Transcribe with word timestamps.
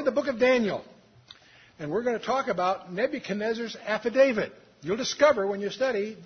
We're 0.00 0.08
in 0.08 0.14
the 0.14 0.18
book 0.22 0.32
of 0.32 0.40
Daniel, 0.40 0.82
and 1.78 1.90
we're 1.90 2.02
going 2.02 2.18
to 2.18 2.24
talk 2.24 2.48
about 2.48 2.90
Nebuchadnezzar's 2.90 3.76
affidavit. 3.86 4.50
You'll 4.80 4.96
discover 4.96 5.46
when 5.46 5.60
you 5.60 5.68
study 5.68 6.16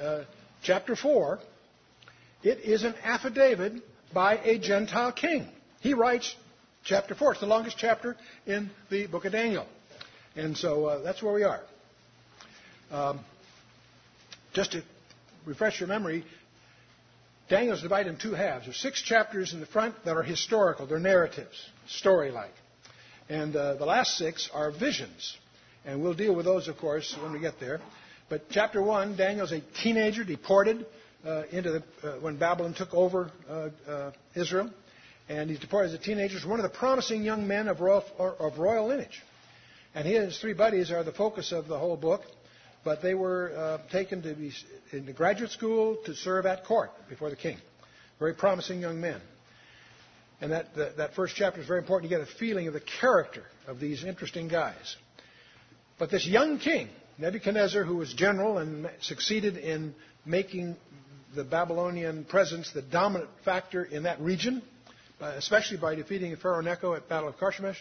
uh, 0.00 0.22
chapter 0.62 0.94
4, 0.94 1.40
it 2.44 2.60
is 2.60 2.84
an 2.84 2.94
affidavit 3.02 3.82
by 4.14 4.36
a 4.36 4.60
Gentile 4.60 5.10
king. 5.10 5.48
He 5.80 5.92
writes 5.92 6.36
chapter 6.84 7.16
4. 7.16 7.32
It's 7.32 7.40
the 7.40 7.48
longest 7.48 7.78
chapter 7.78 8.16
in 8.46 8.70
the 8.90 9.08
book 9.08 9.24
of 9.24 9.32
Daniel. 9.32 9.66
And 10.36 10.56
so 10.56 10.84
uh, 10.84 11.02
that's 11.02 11.20
where 11.20 11.34
we 11.34 11.42
are. 11.42 11.62
Um, 12.92 13.24
just 14.52 14.70
to 14.70 14.84
refresh 15.46 15.80
your 15.80 15.88
memory, 15.88 16.24
Daniel 17.48 17.74
is 17.74 17.82
divided 17.82 18.10
in 18.10 18.20
two 18.20 18.34
halves. 18.34 18.66
There's 18.66 18.76
six 18.76 19.02
chapters 19.02 19.52
in 19.52 19.58
the 19.58 19.66
front 19.66 19.96
that 20.04 20.16
are 20.16 20.22
historical, 20.22 20.86
they're 20.86 21.00
narratives, 21.00 21.58
story 21.88 22.30
like. 22.30 22.54
And 23.30 23.54
uh, 23.54 23.74
the 23.74 23.86
last 23.86 24.18
six 24.18 24.50
are 24.52 24.72
visions. 24.72 25.38
And 25.84 26.02
we'll 26.02 26.14
deal 26.14 26.34
with 26.34 26.46
those, 26.46 26.66
of 26.66 26.76
course, 26.78 27.16
when 27.22 27.32
we 27.32 27.38
get 27.38 27.60
there. 27.60 27.80
But 28.28 28.50
chapter 28.50 28.82
one, 28.82 29.16
Daniel's 29.16 29.52
a 29.52 29.60
teenager 29.82 30.24
deported 30.24 30.84
uh, 31.24 31.44
into 31.52 31.70
the, 31.70 31.82
uh, 32.02 32.20
when 32.20 32.38
Babylon 32.38 32.74
took 32.74 32.92
over 32.92 33.30
uh, 33.48 33.68
uh, 33.88 34.12
Israel. 34.34 34.68
And 35.28 35.48
he's 35.48 35.60
deported 35.60 35.90
as 35.90 35.94
a 35.94 35.98
teenager. 36.02 36.34
He's 36.38 36.44
one 36.44 36.58
of 36.58 36.64
the 36.64 36.76
promising 36.76 37.22
young 37.22 37.46
men 37.46 37.68
of 37.68 37.80
royal, 37.80 38.04
of 38.18 38.58
royal 38.58 38.88
lineage. 38.88 39.22
And 39.94 40.08
he 40.08 40.16
and 40.16 40.24
his 40.26 40.40
three 40.40 40.54
buddies 40.54 40.90
are 40.90 41.04
the 41.04 41.12
focus 41.12 41.52
of 41.52 41.68
the 41.68 41.78
whole 41.78 41.96
book. 41.96 42.22
But 42.82 43.00
they 43.00 43.14
were 43.14 43.52
uh, 43.56 43.78
taken 43.92 44.22
to 44.22 44.34
be 44.34 44.52
into 44.90 45.12
graduate 45.12 45.52
school 45.52 45.98
to 46.06 46.16
serve 46.16 46.46
at 46.46 46.64
court 46.64 46.90
before 47.08 47.30
the 47.30 47.36
king. 47.36 47.58
Very 48.18 48.34
promising 48.34 48.80
young 48.80 49.00
men. 49.00 49.20
And 50.40 50.52
that, 50.52 50.74
that, 50.76 50.96
that 50.96 51.14
first 51.14 51.34
chapter 51.36 51.60
is 51.60 51.66
very 51.66 51.80
important 51.80 52.10
to 52.10 52.16
get 52.16 52.26
a 52.26 52.38
feeling 52.38 52.66
of 52.66 52.72
the 52.72 52.82
character 53.00 53.44
of 53.66 53.78
these 53.78 54.04
interesting 54.04 54.48
guys. 54.48 54.96
But 55.98 56.10
this 56.10 56.26
young 56.26 56.58
king, 56.58 56.88
Nebuchadnezzar, 57.18 57.84
who 57.84 57.96
was 57.96 58.14
general 58.14 58.58
and 58.58 58.90
succeeded 59.02 59.58
in 59.58 59.94
making 60.24 60.76
the 61.34 61.44
Babylonian 61.44 62.24
presence 62.24 62.72
the 62.72 62.82
dominant 62.82 63.30
factor 63.44 63.84
in 63.84 64.04
that 64.04 64.18
region, 64.20 64.62
especially 65.20 65.76
by 65.76 65.94
defeating 65.94 66.34
Pharaoh 66.36 66.62
Necho 66.62 66.94
at 66.94 67.08
Battle 67.08 67.28
of 67.28 67.36
Carchemish, 67.36 67.76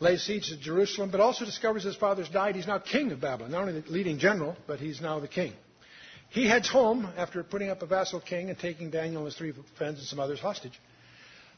lays 0.00 0.22
siege 0.22 0.48
to 0.48 0.56
Jerusalem, 0.56 1.10
but 1.10 1.20
also 1.20 1.44
discovers 1.44 1.82
his 1.82 1.96
father's 1.96 2.28
died. 2.28 2.54
He's 2.54 2.68
now 2.68 2.78
king 2.78 3.10
of 3.10 3.20
Babylon, 3.20 3.50
not 3.50 3.62
only 3.62 3.80
the 3.80 3.90
leading 3.90 4.18
general, 4.18 4.56
but 4.68 4.78
he's 4.78 5.00
now 5.00 5.18
the 5.18 5.26
king. 5.26 5.52
He 6.30 6.46
heads 6.46 6.68
home 6.68 7.08
after 7.16 7.42
putting 7.42 7.70
up 7.70 7.82
a 7.82 7.86
vassal 7.86 8.20
king 8.20 8.50
and 8.50 8.58
taking 8.58 8.90
Daniel 8.90 9.22
and 9.22 9.26
his 9.26 9.36
three 9.36 9.52
friends 9.76 9.98
and 9.98 10.06
some 10.06 10.20
others 10.20 10.38
hostage. 10.38 10.78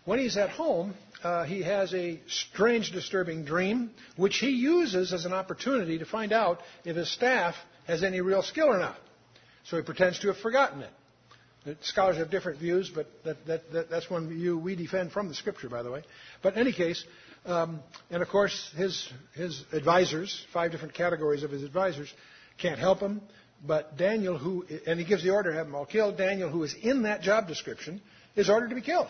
When 0.05 0.19
he's 0.19 0.37
at 0.37 0.51
home, 0.51 0.95
uh, 1.23 1.45
he 1.45 1.63
has 1.63 1.93
a 1.95 2.21
strange, 2.27 2.93
disturbing 2.93 3.45
dream, 3.45 3.91
which 4.17 4.39
he 4.39 4.51
uses 4.51 5.13
as 5.13 5.25
an 5.27 5.33
opportunity 5.33 5.99
to 5.99 6.07
find 6.07 6.33
out 6.33 6.61
if 6.85 6.97
his 6.97 7.13
staff 7.13 7.55
has 7.87 8.03
any 8.03 8.21
real 8.21 8.43
skill 8.43 8.69
or 8.69 8.79
not. 8.79 8.97
So 9.65 9.77
he 9.77 9.83
pretends 9.83 10.19
to 10.21 10.29
have 10.29 10.39
forgotten 10.39 10.83
it. 10.83 11.77
Scholars 11.83 12.17
have 12.17 12.31
different 12.31 12.59
views, 12.59 12.91
but 12.95 13.07
that, 13.25 13.47
that, 13.47 13.73
that, 13.73 13.91
that's 13.91 14.09
one 14.09 14.31
view 14.31 14.57
we 14.57 14.75
defend 14.75 15.13
from 15.13 15.29
the 15.29 15.35
scripture, 15.35 15.69
by 15.69 15.83
the 15.83 15.91
way. 15.91 16.03
But 16.43 16.55
in 16.55 16.61
any 16.61 16.73
case, 16.73 17.05
um, 17.45 17.81
and 18.11 18.23
of 18.23 18.29
course, 18.29 18.73
his, 18.77 19.13
his 19.35 19.63
advisors, 19.73 20.47
five 20.55 20.71
different 20.73 20.95
categories 20.95 21.43
of 21.43 21.51
his 21.51 21.63
advisors, 21.63 22.13
can't 22.57 22.79
help 22.79 23.01
him. 23.01 23.21
But 23.67 23.99
Daniel, 23.99 24.39
who, 24.39 24.65
and 24.87 24.99
he 24.99 25.05
gives 25.05 25.23
the 25.23 25.31
order 25.31 25.51
to 25.51 25.57
have 25.57 25.67
them 25.67 25.75
all 25.75 25.85
killed, 25.85 26.17
Daniel, 26.17 26.49
who 26.49 26.63
is 26.63 26.75
in 26.81 27.03
that 27.03 27.21
job 27.21 27.47
description, 27.47 28.01
is 28.37 28.49
ordered 28.49 28.71
to 28.71 28.75
be 28.75 28.81
killed. 28.81 29.09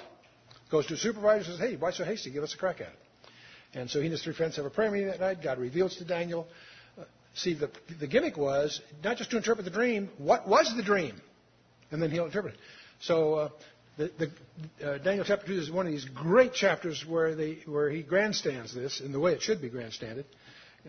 Goes 0.70 0.86
to 0.86 0.94
a 0.94 0.96
supervisor 0.96 1.50
and 1.50 1.58
says, 1.58 1.70
hey, 1.70 1.76
why 1.76 1.90
so 1.90 2.04
hasty? 2.04 2.30
Give 2.30 2.42
us 2.42 2.54
a 2.54 2.56
crack 2.56 2.80
at 2.80 2.88
it. 2.88 2.98
And 3.74 3.90
so 3.90 3.98
he 3.98 4.06
and 4.06 4.12
his 4.12 4.22
three 4.22 4.34
friends 4.34 4.56
have 4.56 4.64
a 4.64 4.70
prayer 4.70 4.90
meeting 4.90 5.08
that 5.08 5.20
night. 5.20 5.42
God 5.42 5.58
reveals 5.58 5.96
to 5.96 6.04
Daniel. 6.04 6.46
Uh, 6.98 7.04
see, 7.34 7.54
the, 7.54 7.70
the 7.98 8.06
gimmick 8.06 8.36
was 8.36 8.80
not 9.02 9.16
just 9.16 9.30
to 9.30 9.36
interpret 9.36 9.64
the 9.64 9.70
dream, 9.70 10.10
what 10.18 10.48
was 10.48 10.74
the 10.76 10.82
dream? 10.82 11.20
And 11.90 12.02
then 12.02 12.10
he'll 12.10 12.26
interpret 12.26 12.54
it. 12.54 12.60
So 13.00 13.34
uh, 13.34 13.48
the, 13.96 14.10
the, 14.18 14.86
uh, 14.86 14.98
Daniel 14.98 15.24
chapter 15.24 15.46
2 15.46 15.52
is 15.52 15.70
one 15.70 15.86
of 15.86 15.92
these 15.92 16.04
great 16.04 16.52
chapters 16.52 17.04
where, 17.06 17.34
they, 17.34 17.58
where 17.66 17.90
he 17.90 18.02
grandstands 18.02 18.74
this 18.74 19.00
in 19.00 19.12
the 19.12 19.20
way 19.20 19.32
it 19.32 19.42
should 19.42 19.60
be 19.60 19.68
grandstanded. 19.68 20.24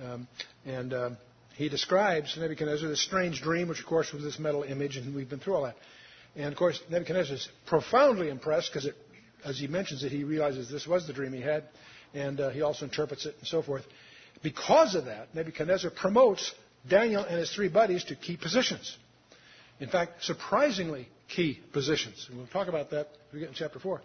Um, 0.02 0.28
and 0.66 0.94
um, 0.94 1.18
he 1.56 1.70
describes 1.70 2.38
Nebuchadnezzar 2.38 2.88
this 2.88 3.02
strange 3.02 3.42
dream, 3.42 3.68
which 3.68 3.80
of 3.80 3.86
course 3.86 4.14
was 4.14 4.24
this 4.24 4.40
metal 4.40 4.64
image, 4.64 4.98
and 4.98 5.14
we've 5.14 5.30
been 5.30 5.40
through 5.40 5.56
all 5.56 5.64
that. 5.64 5.76
And 6.36 6.48
of 6.48 6.56
course, 6.56 6.82
Nebuchadnezzar 6.90 7.36
is 7.36 7.50
profoundly 7.66 8.30
impressed 8.30 8.72
because 8.72 8.90
as 9.46 9.60
he 9.60 9.68
mentions 9.68 10.04
it, 10.04 10.12
he 10.12 10.24
realizes 10.24 10.70
this 10.70 10.88
was 10.88 11.08
the 11.08 11.14
dream 11.14 11.34
he 11.34 11.42
had, 11.42 11.64
and 12.14 12.40
uh, 12.40 12.50
he 12.50 12.62
also 12.62 12.86
interprets 12.86 13.26
it 13.26 13.36
and 13.40 13.48
so 13.48 13.62
forth. 13.62 13.84
Because 14.44 14.96
of 14.96 15.06
that, 15.06 15.34
Nebuchadnezzar 15.36 15.92
promotes 15.92 16.54
Daniel 16.88 17.24
and 17.24 17.38
his 17.38 17.54
three 17.54 17.70
buddies 17.70 18.04
to 18.06 18.16
key 18.16 18.38
positions. 18.38 18.98
In 19.80 19.90
fact, 19.90 20.24
surprisingly 20.24 21.08
key 21.28 21.60
positions. 21.74 22.26
And 22.30 22.38
we'll 22.38 22.48
talk 22.48 22.68
about 22.68 22.92
that 22.92 23.08
as 23.28 23.34
we 23.34 23.40
get 23.40 23.50
in 23.50 23.56
chapter 23.56 23.80
4. 23.80 24.02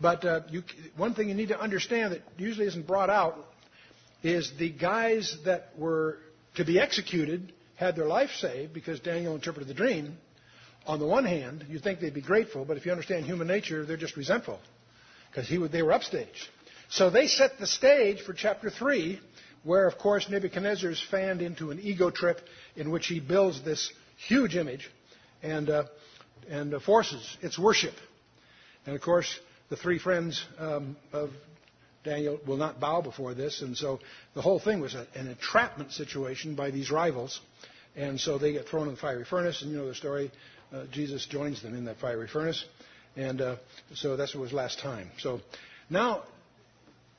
But 0.00 0.24
uh, 0.24 0.40
you, 0.50 0.62
one 0.96 1.14
thing 1.14 1.28
you 1.28 1.34
need 1.34 1.48
to 1.48 1.60
understand 1.60 2.12
that 2.12 2.22
usually 2.38 2.66
isn't 2.66 2.86
brought 2.86 3.10
out 3.10 3.38
is 4.22 4.52
the 4.58 4.70
guys 4.70 5.36
that 5.44 5.72
were 5.78 6.18
to 6.56 6.64
be 6.64 6.80
executed 6.80 7.52
had 7.76 7.94
their 7.94 8.06
life 8.06 8.30
saved 8.38 8.72
because 8.72 9.00
Daniel 9.00 9.34
interpreted 9.34 9.68
the 9.68 9.74
dream. 9.74 10.16
On 10.86 10.98
the 10.98 11.06
one 11.06 11.24
hand, 11.24 11.66
you'd 11.68 11.82
think 11.82 12.00
they'd 12.00 12.14
be 12.14 12.22
grateful, 12.22 12.64
but 12.64 12.76
if 12.76 12.86
you 12.86 12.92
understand 12.92 13.24
human 13.24 13.48
nature, 13.48 13.84
they're 13.84 13.96
just 13.96 14.16
resentful 14.16 14.60
because 15.30 15.48
they 15.48 15.82
were 15.82 15.92
upstage. 15.92 16.50
So 16.88 17.10
they 17.10 17.26
set 17.26 17.58
the 17.58 17.66
stage 17.66 18.22
for 18.22 18.32
chapter 18.32 18.70
3, 18.70 19.20
where, 19.64 19.88
of 19.88 19.98
course, 19.98 20.28
Nebuchadnezzar 20.30 20.90
is 20.90 21.02
fanned 21.10 21.42
into 21.42 21.72
an 21.72 21.80
ego 21.80 22.10
trip 22.10 22.40
in 22.76 22.90
which 22.90 23.08
he 23.08 23.18
builds 23.18 23.62
this 23.62 23.92
huge 24.28 24.54
image 24.54 24.88
and, 25.42 25.68
uh, 25.68 25.84
and 26.48 26.74
uh, 26.74 26.80
forces 26.80 27.36
its 27.42 27.58
worship. 27.58 27.94
And, 28.86 28.94
of 28.94 29.02
course, 29.02 29.40
the 29.68 29.76
three 29.76 29.98
friends 29.98 30.44
um, 30.58 30.96
of 31.12 31.30
Daniel 32.04 32.38
will 32.46 32.56
not 32.56 32.78
bow 32.78 33.00
before 33.02 33.34
this, 33.34 33.62
and 33.62 33.76
so 33.76 33.98
the 34.34 34.42
whole 34.42 34.60
thing 34.60 34.80
was 34.80 34.94
a, 34.94 35.06
an 35.16 35.26
entrapment 35.26 35.90
situation 35.90 36.54
by 36.54 36.70
these 36.70 36.90
rivals. 36.92 37.40
And 37.96 38.20
so 38.20 38.38
they 38.38 38.52
get 38.52 38.68
thrown 38.68 38.88
in 38.88 38.94
the 38.94 39.00
fiery 39.00 39.24
furnace, 39.24 39.62
and 39.62 39.70
you 39.70 39.78
know 39.78 39.88
the 39.88 39.94
story. 39.94 40.30
Uh, 40.72 40.84
Jesus 40.90 41.26
joins 41.26 41.62
them 41.62 41.74
in 41.74 41.84
that 41.84 41.98
fiery 41.98 42.28
furnace. 42.28 42.64
And 43.16 43.40
uh, 43.40 43.56
so 43.94 44.16
that's 44.16 44.34
what 44.34 44.42
was 44.42 44.52
last 44.52 44.78
time. 44.78 45.10
So 45.18 45.40
now, 45.88 46.24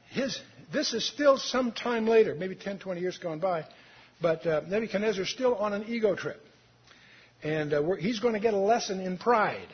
his, 0.10 0.40
this 0.72 0.94
is 0.94 1.08
still 1.08 1.38
some 1.38 1.72
time 1.72 2.08
later, 2.08 2.36
maybe 2.36 2.56
10, 2.56 2.80
20 2.80 3.02
years 3.02 3.18
gone 3.18 3.40
by, 3.40 3.66
but 4.22 4.46
uh, 4.46 4.62
Nebuchadnezzar 4.68 5.24
is 5.24 5.30
still 5.30 5.56
on 5.56 5.74
an 5.74 5.86
ego 5.88 6.16
trip. 6.16 6.42
And 7.44 7.74
uh, 7.74 7.92
he's 7.94 8.20
going 8.20 8.34
to 8.34 8.40
get 8.40 8.54
a 8.54 8.58
lesson 8.58 9.00
in 9.00 9.18
pride 9.18 9.68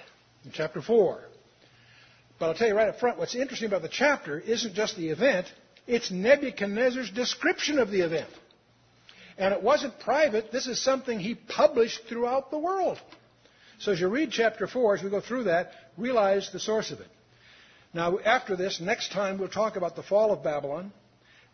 in 0.45 0.51
chapter 0.51 0.81
4. 0.81 1.21
But 2.39 2.45
I'll 2.47 2.55
tell 2.55 2.67
you 2.67 2.75
right 2.75 2.89
up 2.89 2.99
front, 2.99 3.17
what's 3.17 3.35
interesting 3.35 3.67
about 3.67 3.81
the 3.81 3.89
chapter 3.89 4.39
isn't 4.39 4.73
just 4.73 4.97
the 4.97 5.09
event, 5.09 5.47
it's 5.87 6.11
Nebuchadnezzar's 6.11 7.11
description 7.11 7.79
of 7.79 7.89
the 7.89 8.01
event. 8.01 8.29
And 9.37 9.53
it 9.53 9.63
wasn't 9.63 9.99
private, 9.99 10.51
this 10.51 10.67
is 10.67 10.81
something 10.83 11.19
he 11.19 11.35
published 11.35 12.01
throughout 12.07 12.51
the 12.51 12.59
world. 12.59 12.99
So 13.79 13.91
as 13.91 13.99
you 13.99 14.07
read 14.07 14.31
chapter 14.31 14.67
4, 14.67 14.95
as 14.95 15.03
we 15.03 15.09
go 15.09 15.21
through 15.21 15.45
that, 15.45 15.71
realize 15.97 16.49
the 16.51 16.59
source 16.59 16.91
of 16.91 16.99
it. 16.99 17.07
Now, 17.93 18.17
after 18.19 18.55
this, 18.55 18.79
next 18.81 19.11
time 19.11 19.37
we'll 19.37 19.49
talk 19.49 19.75
about 19.75 19.95
the 19.95 20.03
fall 20.03 20.31
of 20.31 20.43
Babylon, 20.43 20.91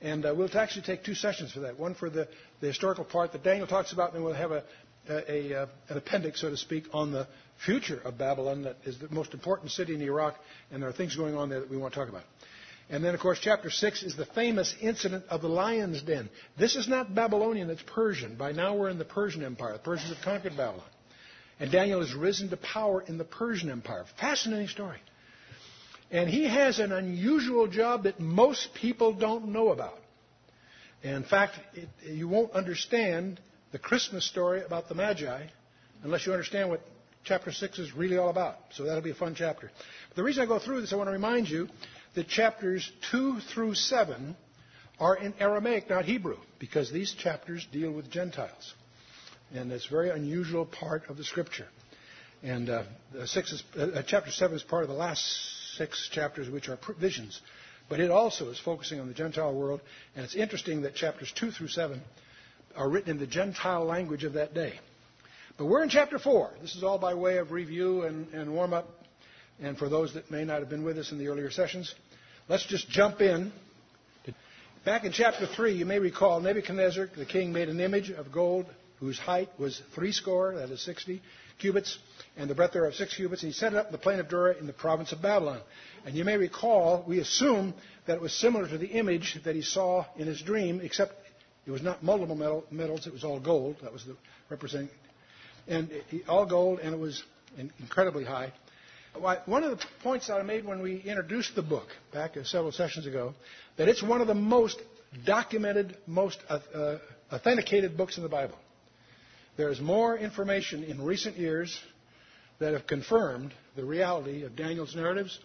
and 0.02 0.26
uh, 0.26 0.34
we'll 0.36 0.56
actually 0.58 0.84
take 0.84 1.04
two 1.04 1.16
sessions 1.16 1.52
for 1.52 1.62
that. 1.62 1.78
One 1.78 1.96
for 1.96 2.10
the, 2.10 2.28
the 2.62 2.68
historical 2.68 3.04
part 3.04 3.34
that 3.34 3.44
Daniel 3.44 3.68
talks 3.68 3.92
about, 3.92 4.14
and 4.14 4.18
then 4.18 4.24
we'll 4.24 4.34
have 4.34 4.52
a, 4.52 4.64
a, 5.10 5.32
a, 5.32 5.62
uh, 5.64 5.66
an 5.90 5.98
appendix, 5.98 6.40
so 6.40 6.50
to 6.50 6.58
speak, 6.58 6.86
on 6.94 7.12
the 7.12 7.28
future 7.66 8.00
of 8.06 8.18
Babylon 8.18 8.64
that 8.64 8.78
is 8.86 8.98
the 9.00 9.10
most 9.10 9.34
important 9.34 9.72
city 9.72 9.94
in 9.94 10.02
Iraq, 10.02 10.36
and 10.72 10.82
there 10.82 10.90
are 10.90 10.94
things 10.94 11.16
going 11.16 11.36
on 11.36 11.50
there 11.50 11.60
that 11.60 11.70
we 11.70 11.78
want 11.78 11.94
to 11.94 12.00
talk 12.00 12.10
about. 12.10 12.24
And 12.90 13.04
then, 13.04 13.14
of 13.14 13.20
course, 13.20 13.38
chapter 13.40 13.70
6 13.70 14.04
is 14.04 14.16
the 14.16 14.26
famous 14.26 14.74
incident 14.82 15.26
of 15.30 15.42
the 15.42 15.50
lion's 15.50 16.02
den. 16.02 16.30
This 16.58 16.76
is 16.76 16.88
not 16.88 17.14
Babylonian, 17.14 17.70
it's 17.70 17.84
Persian. 17.84 18.36
By 18.36 18.52
now 18.52 18.76
we're 18.76 18.90
in 18.90 18.98
the 18.98 19.06
Persian 19.06 19.44
Empire. 19.44 19.74
The 19.74 19.80
Persians 19.80 20.14
have 20.14 20.24
conquered 20.24 20.58
Babylon. 20.58 20.88
And 21.60 21.72
Daniel 21.72 22.00
has 22.00 22.14
risen 22.14 22.50
to 22.50 22.58
power 22.58 23.02
in 23.02 23.18
the 23.18 23.26
Persian 23.26 23.70
Empire. 23.70 24.06
Fascinating 24.20 24.70
story. 24.70 25.00
And 26.12 26.30
he 26.30 26.46
has 26.46 26.80
an 26.80 26.92
unusual 26.92 27.68
job 27.68 28.04
that 28.04 28.20
most 28.20 28.74
people 28.74 29.14
don't 29.14 29.50
know 29.50 29.70
about. 29.70 30.00
in 31.04 31.24
fact, 31.24 31.60
it, 31.74 31.90
you 32.04 32.28
won't 32.28 32.54
understand 32.54 33.40
the 33.72 33.80
Christmas 33.80 34.26
story 34.26 34.64
about 34.64 34.90
the 34.90 34.96
Magi 34.96 35.46
unless 36.04 36.26
you 36.26 36.32
understand 36.32 36.70
what 36.70 36.82
chapter 37.24 37.52
6 37.52 37.80
is 37.80 37.94
really 37.94 38.18
all 38.18 38.30
about. 38.30 38.58
So 38.72 38.86
that'll 38.86 39.04
be 39.04 39.12
a 39.12 39.16
fun 39.16 39.36
chapter. 39.36 39.70
But 40.08 40.16
the 40.16 40.24
reason 40.24 40.42
I 40.42 40.46
go 40.46 40.60
through 40.60 40.82
this, 40.82 40.94
I 40.94 40.96
want 40.96 41.08
to 41.10 41.14
remind 41.14 41.50
you 41.50 41.68
that 42.16 42.28
chapters 42.28 42.90
2 43.12 43.42
through 43.54 43.76
7 43.76 44.36
are 45.00 45.16
in 45.16 45.34
Aramaic, 45.40 45.90
not 45.90 46.06
Hebrew, 46.06 46.38
because 46.58 46.92
these 46.92 47.14
chapters 47.14 47.68
deal 47.72 47.92
with 47.92 48.10
Gentiles. 48.10 48.74
And 49.54 49.72
it's 49.72 49.88
a 49.88 49.90
very 49.90 50.10
unusual 50.10 50.66
part 50.66 51.10
of 51.10 51.18
the 51.18 51.24
Scripture. 51.24 51.68
And 52.44 52.70
uh, 52.70 52.84
is, 53.14 53.64
uh, 53.78 53.82
uh, 53.82 54.04
chapter 54.06 54.32
7 54.32 54.56
is 54.56 54.64
part 54.64 54.84
of 54.84 54.90
the 54.90 54.96
last 54.96 55.24
six 55.76 56.10
chapters, 56.12 56.50
which 56.50 56.70
are 56.70 56.78
visions 57.00 57.42
but 57.90 58.00
it 58.00 58.12
also 58.12 58.50
is 58.50 58.60
focusing 58.60 59.00
on 59.00 59.08
the 59.08 59.14
Gentile 59.14 59.54
world. 59.54 59.82
And 60.16 60.24
it's 60.24 60.36
interesting 60.36 60.84
that 60.84 60.96
chapters 60.96 61.34
2 61.36 61.52
through 61.52 61.70
7 61.70 62.00
are 62.76 62.88
written 62.88 63.10
in 63.10 63.20
the 63.20 63.28
Gentile 63.28 63.84
language 63.84 64.24
of 64.24 64.34
that 64.34 64.54
day. 64.54 64.80
But 65.58 65.66
we're 65.66 65.84
in 65.84 65.90
chapter 65.90 66.20
4. 66.20 66.52
This 66.62 66.76
is 66.76 66.84
all 66.84 67.00
by 67.00 67.16
way 67.16 67.38
of 67.38 67.52
review 67.52 68.04
and, 68.04 68.32
and 68.32 68.54
warm 68.54 68.74
up. 68.74 68.88
And 69.60 69.78
for 69.78 69.90
those 69.90 70.14
that 70.14 70.32
may 70.32 70.46
not 70.46 70.60
have 70.60 70.70
been 70.70 70.86
with 70.86 70.98
us 70.98 71.12
in 71.12 71.18
the 71.18 71.28
earlier 71.28 71.52
sessions, 71.52 71.94
let's 72.48 72.66
just 72.66 72.88
jump 72.90 73.20
in. 73.20 73.52
Back 74.86 75.04
in 75.04 75.12
chapter 75.12 75.46
3, 75.46 75.74
you 75.74 75.86
may 75.86 76.00
recall 76.00 76.40
Nebuchadnezzar, 76.40 77.10
the 77.18 77.26
king, 77.26 77.52
made 77.52 77.68
an 77.68 77.82
image 77.82 78.12
of 78.12 78.32
gold 78.32 78.68
whose 79.00 79.18
height 79.18 79.50
was 79.58 79.82
three 79.96 80.12
score, 80.12 80.56
that 80.56 80.70
is 80.70 80.82
60 80.84 81.22
cubits, 81.60 81.98
and 82.38 82.50
the 82.50 82.56
breadth 82.56 82.74
thereof 82.74 82.96
six 82.96 83.16
cubits, 83.16 83.44
and 83.44 83.52
he 83.52 83.58
set 83.58 83.74
it 83.74 83.78
up 83.78 83.88
in 83.88 83.92
the 83.92 83.98
plain 83.98 84.20
of 84.20 84.30
Dura 84.30 84.58
in 84.58 84.66
the 84.66 84.74
province 84.74 85.12
of 85.12 85.22
Babylon. 85.22 85.60
And 86.06 86.16
you 86.16 86.24
may 86.24 86.38
recall, 86.38 87.04
we 87.08 87.20
assume 87.20 87.74
that 88.08 88.16
it 88.16 88.22
was 88.22 88.34
similar 88.34 88.68
to 88.68 88.78
the 88.78 88.88
image 88.88 89.40
that 89.44 89.56
he 89.56 89.62
saw 89.62 90.06
in 90.18 90.28
his 90.28 90.42
dream, 90.42 90.82
except 90.82 91.14
it 91.66 91.72
was 91.72 91.82
not 91.82 92.02
multiple 92.02 92.36
metal, 92.36 92.66
metals, 92.72 93.06
it 93.08 93.14
was 93.14 93.24
all 93.24 93.40
gold. 93.40 93.78
That 93.84 93.94
was 93.94 94.06
the 94.06 94.16
representing, 94.50 94.90
and 95.68 95.90
all 96.28 96.46
gold, 96.46 96.80
and 96.80 96.94
it 96.94 97.00
was 97.00 97.22
incredibly 97.80 98.24
high. 98.24 98.52
One 99.46 99.64
of 99.64 99.78
the 99.78 99.86
points 100.02 100.28
that 100.28 100.36
I 100.36 100.44
made 100.44 100.66
when 100.66 100.82
we 100.82 100.98
introduced 101.02 101.56
the 101.56 101.62
book 101.62 101.88
back 102.14 102.36
several 102.44 102.72
sessions 102.72 103.06
ago, 103.06 103.34
that 103.78 103.90
it's 103.90 104.02
one 104.02 104.22
of 104.22 104.28
the 104.28 104.36
most 104.36 104.80
documented, 105.26 105.98
most 106.08 106.40
uh, 106.48 106.98
authenticated 107.32 107.98
books 107.98 108.18
in 108.18 108.24
the 108.24 108.30
Bible. 108.30 108.56
There's 109.60 109.82
more 109.82 110.18
information 110.18 110.86
in 110.86 111.04
recent 111.04 111.36
years 111.36 111.78
that 112.60 112.72
have 112.72 112.88
confirmed 112.88 113.54
the 113.76 113.84
reality 113.84 114.44
of 114.44 114.56
Daniel's 114.56 114.96
narratives 114.96 115.38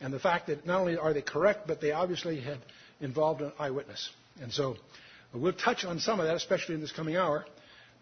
and 0.00 0.10
the 0.10 0.18
fact 0.18 0.46
that 0.46 0.64
not 0.64 0.80
only 0.80 0.96
are 0.96 1.12
they 1.12 1.20
correct, 1.20 1.66
but 1.66 1.78
they 1.78 1.92
obviously 1.92 2.40
had 2.40 2.60
involved 3.02 3.42
an 3.42 3.52
eyewitness. 3.58 4.08
And 4.40 4.50
so 4.50 4.76
we'll 5.34 5.52
touch 5.52 5.84
on 5.84 5.98
some 5.98 6.18
of 6.18 6.26
that, 6.28 6.36
especially 6.36 6.76
in 6.76 6.80
this 6.80 6.92
coming 6.92 7.16
hour. 7.16 7.44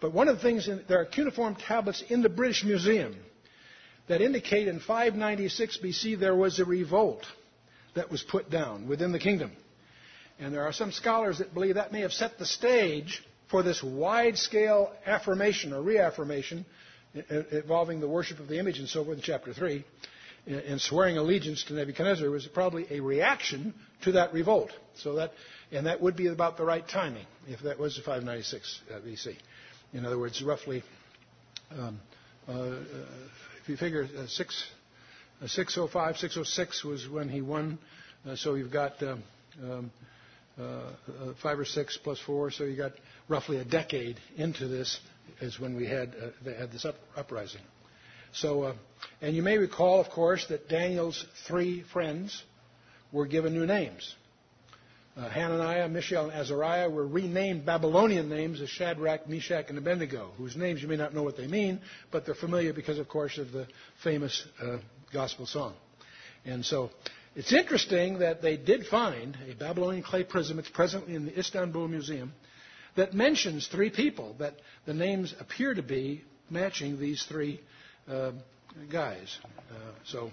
But 0.01 0.15
one 0.15 0.29
of 0.29 0.37
the 0.37 0.43
things, 0.43 0.69
in, 0.69 0.85
there 0.87 1.01
are 1.01 1.05
cuneiform 1.05 1.57
tablets 1.57 2.01
in 2.09 2.23
the 2.23 2.29
British 2.29 2.63
Museum 2.63 3.17
that 4.07 4.21
indicate 4.21 4.69
in 4.69 4.79
596 4.79 5.79
BC 5.83 6.17
there 6.17 6.37
was 6.37 6.61
a 6.61 6.65
revolt 6.65 7.27
that 7.97 8.09
was 8.09 8.23
put 8.23 8.51
down 8.51 8.87
within 8.87 9.11
the 9.11 9.19
kingdom. 9.19 9.51
And 10.39 10.55
there 10.55 10.63
are 10.63 10.73
some 10.73 10.93
scholars 10.93 11.39
that 11.39 11.55
believe 11.55 11.75
that 11.75 11.91
may 11.91 12.03
have 12.03 12.13
set 12.13 12.39
the 12.39 12.47
stage 12.47 13.21
for 13.51 13.63
this 13.63 13.83
wide 13.83 14.37
scale 14.39 14.93
affirmation 15.07 15.73
or 15.73 15.83
reaffirmation 15.83 16.65
involving 17.51 18.01
the 18.01 18.09
worship 18.09 18.41
of 18.41 18.49
the 18.49 18.59
image 18.59 18.79
and 18.79 18.89
so 18.89 19.05
forth 19.05 19.17
in 19.17 19.23
chapter 19.23 19.53
3 19.55 19.85
and 20.47 20.81
swearing 20.81 21.19
allegiance 21.19 21.65
to 21.65 21.75
Nebuchadnezzar 21.75 22.31
was 22.31 22.47
probably 22.47 22.87
a 22.91 23.01
reaction 23.01 23.75
to 24.03 24.13
that 24.13 24.33
revolt. 24.33 24.71
So 24.97 25.15
that, 25.17 25.33
and 25.73 25.87
that 25.87 26.01
would 26.01 26.17
be 26.17 26.29
about 26.29 26.57
the 26.57 26.65
right 26.65 26.87
timing 26.87 27.27
if 27.49 27.61
that 27.63 27.79
was 27.79 27.97
596 27.97 28.81
BC. 29.05 29.37
In 29.93 30.07
other 30.07 30.19
words, 30.19 30.41
roughly, 30.43 30.85
um, 31.73 32.01
uh, 32.49 32.77
if 33.61 33.69
you 33.69 33.77
figure 33.77 34.07
uh, 34.17 34.27
six, 34.29 34.65
uh, 35.43 35.49
605, 35.49 36.17
606 36.19 36.85
was 36.85 37.09
when 37.09 37.29
he 37.29 37.41
won. 37.41 37.79
Uh, 38.29 38.37
so 38.37 38.55
you've 38.55 38.73
got 38.73 39.03
um, 39.03 39.23
um, 39.63 39.91
uh, 40.59 40.63
uh, 40.63 40.93
five 41.43 41.59
or 41.59 41.65
six 41.65 41.99
plus 42.03 42.19
four, 42.19 42.51
so 42.51 42.65
you 42.65 42.77
got 42.77 42.93
roughly 43.29 43.59
a 43.59 43.65
decade 43.65 44.17
into 44.37 44.69
this 44.69 44.99
is 45.41 45.61
when 45.61 45.77
we 45.77 45.87
had 45.87 46.15
they 46.45 46.55
had 46.55 46.73
this 46.73 46.85
up, 46.85 46.97
uprising. 47.17 47.61
So, 48.33 48.63
uh, 48.63 48.75
and 49.21 49.35
you 49.35 49.43
may 49.43 49.59
recall, 49.59 50.01
of 50.01 50.11
course, 50.11 50.47
that 50.49 50.69
Daniel's 50.69 51.25
three 51.47 51.83
friends 51.93 52.43
were 53.13 53.27
given 53.27 53.55
new 53.55 53.67
names. 53.67 54.15
Uh, 55.17 55.31
Hananiah, 55.31 55.89
Mishael, 55.89 56.29
and 56.29 56.33
Azariah 56.33 56.91
were 56.91 57.07
renamed 57.07 57.65
Babylonian 57.65 58.29
names 58.29 58.61
as 58.61 58.69
Shadrach, 58.69 59.27
Meshach, 59.27 59.71
and 59.71 59.79
Abednego, 59.79 60.33
whose 60.37 60.57
names 60.57 60.83
you 60.83 60.89
may 60.89 60.97
not 60.97 61.15
know 61.15 61.23
what 61.23 61.39
they 61.39 61.47
mean, 61.47 61.81
but 62.11 62.27
they're 62.27 62.35
familiar 62.35 62.75
because, 62.75 62.99
of 62.99 63.09
course, 63.09 63.39
of 63.39 63.51
the 63.53 63.67
famous 64.03 64.47
uh, 64.63 64.77
gospel 65.15 65.47
song. 65.47 65.75
And 66.45 66.63
so 66.63 66.91
it's 67.37 67.53
interesting 67.53 68.21
that 68.21 68.41
they 68.41 68.57
did 68.57 68.87
find 68.87 69.37
a 69.51 69.55
Babylonian 69.55 70.03
clay 70.03 70.25
prism. 70.25 70.59
It's 70.59 70.71
presently 70.71 71.15
in 71.15 71.27
the 71.27 71.39
Istanbul 71.39 71.87
Museum 71.87 72.33
that 72.97 73.13
mentions 73.13 73.69
three 73.69 73.91
people 73.91 74.35
that 74.39 74.55
the 74.87 74.95
names 74.95 75.35
appear 75.39 75.75
to 75.75 75.83
be 75.83 76.25
matching 76.49 76.99
these 76.99 77.23
three 77.29 77.61
uh, 78.11 78.33
guys. 78.91 79.39
Uh, 79.71 79.75
so, 80.05 80.31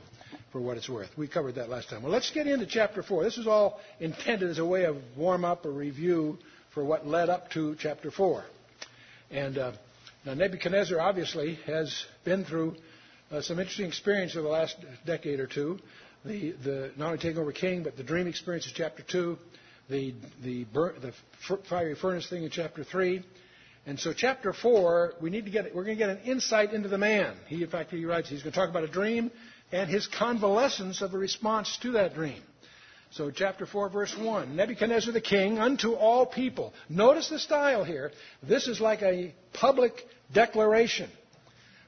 for 0.54 0.62
what 0.62 0.78
it's 0.78 0.88
worth, 0.88 1.10
we 1.18 1.28
covered 1.28 1.56
that 1.56 1.70
last 1.70 1.90
time. 1.90 2.04
Well, 2.04 2.12
let's 2.12 2.32
get 2.32 2.48
into 2.48 2.66
chapter 2.66 3.04
four. 3.04 3.24
This 3.24 3.38
is 3.38 3.48
all 3.48 3.82
intended 4.00 4.50
as 4.50 4.60
a 4.60 4.66
way 4.66 4.86
of 4.86 4.96
warm 5.18 5.44
up 5.44 5.66
or 5.66 5.72
review 5.72 6.38
for 6.74 6.86
what 6.86 7.06
led 7.06 7.30
up 7.30 7.52
to 7.52 7.76
chapter 7.80 8.12
four. 8.12 8.46
And 9.30 9.58
uh, 9.58 9.72
now 10.26 10.36
Nebuchadnezzar 10.36 11.00
obviously 11.02 11.56
has 11.66 12.06
been 12.24 12.46
through 12.46 12.76
uh, 13.32 13.42
some 13.42 13.60
interesting 13.60 13.88
experience 13.88 14.36
over 14.36 14.44
the 14.44 14.54
last 14.54 14.78
decade 15.06 15.40
or 15.40 15.48
two. 15.48 15.80
The, 16.25 16.52
the 16.64 16.92
not 16.96 17.08
only 17.08 17.18
taking 17.18 17.38
over 17.38 17.52
king, 17.52 17.84
but 17.84 17.98
the 17.98 18.04
dream 18.04 18.28
experience 18.28 18.66
in 18.68 18.74
chapter 18.75 19.04
two, 19.04 19.38
the 19.90 20.14
the, 20.44 20.66
the 20.74 21.14
fiery 21.70 21.96
furnace 21.96 22.30
thing 22.30 22.44
in 22.44 22.50
chapter 22.50 22.84
three, 22.84 23.24
and 23.86 24.00
so, 24.00 24.14
chapter 24.14 24.54
four, 24.54 25.14
we 25.22 25.30
need 25.30 25.46
to 25.46 25.52
get 25.52 25.75
we're 25.75 25.84
going 25.84 25.98
to 25.98 26.04
get 26.04 26.10
an 26.10 26.20
insight 26.20 26.74
into 26.74 26.88
the 26.88 26.98
man. 26.98 27.36
He, 27.47 27.64
in 27.64 27.69
fact, 27.69 27.92
he 27.92 28.06
writes 28.06 28.30
he's 28.30 28.42
going 28.42 28.54
to 28.54 28.59
talk 28.59 28.69
about 28.69 28.83
a 28.83 28.88
dream 28.88 29.30
and 29.71 29.90
his 29.90 30.07
convalescence 30.07 31.02
of 31.02 31.14
a 31.14 31.18
response 31.18 31.78
to 31.81 31.92
that 31.94 32.14
dream. 32.14 32.42
So, 33.12 33.30
chapter 33.30 33.66
4, 33.66 33.90
verse 33.90 34.16
1 34.18 34.56
Nebuchadnezzar 34.56 35.12
the 35.12 35.21
king 35.21 35.59
unto 35.59 35.94
all 35.94 36.26
people. 36.26 36.74
Notice 36.88 37.30
the 37.30 37.40
style 37.40 37.83
here. 37.83 38.12
This 38.42 38.68
is 38.68 38.80
like 38.80 39.02
a 39.02 39.36
public 39.52 39.94
declaration. 40.33 41.09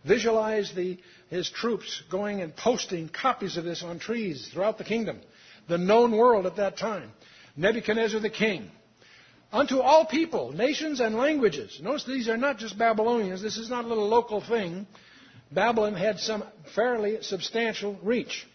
Visualize 0.07 0.71
the, 0.75 0.97
his 1.29 1.49
troops 1.49 2.03
going 2.11 2.41
and 2.41 2.55
posting 2.55 3.09
copies 3.09 3.57
of 3.57 3.63
this 3.63 3.83
on 3.83 3.99
trees 3.99 4.49
throughout 4.53 4.77
the 4.77 4.83
kingdom, 4.83 5.19
the 5.67 5.77
known 5.77 6.15
world 6.15 6.45
at 6.45 6.57
that 6.57 6.77
time. 6.77 7.11
Nebuchadnezzar 7.57 8.19
the 8.19 8.29
king 8.29 8.69
unto 9.51 9.79
all 9.79 10.05
people, 10.05 10.51
nations, 10.51 10.99
and 10.99 11.15
languages. 11.15 11.79
Notice 11.81 12.03
these 12.03 12.27
are 12.27 12.37
not 12.37 12.57
just 12.57 12.77
Babylonians. 12.77 13.41
This 13.41 13.57
is 13.57 13.69
not 13.69 13.85
a 13.85 13.87
little 13.87 14.07
local 14.07 14.41
thing. 14.41 14.85
Babylon 15.51 15.95
had 15.95 16.19
some 16.19 16.43
fairly 16.75 17.19
substantial 17.21 17.97
reach. 18.03 18.45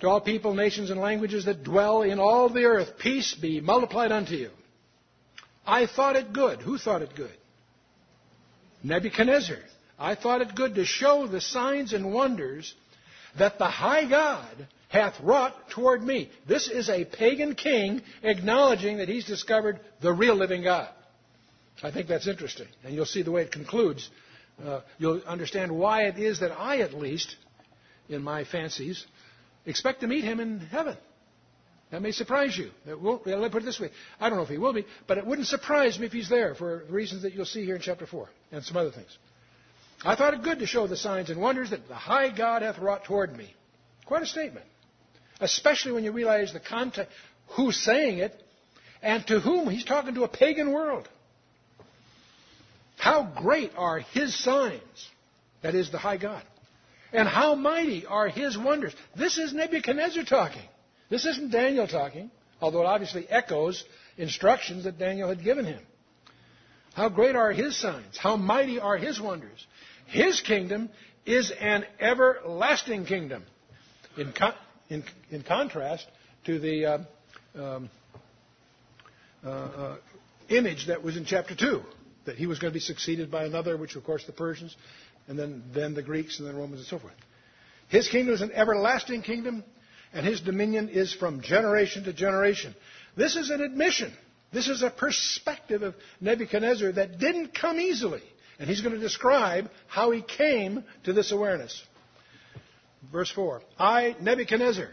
To 0.00 0.08
all 0.08 0.20
people, 0.22 0.54
nations, 0.54 0.88
and 0.90 0.98
languages 0.98 1.44
that 1.44 1.62
dwell 1.62 2.02
in 2.02 2.18
all 2.18 2.48
the 2.48 2.64
earth, 2.64 2.98
peace 2.98 3.34
be 3.34 3.60
multiplied 3.60 4.12
unto 4.12 4.34
you. 4.34 4.50
I 5.66 5.86
thought 5.86 6.16
it 6.16 6.32
good. 6.32 6.60
Who 6.60 6.78
thought 6.78 7.02
it 7.02 7.14
good? 7.14 7.36
Nebuchadnezzar. 8.82 9.58
I 9.98 10.14
thought 10.14 10.40
it 10.40 10.54
good 10.54 10.76
to 10.76 10.84
show 10.84 11.26
the 11.26 11.40
signs 11.40 11.92
and 11.92 12.12
wonders 12.12 12.74
that 13.38 13.58
the 13.58 13.66
high 13.66 14.08
God 14.08 14.66
hath 14.88 15.14
wrought 15.20 15.70
toward 15.70 16.02
me. 16.02 16.30
This 16.48 16.68
is 16.68 16.88
a 16.88 17.04
pagan 17.04 17.54
king 17.54 18.02
acknowledging 18.22 18.98
that 18.98 19.08
he's 19.08 19.24
discovered 19.24 19.78
the 20.00 20.12
real 20.12 20.34
living 20.34 20.62
God. 20.62 20.88
I 21.82 21.90
think 21.90 22.08
that's 22.08 22.26
interesting. 22.26 22.66
And 22.84 22.94
you'll 22.94 23.06
see 23.06 23.22
the 23.22 23.30
way 23.30 23.42
it 23.42 23.52
concludes. 23.52 24.08
Uh, 24.62 24.80
you'll 24.98 25.22
understand 25.22 25.70
why 25.70 26.04
it 26.04 26.18
is 26.18 26.40
that 26.40 26.52
I, 26.52 26.78
at 26.78 26.92
least, 26.92 27.36
in 28.08 28.22
my 28.22 28.44
fancies, 28.44 29.06
expect 29.64 30.00
to 30.00 30.06
meet 30.06 30.24
him 30.24 30.40
in 30.40 30.60
heaven. 30.60 30.96
That 31.90 32.02
may 32.02 32.12
surprise 32.12 32.56
you. 32.56 32.70
let 32.86 33.26
me 33.26 33.48
put 33.48 33.62
it 33.62 33.64
this 33.64 33.80
way. 33.80 33.90
I 34.20 34.28
don't 34.28 34.38
know 34.38 34.44
if 34.44 34.48
he 34.48 34.58
will 34.58 34.72
be, 34.72 34.86
but 35.06 35.18
it 35.18 35.26
wouldn't 35.26 35.48
surprise 35.48 35.98
me 35.98 36.06
if 36.06 36.12
he's 36.12 36.28
there 36.28 36.54
for 36.54 36.84
reasons 36.88 37.22
that 37.22 37.34
you'll 37.34 37.44
see 37.44 37.64
here 37.64 37.74
in 37.74 37.82
chapter 37.82 38.06
4 38.06 38.28
and 38.52 38.64
some 38.64 38.76
other 38.76 38.92
things. 38.92 39.18
I 40.04 40.14
thought 40.14 40.34
it 40.34 40.42
good 40.42 40.60
to 40.60 40.66
show 40.66 40.86
the 40.86 40.96
signs 40.96 41.30
and 41.30 41.40
wonders 41.40 41.70
that 41.70 41.88
the 41.88 41.94
high 41.94 42.34
God 42.34 42.62
hath 42.62 42.78
wrought 42.78 43.04
toward 43.04 43.36
me. 43.36 43.52
Quite 44.06 44.22
a 44.22 44.26
statement 44.26 44.66
especially 45.40 45.92
when 45.92 46.04
you 46.04 46.12
realize 46.12 46.52
the 46.52 46.60
context, 46.60 47.12
who's 47.48 47.76
saying 47.76 48.18
it, 48.18 48.34
and 49.02 49.26
to 49.26 49.40
whom 49.40 49.68
he's 49.68 49.84
talking 49.84 50.14
to 50.14 50.24
a 50.24 50.28
pagan 50.28 50.72
world. 50.72 51.08
How 52.98 53.32
great 53.42 53.72
are 53.76 53.98
his 53.98 54.38
signs, 54.38 55.08
that 55.62 55.74
is, 55.74 55.90
the 55.90 55.98
high 55.98 56.18
God, 56.18 56.42
and 57.12 57.26
how 57.26 57.54
mighty 57.54 58.04
are 58.04 58.28
his 58.28 58.58
wonders. 58.58 58.94
This 59.16 59.38
is 59.38 59.54
Nebuchadnezzar 59.54 60.24
talking. 60.24 60.62
This 61.10 61.26
isn't 61.26 61.50
Daniel 61.50 61.86
talking, 61.86 62.30
although 62.60 62.82
it 62.82 62.86
obviously 62.86 63.28
echoes 63.28 63.84
instructions 64.16 64.84
that 64.84 64.98
Daniel 64.98 65.28
had 65.28 65.42
given 65.42 65.64
him. 65.64 65.80
How 66.94 67.08
great 67.08 67.36
are 67.36 67.52
his 67.52 67.76
signs? 67.76 68.16
How 68.16 68.36
mighty 68.36 68.78
are 68.78 68.96
his 68.96 69.20
wonders? 69.20 69.66
His 70.06 70.40
kingdom 70.40 70.88
is 71.26 71.52
an 71.60 71.84
everlasting 72.00 73.06
kingdom. 73.06 73.44
In, 74.16 74.32
in, 74.88 75.04
in 75.30 75.42
contrast 75.42 76.06
to 76.46 76.58
the 76.58 76.86
uh, 76.86 76.98
um, 77.54 77.90
uh, 79.44 79.48
uh, 79.48 79.96
image 80.48 80.86
that 80.88 81.02
was 81.02 81.16
in 81.16 81.24
chapter 81.24 81.54
2, 81.54 81.82
that 82.26 82.36
he 82.36 82.46
was 82.46 82.58
going 82.58 82.72
to 82.72 82.74
be 82.74 82.80
succeeded 82.80 83.30
by 83.30 83.44
another, 83.44 83.76
which 83.76 83.96
of 83.96 84.04
course 84.04 84.24
the 84.26 84.32
Persians, 84.32 84.76
and 85.28 85.38
then, 85.38 85.62
then 85.72 85.94
the 85.94 86.02
Greeks, 86.02 86.38
and 86.38 86.48
then 86.48 86.56
Romans, 86.56 86.80
and 86.80 86.86
so 86.86 86.98
forth. 86.98 87.14
His 87.88 88.08
kingdom 88.08 88.34
is 88.34 88.42
an 88.42 88.52
everlasting 88.52 89.22
kingdom, 89.22 89.64
and 90.12 90.26
his 90.26 90.40
dominion 90.40 90.88
is 90.88 91.12
from 91.12 91.40
generation 91.40 92.04
to 92.04 92.12
generation. 92.12 92.74
This 93.16 93.36
is 93.36 93.50
an 93.50 93.60
admission. 93.60 94.12
This 94.52 94.68
is 94.68 94.82
a 94.82 94.90
perspective 94.90 95.82
of 95.82 95.94
Nebuchadnezzar 96.20 96.92
that 96.92 97.18
didn't 97.18 97.54
come 97.54 97.78
easily. 97.78 98.22
And 98.58 98.68
he's 98.68 98.80
going 98.80 98.94
to 98.94 99.00
describe 99.00 99.70
how 99.86 100.10
he 100.10 100.22
came 100.22 100.84
to 101.04 101.12
this 101.12 101.32
awareness. 101.32 101.82
Verse 103.12 103.30
4 103.30 103.62
I, 103.78 104.16
Nebuchadnezzar. 104.20 104.88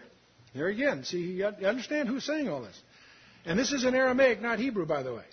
There 0.56 0.68
again, 0.68 1.04
see, 1.04 1.18
you 1.18 1.46
understand 1.46 2.08
who's 2.08 2.24
saying 2.24 2.50
all 2.50 2.62
this. 2.62 2.80
And 3.46 3.60
this 3.60 3.72
is 3.72 3.84
in 3.86 3.96
Aramaic, 3.96 4.42
not 4.42 4.60
Hebrew, 4.60 4.86
by 4.86 5.04
the 5.04 5.14
way. 5.14 5.24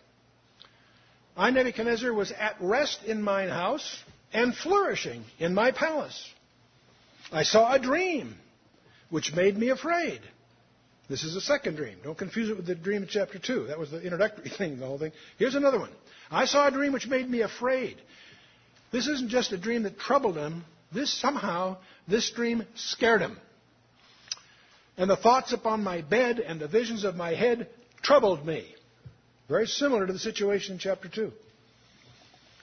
I, 1.37 1.51
Nebuchadnezzar, 1.51 2.13
was 2.13 2.33
at 2.33 2.57
rest 2.61 3.05
in 3.05 3.23
mine 3.23 3.49
house 3.49 4.03
and 4.33 4.55
flourishing 4.55 5.25
in 5.39 5.55
my 5.55 5.73
palace. 5.73 6.29
I 7.33 7.43
saw 7.43 7.73
a 7.73 7.79
dream 7.79 8.37
which 9.15 9.33
made 9.33 9.57
me 9.57 9.69
afraid. 9.69 10.21
This 11.09 11.23
is 11.23 11.35
the 11.35 11.41
second 11.41 11.77
dream. 11.77 11.99
Don't 12.03 12.19
confuse 12.19 12.51
it 12.51 12.57
with 12.57 12.67
the 12.67 12.75
dream 12.75 13.03
in 13.03 13.09
chapter 13.09 13.39
2. 13.39 13.69
That 13.69 13.79
was 13.79 13.93
the 13.93 14.03
introductory 14.03 14.51
thing, 14.59 14.81
the 14.81 14.87
whole 14.87 14.99
thing. 14.99 15.13
Here's 15.39 15.55
another 15.55 15.79
one. 15.79 15.93
I 16.33 16.47
saw 16.47 16.67
a 16.67 16.73
dream 16.73 16.93
which 16.93 17.07
made 17.07 17.31
me 17.31 17.43
afraid. 17.43 17.97
This 18.91 19.07
isn't 19.07 19.29
just 19.29 19.53
a 19.53 19.57
dream 19.57 19.85
that 19.85 20.01
troubled 20.01 20.37
him. 20.37 20.65
This 20.93 21.13
somehow, 21.13 21.77
this 22.09 22.29
dream 22.33 22.67
scared 22.75 23.21
him. 23.21 23.39
And 24.97 25.09
the 25.09 25.17
thoughts 25.17 25.53
upon 25.53 25.85
my 25.85 26.01
bed 26.01 26.41
and 26.41 26.59
the 26.59 26.67
visions 26.67 27.05
of 27.05 27.15
my 27.15 27.35
head 27.35 27.69
troubled 28.03 28.45
me. 28.45 28.67
Very 29.49 29.69
similar 29.69 30.09
to 30.09 30.13
the 30.13 30.19
situation 30.19 30.73
in 30.73 30.81
chapter 30.81 31.09
2. 31.09 31.31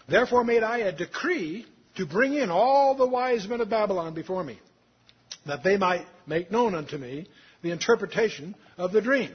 Therefore 0.10 0.44
made 0.44 0.64
I 0.64 0.80
a 0.80 0.92
decree 0.92 1.66
to 1.96 2.06
bring 2.06 2.34
in 2.34 2.52
all 2.52 2.94
the 2.94 3.08
wise 3.08 3.48
men 3.48 3.62
of 3.62 3.70
Babylon 3.70 4.14
before 4.14 4.44
me, 4.44 4.60
that 5.46 5.64
they 5.64 5.78
might 5.78 6.06
make 6.32 6.50
known 6.50 6.74
unto 6.74 6.98
me 6.98 7.28
the 7.62 7.72
interpretation 7.72 8.56
of 8.78 8.94
the 8.94 9.02
dream. 9.02 9.32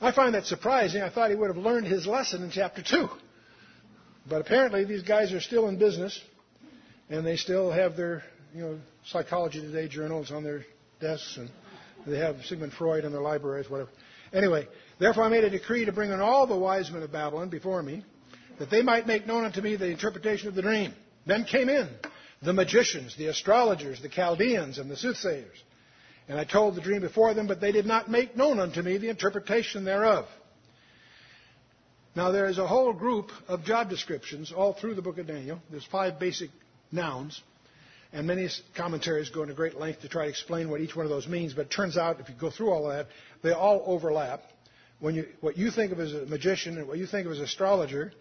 I 0.00 0.12
find 0.12 0.34
that 0.34 0.46
surprising. 0.46 1.02
I 1.02 1.10
thought 1.10 1.28
he 1.28 1.36
would 1.36 1.54
have 1.54 1.62
learned 1.62 1.86
his 1.86 2.06
lesson 2.06 2.42
in 2.42 2.50
chapter 2.50 2.82
2. 2.82 3.08
But 4.28 4.40
apparently 4.40 4.84
these 4.84 5.02
guys 5.02 5.32
are 5.32 5.40
still 5.40 5.68
in 5.68 5.78
business 5.78 6.18
and 7.10 7.24
they 7.24 7.36
still 7.36 7.70
have 7.70 7.96
their, 7.96 8.22
you 8.54 8.62
know, 8.62 8.78
Psychology 9.06 9.60
Today 9.60 9.88
journals 9.88 10.30
on 10.30 10.42
their 10.42 10.64
desks 11.00 11.36
and 11.36 11.50
they 12.06 12.18
have 12.18 12.36
Sigmund 12.46 12.72
Freud 12.72 13.04
in 13.04 13.12
their 13.12 13.20
libraries, 13.20 13.68
whatever. 13.68 13.90
Anyway, 14.32 14.66
therefore 14.98 15.24
I 15.24 15.28
made 15.28 15.44
a 15.44 15.50
decree 15.50 15.84
to 15.84 15.92
bring 15.92 16.10
in 16.10 16.20
all 16.20 16.46
the 16.46 16.56
wise 16.56 16.90
men 16.90 17.02
of 17.02 17.12
Babylon 17.12 17.50
before 17.50 17.82
me, 17.82 18.04
that 18.58 18.70
they 18.70 18.82
might 18.82 19.06
make 19.06 19.26
known 19.26 19.44
unto 19.44 19.60
me 19.60 19.76
the 19.76 19.90
interpretation 19.90 20.48
of 20.48 20.54
the 20.54 20.62
dream. 20.62 20.94
Then 21.26 21.44
came 21.44 21.68
in 21.68 21.88
the 22.42 22.52
magicians, 22.52 23.16
the 23.16 23.26
astrologers, 23.26 24.00
the 24.00 24.08
Chaldeans, 24.08 24.78
and 24.78 24.90
the 24.90 24.96
soothsayers. 24.96 25.56
And 26.28 26.38
I 26.38 26.44
told 26.44 26.74
the 26.74 26.80
dream 26.80 27.00
before 27.00 27.34
them, 27.34 27.46
but 27.46 27.60
they 27.60 27.72
did 27.72 27.86
not 27.86 28.10
make 28.10 28.36
known 28.36 28.60
unto 28.60 28.82
me 28.82 28.98
the 28.98 29.08
interpretation 29.08 29.84
thereof. 29.84 30.26
Now, 32.14 32.32
there 32.32 32.46
is 32.46 32.58
a 32.58 32.66
whole 32.66 32.92
group 32.92 33.30
of 33.46 33.64
job 33.64 33.88
descriptions 33.88 34.52
all 34.52 34.74
through 34.74 34.94
the 34.94 35.02
book 35.02 35.18
of 35.18 35.26
Daniel. 35.26 35.60
There's 35.70 35.86
five 35.86 36.18
basic 36.18 36.50
nouns, 36.92 37.40
and 38.12 38.26
many 38.26 38.48
commentaries 38.76 39.30
go 39.30 39.42
into 39.42 39.54
great 39.54 39.78
length 39.78 40.02
to 40.02 40.08
try 40.08 40.24
to 40.24 40.30
explain 40.30 40.68
what 40.68 40.80
each 40.80 40.94
one 40.94 41.06
of 41.06 41.10
those 41.10 41.26
means. 41.26 41.54
But 41.54 41.66
it 41.66 41.70
turns 41.70 41.96
out, 41.96 42.20
if 42.20 42.28
you 42.28 42.34
go 42.34 42.50
through 42.50 42.70
all 42.70 42.90
of 42.90 42.96
that, 42.96 43.06
they 43.42 43.52
all 43.52 43.82
overlap. 43.86 44.42
When 45.00 45.14
you, 45.14 45.26
what 45.40 45.56
you 45.56 45.70
think 45.70 45.92
of 45.92 46.00
as 46.00 46.12
a 46.12 46.26
magician 46.26 46.76
and 46.76 46.88
what 46.88 46.98
you 46.98 47.06
think 47.06 47.26
of 47.26 47.32
as 47.32 47.38
an 47.38 47.44
astrologer 47.44 48.12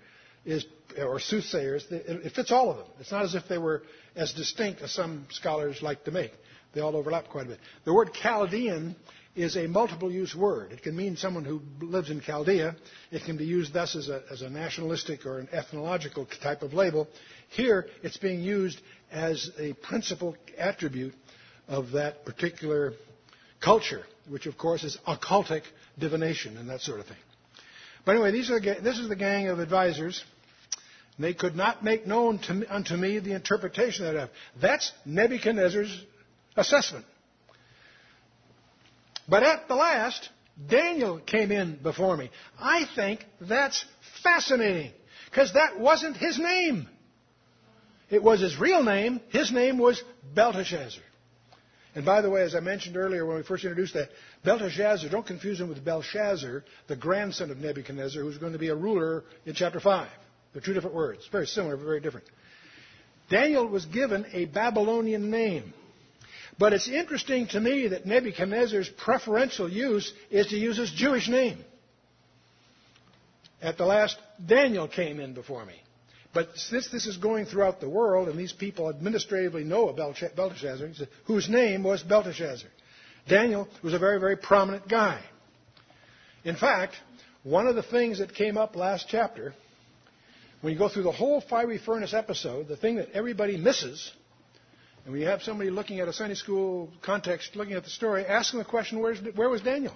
is, 0.47 0.65
or 0.97 1.19
soothsayers, 1.19 1.85
it 1.91 2.31
fits 2.33 2.51
all 2.51 2.71
of 2.71 2.77
them. 2.77 2.87
It's 2.99 3.11
not 3.11 3.23
as 3.23 3.35
if 3.35 3.47
they 3.47 3.57
were 3.57 3.83
as 4.15 4.33
distinct 4.33 4.81
as 4.81 4.93
some 4.93 5.27
scholars 5.29 5.81
like 5.81 6.05
to 6.05 6.11
make. 6.11 6.31
They 6.73 6.81
all 6.81 6.95
overlap 6.95 7.27
quite 7.29 7.45
a 7.45 7.49
bit. 7.49 7.59
The 7.85 7.93
word 7.93 8.13
Chaldean 8.13 8.95
is 9.35 9.55
a 9.55 9.67
multiple 9.67 10.11
use 10.11 10.33
word. 10.33 10.71
It 10.71 10.81
can 10.81 10.95
mean 10.95 11.15
someone 11.17 11.45
who 11.45 11.61
lives 11.81 12.09
in 12.09 12.21
Chaldea. 12.21 12.75
It 13.11 13.23
can 13.25 13.37
be 13.37 13.45
used 13.45 13.73
thus 13.73 13.95
as 13.95 14.09
a, 14.09 14.23
as 14.31 14.41
a 14.41 14.49
nationalistic 14.49 15.25
or 15.25 15.39
an 15.39 15.49
ethnological 15.51 16.27
type 16.41 16.63
of 16.63 16.73
label. 16.73 17.07
Here, 17.49 17.87
it's 18.01 18.17
being 18.17 18.41
used 18.41 18.81
as 19.11 19.51
a 19.59 19.73
principal 19.73 20.35
attribute 20.57 21.13
of 21.67 21.91
that 21.91 22.25
particular 22.25 22.93
culture, 23.61 24.03
which 24.29 24.45
of 24.45 24.57
course 24.57 24.83
is 24.83 24.97
occultic 25.07 25.63
divination 25.99 26.57
and 26.57 26.69
that 26.69 26.81
sort 26.81 26.99
of 26.99 27.05
thing. 27.05 27.17
But 28.05 28.13
anyway, 28.13 28.31
these 28.31 28.49
are, 28.49 28.59
this 28.59 28.97
is 28.97 29.09
the 29.09 29.15
gang 29.15 29.49
of 29.49 29.59
advisors. 29.59 30.23
They 31.19 31.33
could 31.33 31.55
not 31.55 31.83
make 31.83 32.05
known 32.05 32.39
to, 32.39 32.65
unto 32.73 32.95
me 32.95 33.19
the 33.19 33.33
interpretation 33.33 34.05
thereof. 34.05 34.29
That's 34.61 34.91
Nebuchadnezzar's 35.05 36.05
assessment. 36.55 37.05
But 39.27 39.43
at 39.43 39.67
the 39.67 39.75
last, 39.75 40.29
Daniel 40.69 41.19
came 41.19 41.51
in 41.51 41.77
before 41.81 42.15
me. 42.15 42.29
I 42.59 42.85
think 42.95 43.25
that's 43.41 43.83
fascinating 44.23 44.91
because 45.29 45.53
that 45.53 45.79
wasn't 45.79 46.17
his 46.17 46.37
name. 46.39 46.87
It 48.09 48.23
was 48.23 48.39
his 48.39 48.57
real 48.57 48.83
name. 48.83 49.19
His 49.29 49.51
name 49.51 49.77
was 49.77 50.01
Belteshazzar. 50.33 51.03
And 51.93 52.05
by 52.05 52.21
the 52.21 52.29
way, 52.29 52.43
as 52.43 52.53
I 52.53 52.59
mentioned 52.59 52.95
earlier 52.95 53.25
when 53.25 53.37
we 53.37 53.43
first 53.43 53.63
introduced 53.63 53.95
that, 53.95 54.09
Belteshazzar, 54.45 55.09
don't 55.09 55.25
confuse 55.25 55.59
him 55.59 55.67
with 55.67 55.83
Belshazzar, 55.83 56.63
the 56.87 56.95
grandson 56.95 57.49
of 57.49 57.57
Nebuchadnezzar, 57.57 58.21
who's 58.21 58.37
going 58.37 58.53
to 58.53 58.59
be 58.59 58.69
a 58.69 58.75
ruler 58.75 59.23
in 59.45 59.55
chapter 59.55 59.79
5. 59.79 60.07
They're 60.53 60.61
two 60.61 60.73
different 60.73 60.95
words. 60.95 61.27
Very 61.31 61.45
similar, 61.45 61.77
but 61.77 61.85
very 61.85 61.99
different. 61.99 62.27
Daniel 63.29 63.67
was 63.67 63.85
given 63.85 64.25
a 64.33 64.45
Babylonian 64.45 65.29
name. 65.29 65.73
But 66.59 66.73
it's 66.73 66.87
interesting 66.87 67.47
to 67.49 67.59
me 67.59 67.89
that 67.89 68.05
Nebuchadnezzar's 68.05 68.89
preferential 68.89 69.69
use 69.69 70.11
is 70.31 70.47
to 70.47 70.55
use 70.55 70.77
his 70.77 70.91
Jewish 70.91 71.27
name. 71.27 71.63
At 73.61 73.77
the 73.77 73.85
last, 73.85 74.17
Daniel 74.43 74.87
came 74.87 75.19
in 75.19 75.33
before 75.33 75.65
me. 75.65 75.75
But 76.33 76.49
since 76.55 76.89
this 76.89 77.07
is 77.07 77.17
going 77.17 77.45
throughout 77.45 77.79
the 77.79 77.89
world, 77.89 78.27
and 78.27 78.37
these 78.37 78.53
people 78.53 78.89
administratively 78.89 79.63
know 79.63 79.89
about 79.89 80.17
Belteshazzar, 80.35 80.89
whose 81.25 81.49
name 81.49 81.83
was 81.83 82.03
Belteshazzar, 82.03 82.69
Daniel 83.27 83.67
was 83.83 83.93
a 83.93 83.99
very, 83.99 84.19
very 84.19 84.37
prominent 84.37 84.87
guy. 84.87 85.21
In 86.43 86.55
fact, 86.55 86.95
one 87.43 87.67
of 87.67 87.75
the 87.75 87.83
things 87.83 88.19
that 88.19 88.33
came 88.33 88.57
up 88.57 88.75
last 88.75 89.07
chapter, 89.09 89.53
when 90.67 90.73
you 90.73 90.79
go 90.79 90.89
through 90.89 91.03
the 91.03 91.13
whole 91.13 91.39
fiery 91.39 91.77
furnace 91.77 92.13
episode, 92.13 92.67
the 92.67 92.75
thing 92.75 92.97
that 92.97 93.11
everybody 93.13 93.55
misses 93.55 94.11
and 95.05 95.13
we 95.13 95.21
have 95.21 95.41
somebody 95.41 95.69
looking 95.69 96.01
at 96.01 96.09
a 96.09 96.11
Sunday 96.11 96.35
school 96.35 96.91
context, 97.01 97.55
looking 97.55 97.75
at 97.75 97.85
the 97.85 97.89
story, 97.89 98.25
asking 98.25 98.59
the 98.59 98.65
question, 98.65 98.99
where 98.99 99.47
was 99.49 99.61
Daniel? 99.61 99.95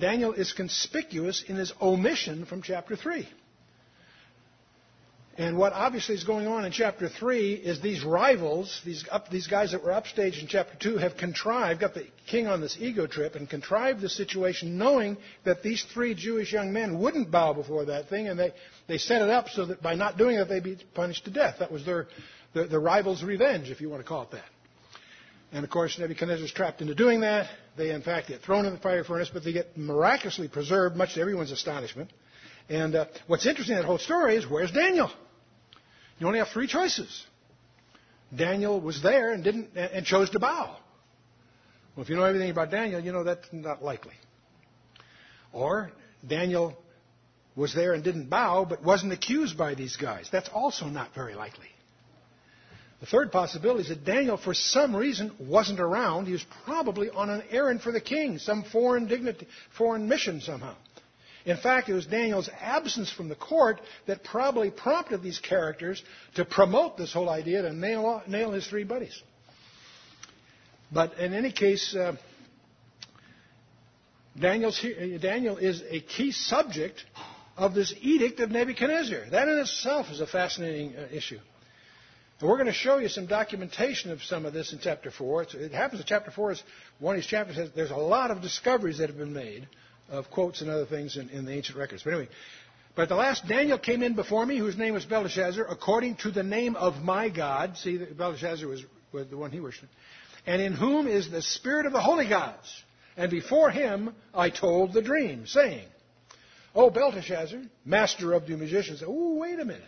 Daniel 0.00 0.32
is 0.32 0.54
conspicuous 0.54 1.42
in 1.46 1.56
his 1.56 1.74
omission 1.78 2.46
from 2.46 2.62
chapter 2.62 2.96
3. 2.96 3.28
And 5.38 5.56
what 5.56 5.72
obviously 5.72 6.16
is 6.16 6.24
going 6.24 6.48
on 6.48 6.64
in 6.64 6.72
chapter 6.72 7.08
3 7.08 7.52
is 7.52 7.80
these 7.80 8.02
rivals, 8.02 8.82
these, 8.84 9.04
up, 9.08 9.30
these 9.30 9.46
guys 9.46 9.70
that 9.70 9.84
were 9.84 9.92
upstage 9.92 10.42
in 10.42 10.48
chapter 10.48 10.76
2, 10.80 10.96
have 10.96 11.16
contrived, 11.16 11.78
got 11.78 11.94
the 11.94 12.08
king 12.26 12.48
on 12.48 12.60
this 12.60 12.76
ego 12.80 13.06
trip, 13.06 13.36
and 13.36 13.48
contrived 13.48 14.00
the 14.00 14.08
situation 14.08 14.78
knowing 14.78 15.16
that 15.44 15.62
these 15.62 15.86
three 15.94 16.12
Jewish 16.16 16.52
young 16.52 16.72
men 16.72 16.98
wouldn't 16.98 17.30
bow 17.30 17.52
before 17.52 17.84
that 17.84 18.08
thing, 18.08 18.26
and 18.26 18.36
they, 18.36 18.52
they 18.88 18.98
set 18.98 19.22
it 19.22 19.30
up 19.30 19.48
so 19.48 19.66
that 19.66 19.80
by 19.80 19.94
not 19.94 20.18
doing 20.18 20.34
it, 20.34 20.48
they'd 20.48 20.64
be 20.64 20.76
punished 20.92 21.24
to 21.26 21.30
death. 21.30 21.60
That 21.60 21.70
was 21.70 21.86
their, 21.86 22.08
the, 22.52 22.64
the 22.64 22.80
rival's 22.80 23.22
revenge, 23.22 23.70
if 23.70 23.80
you 23.80 23.88
want 23.88 24.02
to 24.02 24.08
call 24.08 24.22
it 24.22 24.32
that. 24.32 24.44
And 25.52 25.64
of 25.64 25.70
course, 25.70 25.96
Nebuchadnezzar's 26.00 26.52
trapped 26.52 26.80
into 26.80 26.96
doing 26.96 27.20
that. 27.20 27.48
They, 27.76 27.92
in 27.92 28.02
fact, 28.02 28.26
get 28.26 28.42
thrown 28.42 28.66
in 28.66 28.72
the 28.72 28.80
fire 28.80 29.04
furnace, 29.04 29.30
but 29.32 29.44
they 29.44 29.52
get 29.52 29.78
miraculously 29.78 30.48
preserved, 30.48 30.96
much 30.96 31.14
to 31.14 31.20
everyone's 31.20 31.52
astonishment. 31.52 32.10
And 32.68 32.96
uh, 32.96 33.04
what's 33.28 33.46
interesting 33.46 33.76
in 33.76 33.82
that 33.82 33.86
whole 33.86 33.98
story 33.98 34.34
is 34.34 34.44
where's 34.44 34.72
Daniel? 34.72 35.12
You 36.18 36.26
only 36.26 36.38
have 36.38 36.48
three 36.48 36.66
choices. 36.66 37.24
Daniel 38.34 38.80
was 38.80 39.02
there 39.02 39.32
and 39.32 39.42
didn't 39.42 39.76
and 39.76 40.04
chose 40.04 40.30
to 40.30 40.38
bow. 40.38 40.76
Well, 41.96 42.04
if 42.04 42.10
you 42.10 42.16
know 42.16 42.24
everything 42.24 42.50
about 42.50 42.70
Daniel, 42.70 43.00
you 43.00 43.12
know 43.12 43.24
that's 43.24 43.48
not 43.52 43.82
likely. 43.82 44.14
Or 45.52 45.90
Daniel 46.26 46.76
was 47.56 47.74
there 47.74 47.94
and 47.94 48.04
didn't 48.04 48.28
bow, 48.28 48.64
but 48.68 48.84
wasn't 48.84 49.12
accused 49.12 49.56
by 49.56 49.74
these 49.74 49.96
guys. 49.96 50.28
That's 50.30 50.48
also 50.52 50.86
not 50.86 51.14
very 51.14 51.34
likely. 51.34 51.66
The 53.00 53.06
third 53.06 53.30
possibility 53.30 53.82
is 53.82 53.88
that 53.88 54.04
Daniel, 54.04 54.36
for 54.36 54.54
some 54.54 54.94
reason, 54.94 55.32
wasn't 55.38 55.78
around. 55.78 56.26
He 56.26 56.32
was 56.32 56.44
probably 56.64 57.10
on 57.10 57.30
an 57.30 57.42
errand 57.50 57.80
for 57.80 57.92
the 57.92 58.00
king, 58.00 58.38
some 58.38 58.64
foreign 58.64 59.06
dignity, 59.06 59.46
foreign 59.76 60.08
mission 60.08 60.40
somehow. 60.40 60.74
In 61.44 61.56
fact, 61.56 61.88
it 61.88 61.94
was 61.94 62.06
Daniel's 62.06 62.50
absence 62.60 63.10
from 63.10 63.28
the 63.28 63.34
court 63.34 63.80
that 64.06 64.24
probably 64.24 64.70
prompted 64.70 65.22
these 65.22 65.38
characters 65.38 66.02
to 66.34 66.44
promote 66.44 66.96
this 66.96 67.12
whole 67.12 67.28
idea 67.28 67.62
to 67.62 67.72
nail, 67.72 68.22
nail 68.26 68.52
his 68.52 68.66
three 68.66 68.84
buddies. 68.84 69.22
But 70.92 71.18
in 71.18 71.34
any 71.34 71.52
case, 71.52 71.94
uh, 71.94 72.16
Daniel 74.38 75.56
is 75.58 75.82
a 75.88 76.00
key 76.00 76.32
subject 76.32 77.04
of 77.56 77.74
this 77.74 77.92
edict 78.00 78.40
of 78.40 78.50
Nebuchadnezzar. 78.50 79.30
That 79.30 79.48
in 79.48 79.58
itself 79.58 80.10
is 80.10 80.20
a 80.20 80.26
fascinating 80.26 80.94
uh, 80.96 81.08
issue. 81.12 81.40
And 82.40 82.48
we're 82.48 82.56
going 82.56 82.68
to 82.68 82.72
show 82.72 82.98
you 82.98 83.08
some 83.08 83.26
documentation 83.26 84.12
of 84.12 84.22
some 84.22 84.46
of 84.46 84.52
this 84.52 84.72
in 84.72 84.78
chapter 84.80 85.10
4. 85.10 85.42
It's, 85.42 85.54
it 85.54 85.72
happens 85.72 86.00
that 86.00 86.06
chapter 86.06 86.30
4 86.30 86.52
is 86.52 86.62
one 87.00 87.16
of 87.16 87.20
these 87.20 87.28
chapters. 87.28 87.56
Has, 87.56 87.70
there's 87.74 87.90
a 87.90 87.96
lot 87.96 88.30
of 88.30 88.40
discoveries 88.40 88.98
that 88.98 89.08
have 89.08 89.18
been 89.18 89.32
made 89.32 89.66
of 90.10 90.30
quotes 90.30 90.60
and 90.60 90.70
other 90.70 90.86
things 90.86 91.16
in, 91.16 91.28
in 91.30 91.44
the 91.44 91.52
ancient 91.52 91.78
records. 91.78 92.02
But 92.02 92.14
anyway, 92.14 92.28
but 92.98 93.08
the 93.08 93.14
last, 93.14 93.46
Daniel 93.46 93.78
came 93.78 94.02
in 94.02 94.14
before 94.14 94.44
me, 94.44 94.58
whose 94.58 94.76
name 94.76 94.94
was 94.94 95.04
Belshazzar, 95.04 95.64
according 95.64 96.16
to 96.16 96.30
the 96.30 96.42
name 96.42 96.74
of 96.74 96.96
my 96.96 97.28
God. 97.28 97.76
See, 97.76 97.96
Belshazzar 97.96 98.66
was, 98.66 98.84
the 99.12 99.36
one 99.36 99.52
he 99.52 99.60
worshipped. 99.60 99.92
And 100.46 100.60
in 100.60 100.72
whom 100.72 101.06
is 101.06 101.30
the 101.30 101.42
spirit 101.42 101.86
of 101.86 101.92
the 101.92 102.00
holy 102.00 102.28
gods. 102.28 102.82
And 103.16 103.30
before 103.30 103.70
him 103.70 104.14
I 104.34 104.50
told 104.50 104.92
the 104.92 105.02
dream, 105.02 105.46
saying, 105.46 105.86
O 106.74 106.90
Belteshazzar, 106.90 107.60
master 107.84 108.32
of 108.32 108.46
the 108.46 108.56
magicians. 108.56 109.02
Oh, 109.06 109.34
wait 109.34 109.58
a 109.58 109.64
minute. 109.64 109.82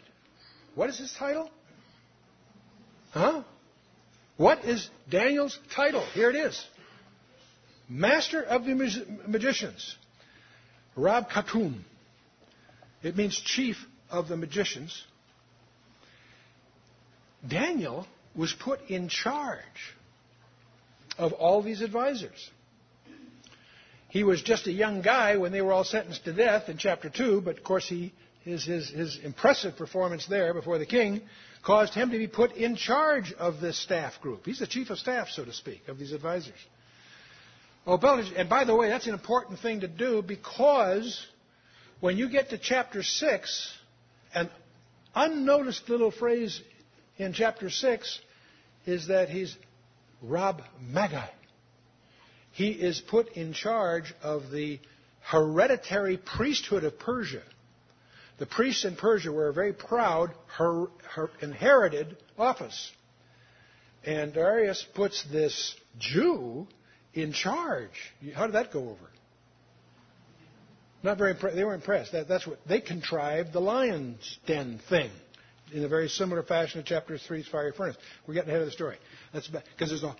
What 0.75 0.89
is 0.89 0.99
his 0.99 1.13
title? 1.13 1.51
Huh? 3.11 3.43
What 4.37 4.65
is 4.65 4.89
Daniel's 5.09 5.59
title? 5.75 6.05
Here 6.15 6.31
it 6.31 6.37
is. 6.37 6.65
Master 7.89 8.43
of 8.43 8.65
the 8.65 8.75
magicians. 9.27 9.97
Rab 10.97 11.29
Katum. 11.31 11.85
It 13.03 13.17
means 13.17 13.39
chief 13.39 13.77
of 14.11 14.29
the 14.29 14.37
magicians. 14.37 15.05
Daniel 17.47 18.07
was 18.35 18.53
put 18.53 18.81
in 18.89 19.09
charge 19.09 19.95
of 21.17 21.33
all 21.33 21.63
these 21.63 21.81
advisors. 21.81 22.51
He 24.09 24.25
was 24.25 24.43
just 24.43 24.67
a 24.67 24.73
young 24.73 25.03
guy 25.03 25.37
when 25.37 25.53
they 25.53 25.63
were 25.63 25.73
all 25.73 25.85
sentenced 25.85 26.25
to 26.25 26.33
death 26.33 26.69
in 26.69 26.77
chapter 26.77 27.09
2, 27.09 27.43
but 27.43 27.59
of 27.59 27.65
course 27.65 27.89
he, 27.89 28.13
his, 28.43 28.65
his, 28.65 28.91
his 28.91 29.19
impressive 29.23 29.77
performance 29.77 30.27
there 30.27 30.53
before 30.53 30.79
the 30.79 30.87
king 30.87 31.23
caused 31.65 31.95
him 31.95 32.11
to 32.11 32.19
be 32.19 32.27
put 32.27 32.53
in 32.53 32.75
charge 32.75 33.33
of 33.33 33.61
this 33.61 33.79
staff 33.79 34.21
group. 34.21 34.47
He's 34.47 34.59
the 34.59 34.67
chief 34.67 34.91
of 34.91 34.99
staff, 34.99 35.29
so 35.29 35.45
to 35.45 35.53
speak, 35.53 35.87
of 35.89 35.99
these 35.99 36.13
advisors. 36.13 36.59
Oh, 37.87 37.99
and 38.37 38.49
by 38.49 38.65
the 38.65 38.75
way, 38.75 38.89
that's 38.89 39.07
an 39.07 39.15
important 39.15 39.61
thing 39.61 39.81
to 39.81 39.89
do 39.89 40.23
because 40.23 41.27
when 42.01 42.17
you 42.17 42.29
get 42.29 42.51
to 42.51 42.59
chapter 42.59 43.03
6, 43.03 43.73
an 44.35 44.51
unnoticed 45.15 45.89
little 45.89 46.11
phrase 46.11 46.61
in 47.17 47.33
chapter 47.33 47.71
6 47.71 48.21
is 48.87 49.09
that 49.09 49.29
he's 49.29 49.57
Rab 50.23 50.63
Magi. 50.81 51.27
He 52.53 52.71
is 52.71 53.01
put 53.01 53.33
in 53.33 53.53
charge 53.53 54.13
of 54.23 54.51
the 54.51 54.81
hereditary 55.21 56.19
priesthood 56.19 56.85
of 56.85 56.99
Persia. 56.99 57.43
The 58.39 58.47
priests 58.47 58.85
in 58.85 58.97
Persia 58.97 59.31
were 59.31 59.49
a 59.49 59.53
very 59.53 59.73
proud, 59.73 60.33
her, 60.57 60.87
her 61.15 61.31
inherited 61.41 62.17
office. 62.39 62.91
And 64.05 64.33
Darius 64.33 64.85
puts 64.95 65.23
this 65.25 65.75
Jew 65.99 66.67
in 67.15 67.33
charge. 67.33 67.91
How 68.35 68.47
did 68.47 68.55
that 68.55 68.73
go 68.73 68.81
over? 68.81 69.11
Not 71.03 71.19
very 71.19 71.33
impressed. 71.33 71.57
They 71.57 71.65
were 71.65 71.75
impressed. 71.75 72.13
That, 72.13 72.29
that's 72.29 72.47
what 72.47 72.59
they 72.69 72.81
contrived 72.81 73.53
the 73.53 73.61
lion's 73.61 74.39
den 74.47 74.81
thing 74.89 75.11
in 75.73 75.85
a 75.85 75.89
very 75.89 76.09
similar 76.09 76.43
fashion 76.43 76.83
to 76.83 76.87
chapter 76.87 77.15
3's 77.15 77.49
fiery 77.49 77.73
furnace. 77.77 77.97
We're 78.27 78.35
getting 78.35 78.51
ahead 78.51 78.63
of 78.63 78.67
the 78.67 78.73
story. 78.73 78.97
That's 79.33 79.49
because 79.49 79.89
there's 79.89 80.03
a 80.03 80.15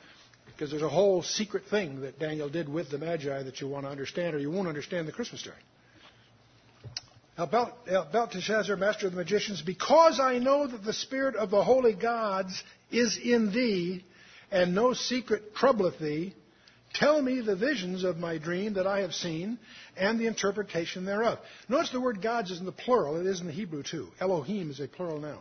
because 0.47 0.71
there's 0.71 0.83
a 0.83 0.89
whole 0.89 1.23
secret 1.23 1.65
thing 1.71 2.01
that 2.03 2.19
Daniel 2.19 2.49
did 2.49 2.69
with 2.69 2.91
the 2.91 2.99
Magi 2.99 3.43
that 3.43 3.61
you 3.61 3.69
want 3.69 3.87
to 3.87 3.91
understand, 3.91 4.35
or 4.35 4.39
you 4.39 4.51
won't 4.51 4.69
understand 4.69 5.09
the 5.09 5.13
Christmas 5.13 5.41
story. 5.41 5.57
Uh, 7.39 7.47
Belteshazzar, 8.13 8.77
master 8.77 9.07
of 9.07 9.13
the 9.13 9.19
magicians, 9.19 9.63
because 9.63 10.21
I 10.21 10.39
know 10.39 10.67
that 10.67 10.85
the 10.85 10.93
spirit 10.93 11.37
of 11.37 11.51
the 11.51 11.65
holy 11.65 11.95
gods 11.95 12.63
is 12.91 13.19
in 13.23 13.53
thee, 13.53 14.05
and 14.51 14.75
no 14.75 14.93
secret 14.93 15.55
troubleth 15.55 15.99
thee, 15.99 16.35
tell 16.95 17.21
me 17.21 17.41
the 17.41 17.57
visions 17.57 18.05
of 18.05 18.17
my 18.17 18.39
dream 18.39 18.75
that 18.75 18.87
I 18.87 19.01
have 19.01 19.15
seen, 19.15 19.59
and 19.97 20.19
the 20.19 20.27
interpretation 20.27 21.05
thereof. 21.05 21.39
Notice 21.69 21.91
the 21.91 22.01
word 22.01 22.23
gods 22.23 22.51
is 22.51 22.59
in 22.59 22.67
the 22.67 22.73
plural. 22.73 23.21
It 23.21 23.27
is 23.27 23.41
in 23.41 23.47
the 23.47 23.53
Hebrew 23.53 23.83
too. 23.83 24.09
Elohim 24.21 24.71
is 24.71 24.81
a 24.81 24.89
plural 24.89 25.21
noun. 25.21 25.39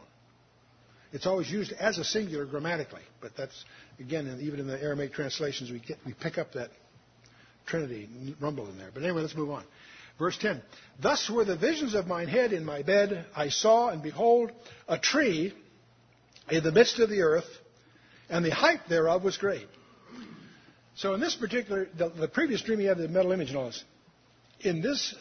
It's 1.12 1.26
always 1.26 1.50
used 1.50 1.72
as 1.72 1.98
a 1.98 2.04
singular 2.04 2.46
grammatically, 2.46 3.02
but 3.20 3.36
that's 3.36 3.66
again 4.00 4.40
even 4.42 4.60
in 4.60 4.68
the 4.68 4.82
Aramaic 4.82 5.14
translations 5.14 5.72
we 5.72 5.80
get 5.80 5.98
we 6.06 6.14
pick 6.14 6.38
up 6.38 6.54
that 6.54 6.70
Trinity 7.66 8.10
rumble 8.40 8.68
in 8.70 8.78
there. 8.78 8.90
But 8.94 9.04
anyway, 9.04 9.22
let's 9.22 9.36
move 9.36 9.52
on. 9.52 9.64
Verse 10.20 10.38
10 10.38 10.62
Thus 11.00 11.30
were 11.30 11.46
the 11.46 11.56
visions 11.56 11.96
of 11.96 12.06
mine 12.06 12.28
head 12.28 12.52
in 12.54 12.66
my 12.66 12.84
bed. 12.84 13.26
I 13.36 13.50
saw, 13.50 13.90
and 13.90 14.04
behold, 14.04 14.52
a 14.88 14.98
tree 15.00 15.54
in 16.50 16.64
the 16.64 16.72
midst 16.72 17.00
of 17.00 17.10
the 17.10 17.22
earth, 17.22 17.48
and 18.30 18.44
the 18.44 18.50
height 18.50 18.82
thereof 18.90 19.24
was 19.24 19.38
great. 19.38 19.68
So, 21.00 21.14
in 21.14 21.22
this 21.22 21.34
particular, 21.34 21.88
the, 21.98 22.10
the 22.10 22.28
previous 22.28 22.62
dream, 22.62 22.82
you 22.82 22.90
have 22.90 22.98
the 22.98 23.08
metal 23.08 23.32
image 23.32 23.48
and 23.48 23.58
all 23.58 23.68
this. 23.68 23.86
In 24.60 24.82
this 24.82 25.16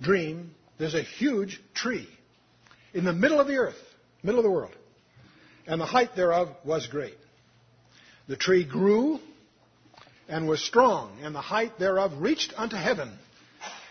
dream, 0.00 0.54
there's 0.78 0.94
a 0.94 1.02
huge 1.02 1.60
tree 1.74 2.08
in 2.94 3.04
the 3.04 3.12
middle 3.12 3.40
of 3.40 3.48
the 3.48 3.56
earth, 3.56 3.74
middle 4.22 4.38
of 4.38 4.44
the 4.44 4.52
world, 4.52 4.70
and 5.66 5.80
the 5.80 5.84
height 5.84 6.14
thereof 6.14 6.50
was 6.64 6.86
great. 6.86 7.16
The 8.28 8.36
tree 8.36 8.64
grew 8.64 9.18
and 10.28 10.46
was 10.46 10.64
strong, 10.64 11.18
and 11.24 11.34
the 11.34 11.40
height 11.40 11.80
thereof 11.80 12.12
reached 12.18 12.54
unto 12.56 12.76
heaven 12.76 13.10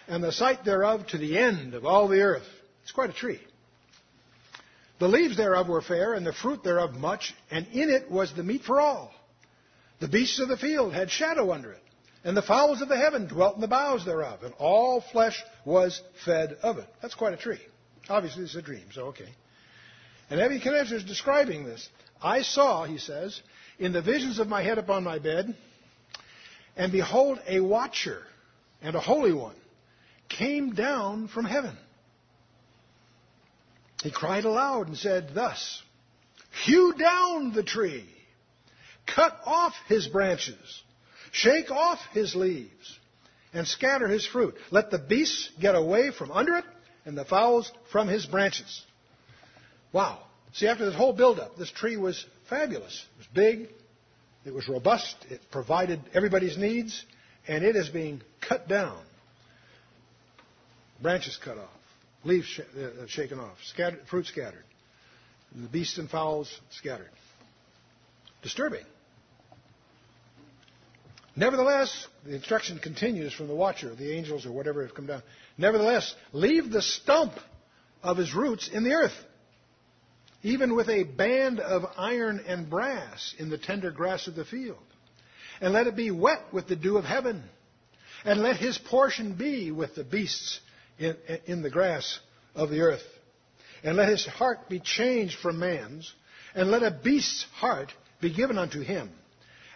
and 0.07 0.23
the 0.23 0.31
sight 0.31 0.63
thereof 0.63 1.05
to 1.07 1.17
the 1.17 1.37
end 1.37 1.73
of 1.73 1.85
all 1.85 2.07
the 2.07 2.21
earth. 2.21 2.47
It's 2.83 2.93
quite 2.93 3.09
a 3.09 3.13
tree. 3.13 3.41
The 4.99 5.09
leaves 5.09 5.35
thereof 5.35 5.67
were 5.67 5.81
fair, 5.81 6.13
and 6.13 6.25
the 6.25 6.31
fruit 6.31 6.63
thereof 6.63 6.93
much, 6.95 7.35
and 7.51 7.67
in 7.73 7.89
it 7.89 8.09
was 8.09 8.33
the 8.33 8.43
meat 8.43 8.63
for 8.63 8.79
all. 8.79 9.11
The 9.99 10.07
beasts 10.07 10.39
of 10.39 10.47
the 10.47 10.57
field 10.57 10.93
had 10.93 11.11
shadow 11.11 11.51
under 11.51 11.71
it, 11.71 11.83
and 12.23 12.35
the 12.35 12.41
fowls 12.41 12.81
of 12.81 12.89
the 12.89 12.97
heaven 12.97 13.27
dwelt 13.27 13.55
in 13.55 13.61
the 13.61 13.67
boughs 13.67 14.05
thereof, 14.05 14.43
and 14.43 14.53
all 14.57 15.01
flesh 15.01 15.43
was 15.65 16.01
fed 16.25 16.57
of 16.63 16.77
it. 16.77 16.87
That's 17.01 17.15
quite 17.15 17.33
a 17.33 17.37
tree. 17.37 17.61
Obviously, 18.07 18.43
it's 18.43 18.55
a 18.55 18.61
dream, 18.61 18.85
so 18.93 19.07
okay. 19.07 19.29
And 20.29 20.39
Nebuchadnezzar 20.39 20.97
is 20.97 21.03
describing 21.03 21.65
this. 21.65 21.87
I 22.21 22.41
saw, 22.41 22.85
he 22.85 22.97
says, 22.97 23.41
in 23.77 23.93
the 23.93 24.01
visions 24.01 24.39
of 24.39 24.47
my 24.47 24.61
head 24.61 24.77
upon 24.77 25.03
my 25.03 25.19
bed, 25.19 25.55
and 26.75 26.91
behold, 26.91 27.39
a 27.47 27.59
watcher 27.59 28.23
and 28.81 28.95
a 28.95 28.99
holy 28.99 29.33
one 29.33 29.55
came 30.29 30.73
down 30.73 31.27
from 31.27 31.45
heaven. 31.45 31.75
He 34.03 34.11
cried 34.11 34.45
aloud 34.45 34.87
and 34.87 34.97
said 34.97 35.31
thus, 35.33 35.81
Hew 36.65 36.93
down 36.93 37.53
the 37.53 37.63
tree, 37.63 38.05
cut 39.15 39.37
off 39.45 39.73
his 39.87 40.07
branches, 40.07 40.81
shake 41.31 41.71
off 41.71 41.99
his 42.13 42.35
leaves, 42.35 42.99
and 43.53 43.67
scatter 43.67 44.07
his 44.07 44.25
fruit. 44.25 44.55
Let 44.71 44.91
the 44.91 44.99
beasts 44.99 45.49
get 45.59 45.75
away 45.75 46.11
from 46.11 46.31
under 46.31 46.57
it, 46.57 46.65
and 47.05 47.17
the 47.17 47.25
fowls 47.25 47.71
from 47.91 48.07
his 48.07 48.25
branches. 48.25 48.83
Wow. 49.91 50.19
See, 50.53 50.67
after 50.67 50.85
this 50.85 50.95
whole 50.95 51.13
buildup, 51.13 51.55
this 51.57 51.71
tree 51.71 51.97
was 51.97 52.25
fabulous. 52.49 53.05
It 53.15 53.19
was 53.19 53.27
big, 53.33 53.69
it 54.45 54.53
was 54.53 54.67
robust, 54.67 55.15
it 55.29 55.41
provided 55.51 55.99
everybody's 56.13 56.57
needs, 56.57 57.05
and 57.47 57.63
it 57.63 57.75
is 57.75 57.89
being 57.89 58.21
cut 58.41 58.67
down 58.67 58.99
branches 61.01 61.37
cut 61.43 61.57
off, 61.57 61.69
leaves 62.23 62.45
sh- 62.47 62.61
uh, 62.77 63.05
shaken 63.07 63.39
off, 63.39 63.57
scattered, 63.65 64.01
fruit 64.09 64.25
scattered, 64.25 64.63
the 65.55 65.67
beasts 65.67 65.97
and 65.97 66.09
fowls 66.09 66.59
scattered. 66.71 67.09
Disturbing. 68.41 68.85
Nevertheless, 71.39 72.05
the 72.25 72.35
instruction 72.35 72.79
continues 72.79 73.33
from 73.33 73.47
the 73.47 73.55
watcher, 73.55 73.95
the 73.95 74.13
angels 74.13 74.45
or 74.45 74.51
whatever 74.51 74.85
have 74.85 74.93
come 74.93 75.07
down. 75.07 75.23
Nevertheless, 75.57 76.13
leave 76.33 76.69
the 76.69 76.81
stump 76.81 77.31
of 78.03 78.17
his 78.17 78.35
roots 78.35 78.67
in 78.67 78.83
the 78.83 78.91
earth, 78.91 79.15
even 80.43 80.75
with 80.75 80.89
a 80.89 81.03
band 81.03 81.61
of 81.61 81.85
iron 81.97 82.43
and 82.45 82.69
brass 82.69 83.33
in 83.39 83.49
the 83.49 83.57
tender 83.57 83.89
grass 83.89 84.27
of 84.27 84.35
the 84.35 84.43
field. 84.43 84.83
And 85.61 85.71
let 85.71 85.87
it 85.87 85.95
be 85.95 86.11
wet 86.11 86.41
with 86.51 86.67
the 86.67 86.75
dew 86.75 86.97
of 86.97 87.05
heaven. 87.05 87.41
And 88.25 88.41
let 88.41 88.57
his 88.57 88.77
portion 88.77 89.35
be 89.35 89.71
with 89.71 89.95
the 89.95 90.03
beasts 90.03 90.59
in, 90.97 91.15
in 91.45 91.61
the 91.61 91.69
grass 91.69 92.19
of 92.53 92.69
the 92.69 92.81
earth. 92.81 93.03
And 93.81 93.95
let 93.95 94.09
his 94.09 94.25
heart 94.25 94.67
be 94.67 94.81
changed 94.81 95.37
from 95.39 95.59
man's, 95.59 96.13
and 96.53 96.69
let 96.69 96.83
a 96.83 96.91
beast's 96.91 97.45
heart 97.55 97.93
be 98.19 98.33
given 98.33 98.57
unto 98.57 98.81
him, 98.81 99.09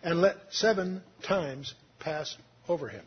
and 0.04 0.22
let 0.22 0.36
seven 0.52 1.02
times 1.26 1.74
pass 2.00 2.36
over 2.68 2.90
him. 2.90 3.04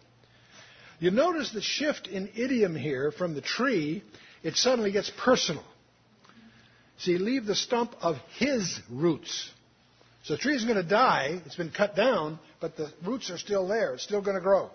You 0.98 1.10
notice 1.10 1.52
the 1.52 1.60
shift 1.60 2.06
in 2.06 2.30
idiom 2.34 2.74
here 2.74 3.12
from 3.12 3.34
the 3.34 3.42
tree, 3.42 4.02
it 4.42 4.56
suddenly 4.56 4.92
gets 4.92 5.10
personal. 5.10 5.64
See, 6.98 7.18
leave 7.18 7.44
the 7.44 7.54
stump 7.54 7.94
of 8.00 8.16
his 8.38 8.80
roots. 8.90 9.50
So 10.24 10.34
the 10.34 10.40
tree 10.40 10.56
is 10.56 10.64
going 10.64 10.76
to 10.76 10.82
die, 10.82 11.40
it's 11.44 11.56
been 11.56 11.70
cut 11.70 11.94
down, 11.94 12.38
but 12.60 12.76
the 12.76 12.90
roots 13.04 13.30
are 13.30 13.38
still 13.38 13.68
there, 13.68 13.94
it's 13.94 14.02
still 14.02 14.22
going 14.22 14.36
to 14.36 14.42
grow 14.42 14.70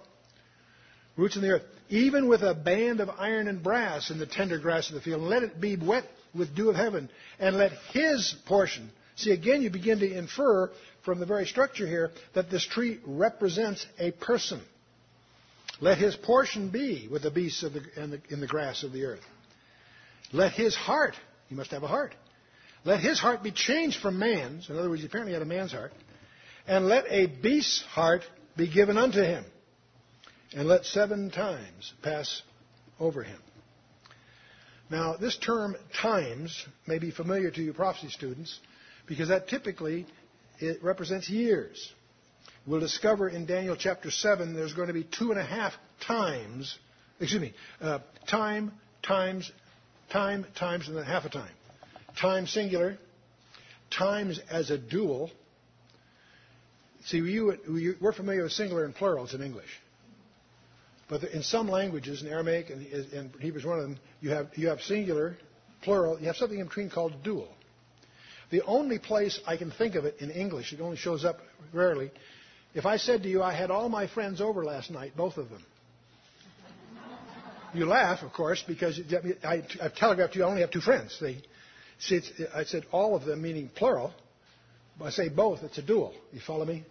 roots 1.17 1.35
in 1.35 1.41
the 1.41 1.49
earth, 1.49 1.63
even 1.89 2.27
with 2.27 2.41
a 2.41 2.55
band 2.55 2.99
of 2.99 3.09
iron 3.09 3.47
and 3.47 3.61
brass 3.61 4.09
in 4.11 4.19
the 4.19 4.25
tender 4.25 4.57
grass 4.59 4.89
of 4.89 4.95
the 4.95 5.01
field. 5.01 5.21
Let 5.21 5.43
it 5.43 5.59
be 5.59 5.75
wet 5.75 6.05
with 6.33 6.55
dew 6.55 6.69
of 6.69 6.75
heaven, 6.75 7.09
and 7.39 7.57
let 7.57 7.71
his 7.91 8.33
portion. 8.45 8.89
See, 9.15 9.31
again, 9.31 9.61
you 9.61 9.69
begin 9.69 9.99
to 9.99 10.11
infer 10.11 10.71
from 11.03 11.19
the 11.19 11.25
very 11.25 11.45
structure 11.45 11.87
here 11.87 12.11
that 12.33 12.49
this 12.49 12.65
tree 12.65 12.99
represents 13.05 13.85
a 13.99 14.11
person. 14.11 14.61
Let 15.79 15.97
his 15.97 16.15
portion 16.15 16.69
be 16.69 17.07
with 17.11 17.23
the 17.23 17.31
beasts 17.31 17.63
of 17.63 17.73
the, 17.73 17.81
in, 17.95 18.11
the, 18.11 18.21
in 18.29 18.39
the 18.39 18.47
grass 18.47 18.83
of 18.83 18.91
the 18.91 19.05
earth. 19.05 19.21
Let 20.31 20.53
his 20.53 20.75
heart, 20.75 21.15
he 21.47 21.55
must 21.55 21.71
have 21.71 21.83
a 21.83 21.87
heart. 21.87 22.13
Let 22.85 22.99
his 22.99 23.19
heart 23.19 23.43
be 23.43 23.51
changed 23.51 23.99
from 23.99 24.19
man's. 24.19 24.69
In 24.69 24.77
other 24.77 24.89
words, 24.89 25.01
he 25.01 25.07
apparently 25.07 25.33
had 25.33 25.41
a 25.41 25.45
man's 25.45 25.71
heart. 25.71 25.91
And 26.67 26.87
let 26.87 27.05
a 27.09 27.25
beast's 27.25 27.81
heart 27.81 28.21
be 28.55 28.71
given 28.71 28.97
unto 28.97 29.21
him. 29.21 29.43
And 30.53 30.67
let 30.67 30.85
seven 30.85 31.31
times 31.31 31.93
pass 32.03 32.41
over 32.99 33.23
him. 33.23 33.39
Now, 34.89 35.15
this 35.15 35.37
term 35.37 35.75
times 36.01 36.65
may 36.85 36.99
be 36.99 37.11
familiar 37.11 37.49
to 37.49 37.61
you 37.61 37.73
prophecy 37.73 38.09
students 38.09 38.59
because 39.07 39.29
that 39.29 39.47
typically 39.47 40.05
it 40.61 40.83
represents 40.83 41.29
years. 41.29 41.93
We'll 42.65 42.79
discover 42.79 43.27
in 43.27 43.45
Daniel 43.45 43.75
chapter 43.75 44.11
7 44.11 44.53
there's 44.53 44.73
going 44.73 44.87
to 44.87 44.93
be 44.93 45.03
two 45.03 45.31
and 45.31 45.39
a 45.39 45.43
half 45.43 45.73
times, 46.05 46.77
excuse 47.19 47.41
me, 47.41 47.53
uh, 47.81 47.99
time, 48.27 48.71
times, 49.01 49.51
time, 50.11 50.45
times, 50.55 50.87
and 50.87 50.95
then 50.95 51.03
half 51.03 51.25
a 51.25 51.29
time. 51.29 51.51
Time 52.19 52.45
singular, 52.45 52.97
times 53.89 54.39
as 54.49 54.69
a 54.69 54.77
dual. 54.77 55.31
See, 57.05 57.17
you, 57.17 57.97
we're 57.99 58.13
familiar 58.13 58.43
with 58.43 58.51
singular 58.51 58.85
and 58.85 58.93
plurals 58.93 59.33
in 59.33 59.41
English. 59.41 59.69
But 61.09 61.23
in 61.23 61.41
some 61.41 61.67
languages, 61.67 62.21
in 62.21 62.27
Aramaic 62.29 62.69
and, 62.69 62.85
and 62.85 63.31
Hebrew 63.39 63.59
is 63.59 63.65
one 63.65 63.79
of 63.79 63.83
them, 63.83 63.99
you 64.21 64.29
have, 64.29 64.49
you 64.55 64.67
have 64.67 64.81
singular, 64.81 65.35
plural, 65.81 66.19
you 66.19 66.27
have 66.27 66.37
something 66.37 66.59
in 66.59 66.67
between 66.67 66.89
called 66.89 67.23
dual. 67.23 67.49
The 68.51 68.63
only 68.63 68.99
place 68.99 69.39
I 69.47 69.57
can 69.57 69.71
think 69.71 69.95
of 69.95 70.05
it 70.05 70.17
in 70.19 70.29
English, 70.29 70.73
it 70.73 70.81
only 70.81 70.97
shows 70.97 71.25
up 71.25 71.39
rarely, 71.73 72.11
if 72.73 72.85
I 72.85 72.97
said 72.97 73.23
to 73.23 73.29
you, 73.29 73.43
I 73.43 73.53
had 73.53 73.69
all 73.69 73.89
my 73.89 74.07
friends 74.07 74.39
over 74.39 74.63
last 74.63 74.91
night, 74.91 75.13
both 75.15 75.37
of 75.37 75.49
them. 75.49 75.63
You 77.73 77.85
laugh, 77.85 78.21
of 78.23 78.33
course, 78.33 78.63
because 78.65 78.99
I, 79.43 79.63
have 79.81 79.95
telegraphed 79.95 80.35
you 80.35 80.43
I 80.43 80.47
only 80.47 80.61
have 80.61 80.71
two 80.71 80.81
friends. 80.81 81.17
See, 81.19 81.41
I 82.53 82.63
said 82.65 82.85
all 82.91 83.15
of 83.15 83.25
them, 83.25 83.41
meaning 83.41 83.69
plural. 83.73 84.13
I 85.01 85.09
say 85.09 85.29
both, 85.29 85.63
it's 85.63 85.77
a 85.77 85.81
dual. 85.81 86.13
You 86.31 86.41
follow 86.45 86.65
me? 86.65 86.83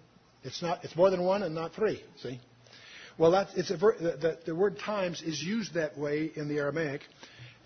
It's 0.42 0.62
not. 0.62 0.84
It's 0.84 0.96
more 0.96 1.10
than 1.10 1.22
one 1.22 1.42
and 1.42 1.54
not 1.54 1.74
three. 1.74 2.02
See? 2.22 2.40
Well, 3.18 3.30
that's, 3.30 3.54
it's 3.54 3.70
a, 3.70 3.76
the, 3.76 4.38
the 4.46 4.54
word 4.54 4.78
times 4.78 5.20
is 5.20 5.40
used 5.42 5.74
that 5.74 5.98
way 5.98 6.32
in 6.34 6.48
the 6.48 6.58
Aramaic. 6.58 7.02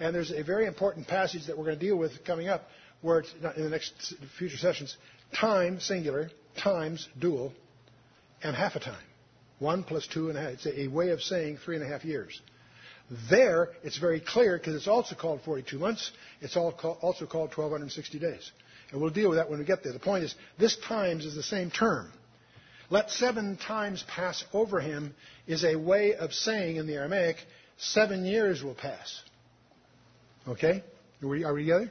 And 0.01 0.15
there's 0.15 0.33
a 0.33 0.43
very 0.43 0.67
important 0.67 1.07
passage 1.07 1.47
that 1.47 1.57
we're 1.57 1.67
going 1.67 1.79
to 1.79 1.85
deal 1.85 1.97
with 1.97 2.25
coming 2.27 2.49
up, 2.49 2.65
where 3.05 3.19
it's 3.19 3.35
in 3.57 3.65
the 3.65 3.69
next 3.69 4.15
future 4.39 4.57
sessions, 4.57 4.97
time, 5.39 5.79
singular, 5.79 6.31
times, 6.57 7.07
dual, 7.19 7.53
and 8.43 8.57
half 8.57 8.77
a 8.77 8.81
time. 8.81 9.05
One 9.59 9.85
plus 9.85 10.07
two 10.07 10.31
and 10.31 10.39
a 10.39 10.41
half. 10.41 10.53
It's 10.53 10.67
a, 10.67 10.89
way 10.89 11.11
of 11.11 11.21
saying 11.21 11.59
three 11.63 11.77
and 11.77 11.85
a 11.85 11.87
half 11.89 12.03
years. 12.03 12.41
There, 13.29 13.69
it's 13.83 13.99
very 13.99 14.21
clear 14.21 14.57
because 14.57 14.75
it's 14.75 14.89
also 14.89 15.15
called 15.15 15.43
42 15.45 15.79
months. 15.79 16.13
It's 16.41 16.57
also 16.57 17.27
called 17.27 17.51
1260 17.55 18.19
days. 18.19 18.51
And 18.91 19.03
we'll 19.03 19.11
deal 19.11 19.29
with 19.29 19.37
that 19.37 19.51
when 19.51 19.59
we 19.59 19.67
get 19.67 19.83
there. 19.83 19.93
The 19.93 19.99
point 19.99 20.25
is, 20.25 20.35
this 20.59 20.75
times 20.79 21.27
is 21.27 21.35
the 21.35 21.43
same 21.43 21.71
term. 21.71 22.11
Let 22.89 23.11
seven 23.11 23.59
times 23.59 24.03
pass 24.09 24.45
over 24.55 24.81
him 24.81 25.15
is 25.47 25.63
a 25.63 25.77
way 25.77 26.15
of 26.15 26.33
saying 26.33 26.77
in 26.77 26.87
the 26.87 26.95
Aramaic, 26.95 27.37
seven 27.77 28.25
years 28.25 28.65
will 28.65 28.75
pass. 28.75 29.21
Okay? 30.49 30.83
Are 31.23 31.29
we, 31.29 31.45
are 31.45 31.53
we 31.53 31.65
together? 31.65 31.91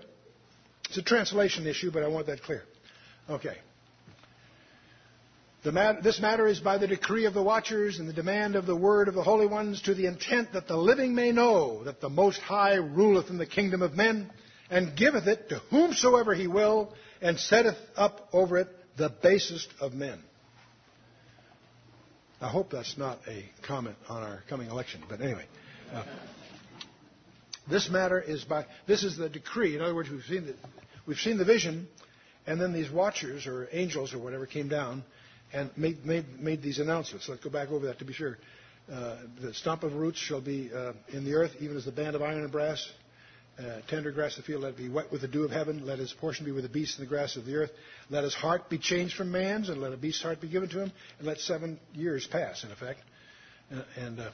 It's 0.93 0.99
a 0.99 1.01
translation 1.01 1.65
issue, 1.65 1.89
but 1.89 2.03
I 2.03 2.07
want 2.07 2.27
that 2.27 2.43
clear. 2.43 2.61
Okay. 3.27 3.57
This 5.63 6.19
matter 6.19 6.45
is 6.45 6.59
by 6.59 6.77
the 6.77 6.85
decree 6.85 7.25
of 7.25 7.33
the 7.33 7.41
watchers 7.41 7.97
and 7.97 8.07
the 8.07 8.13
demand 8.13 8.55
of 8.55 8.67
the 8.67 8.75
word 8.75 9.07
of 9.07 9.15
the 9.15 9.23
holy 9.23 9.47
ones 9.47 9.81
to 9.83 9.95
the 9.95 10.05
intent 10.05 10.53
that 10.53 10.67
the 10.67 10.77
living 10.77 11.15
may 11.15 11.31
know 11.31 11.83
that 11.85 11.99
the 11.99 12.09
Most 12.09 12.41
High 12.41 12.75
ruleth 12.75 13.31
in 13.31 13.39
the 13.39 13.47
kingdom 13.47 13.81
of 13.81 13.95
men 13.95 14.29
and 14.69 14.95
giveth 14.95 15.25
it 15.25 15.49
to 15.49 15.55
whomsoever 15.71 16.35
he 16.35 16.45
will 16.45 16.93
and 17.23 17.39
setteth 17.39 17.77
up 17.95 18.29
over 18.31 18.59
it 18.59 18.67
the 18.95 19.09
basest 19.09 19.69
of 19.81 19.95
men. 19.95 20.19
I 22.39 22.49
hope 22.49 22.69
that's 22.69 22.99
not 22.99 23.17
a 23.27 23.49
comment 23.65 23.95
on 24.07 24.21
our 24.21 24.43
coming 24.47 24.69
election, 24.69 25.01
but 25.09 25.21
anyway. 25.21 25.45
Uh, 25.91 26.03
this 27.67 27.89
matter 27.89 28.19
is 28.19 28.43
by, 28.43 28.65
this 28.87 29.03
is 29.03 29.17
the 29.17 29.29
decree. 29.29 29.75
In 29.75 29.81
other 29.81 29.95
words, 29.95 30.09
we've 30.09 30.23
seen 30.23 30.47
the, 30.47 30.55
we've 31.05 31.17
seen 31.17 31.37
the 31.37 31.45
vision, 31.45 31.87
and 32.45 32.59
then 32.59 32.73
these 32.73 32.91
watchers 32.91 33.47
or 33.47 33.67
angels 33.71 34.13
or 34.13 34.19
whatever 34.19 34.45
came 34.45 34.67
down 34.67 35.03
and 35.53 35.69
made, 35.77 36.05
made, 36.05 36.39
made 36.39 36.61
these 36.61 36.79
announcements. 36.79 37.29
Let's 37.29 37.43
go 37.43 37.49
back 37.49 37.69
over 37.69 37.87
that 37.87 37.99
to 37.99 38.05
be 38.05 38.13
sure. 38.13 38.37
Uh, 38.91 39.17
the 39.41 39.53
stump 39.53 39.83
of 39.83 39.93
roots 39.93 40.17
shall 40.17 40.41
be 40.41 40.71
uh, 40.73 40.93
in 41.09 41.23
the 41.23 41.33
earth, 41.35 41.51
even 41.59 41.77
as 41.77 41.85
the 41.85 41.91
band 41.91 42.15
of 42.15 42.21
iron 42.21 42.41
and 42.41 42.51
brass 42.51 42.85
uh, 43.59 43.81
tender 43.87 44.11
grass 44.11 44.37
of 44.37 44.43
the 44.43 44.47
field, 44.47 44.63
let 44.63 44.69
it 44.69 44.77
be 44.77 44.89
wet 44.89 45.11
with 45.11 45.21
the 45.21 45.27
dew 45.27 45.43
of 45.43 45.51
heaven. 45.51 45.85
Let 45.85 45.99
his 45.99 46.11
portion 46.13 46.45
be 46.45 46.51
with 46.51 46.63
the 46.63 46.69
beasts 46.69 46.97
and 46.97 47.05
the 47.05 47.09
grass 47.09 47.35
of 47.35 47.45
the 47.45 47.55
earth. 47.55 47.71
Let 48.09 48.23
his 48.23 48.33
heart 48.33 48.69
be 48.69 48.79
changed 48.79 49.15
from 49.15 49.31
man's, 49.31 49.69
and 49.69 49.79
let 49.79 49.93
a 49.93 49.97
beast's 49.97 50.23
heart 50.23 50.41
be 50.41 50.47
given 50.47 50.69
to 50.69 50.79
him. 50.79 50.91
And 51.19 51.27
let 51.27 51.39
seven 51.39 51.79
years 51.93 52.25
pass, 52.25 52.63
in 52.63 52.71
effect. 52.71 52.99
Uh, 53.71 53.83
and, 53.97 54.19
uh, 54.19 54.31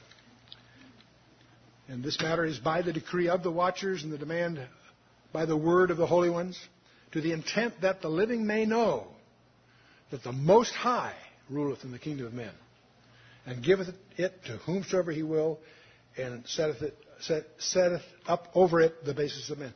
and 1.88 2.02
this 2.02 2.20
matter 2.20 2.44
is 2.44 2.58
by 2.58 2.82
the 2.82 2.92
decree 2.92 3.28
of 3.28 3.42
the 3.42 3.50
watchers 3.50 4.02
and 4.02 4.12
the 4.12 4.18
demand 4.18 4.58
by 5.32 5.44
the 5.46 5.56
word 5.56 5.90
of 5.90 5.96
the 5.96 6.06
holy 6.06 6.30
ones, 6.30 6.58
to 7.12 7.20
the 7.20 7.32
intent 7.32 7.80
that 7.82 8.02
the 8.02 8.08
living 8.08 8.46
may 8.46 8.64
know 8.64 9.06
that 10.10 10.22
the 10.22 10.32
Most 10.32 10.72
High 10.72 11.14
ruleth 11.48 11.84
in 11.84 11.92
the 11.92 11.98
kingdom 11.98 12.26
of 12.26 12.34
men, 12.34 12.52
and 13.46 13.62
giveth 13.62 13.88
it 14.16 14.44
to 14.44 14.56
whomsoever 14.58 15.10
he 15.12 15.22
will, 15.22 15.58
and 16.16 16.46
setteth 16.46 16.82
it 16.82 16.96
set, 17.20 17.44
setteth 17.58 18.02
up 18.26 18.48
over 18.54 18.80
it 18.80 19.04
the 19.04 19.14
basis 19.14 19.50
of 19.50 19.58
men. 19.58 19.72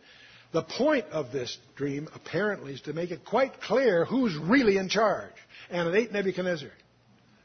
The 0.53 0.63
point 0.63 1.07
of 1.07 1.33
this 1.33 1.59
dream, 1.75 2.09
apparently, 2.15 2.75
is 2.75 2.81
to 2.83 2.93
make 2.93 3.11
it 3.11 3.25
quite 3.25 3.61
clear 3.61 4.05
who's 4.05 4.37
really 4.37 4.77
in 4.77 4.89
charge. 4.89 5.33
And 5.69 5.89
it 5.89 5.99
ain't 5.99 6.13
Nebuchadnezzar. 6.13 6.71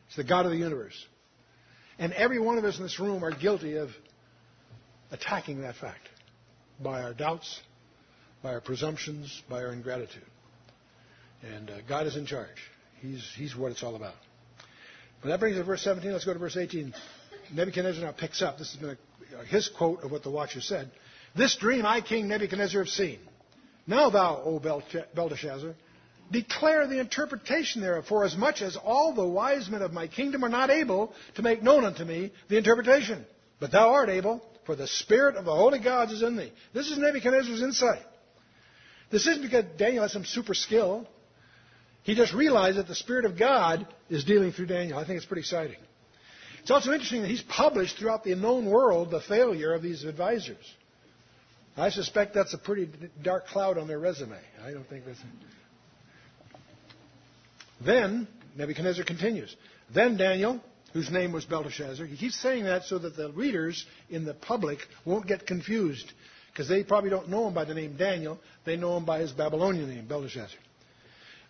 It's 0.08 0.16
the 0.16 0.24
God 0.24 0.46
of 0.46 0.52
the 0.52 0.58
universe. 0.58 0.94
And 1.98 2.14
every 2.14 2.40
one 2.40 2.60
of 2.60 2.66
us 2.66 2.78
in 2.78 2.84
this 2.84 3.00
room 3.00 3.24
are 3.26 3.32
guilty 3.32 3.78
of 3.78 3.90
attacking 5.12 5.62
that 5.62 5.76
fact 5.76 6.08
by 6.80 7.02
our 7.02 7.14
doubts, 7.14 7.60
by 8.42 8.54
our 8.54 8.62
presumptions, 8.62 9.42
by 9.50 9.64
our 9.64 9.72
ingratitude. 9.72 10.26
And 11.56 11.70
uh, 11.70 11.74
God 11.88 12.08
is 12.08 12.16
in 12.16 12.26
charge. 12.26 12.48
He's, 13.02 13.26
he's 13.36 13.56
what 13.56 13.72
it's 13.72 13.84
all 13.84 13.96
about. 13.96 14.16
But 15.22 15.30
that 15.30 15.40
brings 15.40 15.58
us 15.58 15.62
to 15.62 15.66
verse 15.66 15.84
17. 15.84 16.12
Let's 16.12 16.26
go 16.26 16.34
to 16.34 16.40
verse 16.40 16.58
18. 16.58 16.94
Nebuchadnezzar 17.54 18.04
now 18.04 18.12
picks 18.12 18.42
up. 18.42 18.58
This 18.58 18.72
has 18.74 18.80
been 18.80 18.92
a 18.92 18.98
his 19.46 19.68
quote 19.68 20.04
of 20.04 20.12
what 20.12 20.24
the 20.24 20.32
watcher 20.32 20.62
said. 20.62 20.90
This 21.36 21.56
dream 21.58 21.86
I, 21.86 22.02
King 22.02 22.28
Nebuchadnezzar, 22.28 22.84
have 22.84 22.90
seen. 22.90 23.20
Now 23.86 24.10
thou, 24.10 24.42
O 24.44 24.60
Belteshazzar, 24.60 25.76
declare 26.32 26.88
the 26.88 27.00
interpretation 27.00 27.82
thereof, 27.82 28.06
for 28.06 28.24
as 28.24 28.36
much 28.36 28.62
as 28.62 28.76
all 28.76 29.14
the 29.14 29.26
wise 29.26 29.70
men 29.70 29.82
of 29.82 29.94
my 29.94 30.08
kingdom 30.08 30.44
are 30.44 30.50
not 30.50 30.70
able 30.70 31.14
to 31.36 31.42
make 31.42 31.64
known 31.64 31.86
unto 31.86 32.04
me 32.04 32.32
the 32.50 32.58
interpretation. 32.58 33.26
But 33.60 33.72
thou 33.72 33.90
art 33.90 34.10
able, 34.10 34.42
for 34.66 34.76
the 34.76 34.88
spirit 34.88 35.36
of 35.36 35.46
the 35.46 35.56
holy 35.56 35.80
gods 35.80 36.12
is 36.12 36.22
in 36.22 36.36
thee. 36.36 36.52
This 36.74 36.90
is 36.90 36.98
Nebuchadnezzar's 36.98 37.62
insight. 37.62 38.06
This 39.12 39.26
isn't 39.28 39.42
because 39.42 39.66
Daniel 39.78 40.04
has 40.04 40.14
some 40.14 40.26
super 40.26 40.54
skill. 40.54 41.08
He 42.04 42.16
just 42.16 42.34
realized 42.34 42.78
that 42.78 42.88
the 42.88 42.96
Spirit 42.96 43.26
of 43.26 43.38
God 43.38 43.88
is 44.10 44.24
dealing 44.24 44.52
through 44.52 44.68
Daniel. 44.68 44.98
I 44.98 45.06
think 45.06 45.18
it's 45.18 45.26
pretty 45.26 45.42
exciting. 45.42 45.78
It's 46.62 46.72
also 46.72 46.92
interesting 46.92 47.22
that 47.22 47.30
he's 47.30 47.42
published 47.42 47.98
throughout 47.98 48.24
the 48.24 48.36
known 48.36 48.70
world 48.70 49.12
the 49.12 49.22
failure 49.22 49.74
of 49.74 49.82
these 49.82 50.04
advisors. 50.04 50.64
I 51.78 51.90
suspect 51.90 52.34
that's 52.34 52.54
a 52.54 52.58
pretty 52.58 52.90
dark 53.22 53.48
cloud 53.48 53.78
on 53.78 53.88
their 53.88 54.00
resume. 54.00 54.38
I 54.64 54.72
don't 54.72 54.88
think 54.88 55.06
that's. 55.06 55.20
Then, 57.84 58.28
Nebuchadnezzar 58.58 59.06
continues. 59.06 59.56
Then 59.94 60.18
Daniel, 60.18 60.62
whose 60.92 61.10
name 61.10 61.32
was 61.32 61.46
Belteshazzar, 61.46 62.06
he 62.06 62.18
keeps 62.18 62.36
saying 62.36 62.66
that 62.66 62.84
so 62.84 63.00
that 63.00 63.16
the 63.16 63.32
readers 63.32 63.86
in 64.10 64.26
the 64.26 64.34
public 64.34 64.80
won't 65.06 65.28
get 65.28 65.48
confused, 65.48 66.12
because 66.60 66.68
they 66.68 66.84
probably 66.84 67.10
don't 67.10 67.30
know 67.30 67.48
him 67.48 67.54
by 67.54 67.64
the 67.64 67.74
name 67.74 67.96
Daniel. 67.96 68.38
They 68.66 68.76
know 68.76 68.98
him 68.98 69.06
by 69.06 69.20
his 69.20 69.32
Babylonian 69.32 69.88
name, 69.88 70.06
Belteshazzar. 70.08 70.60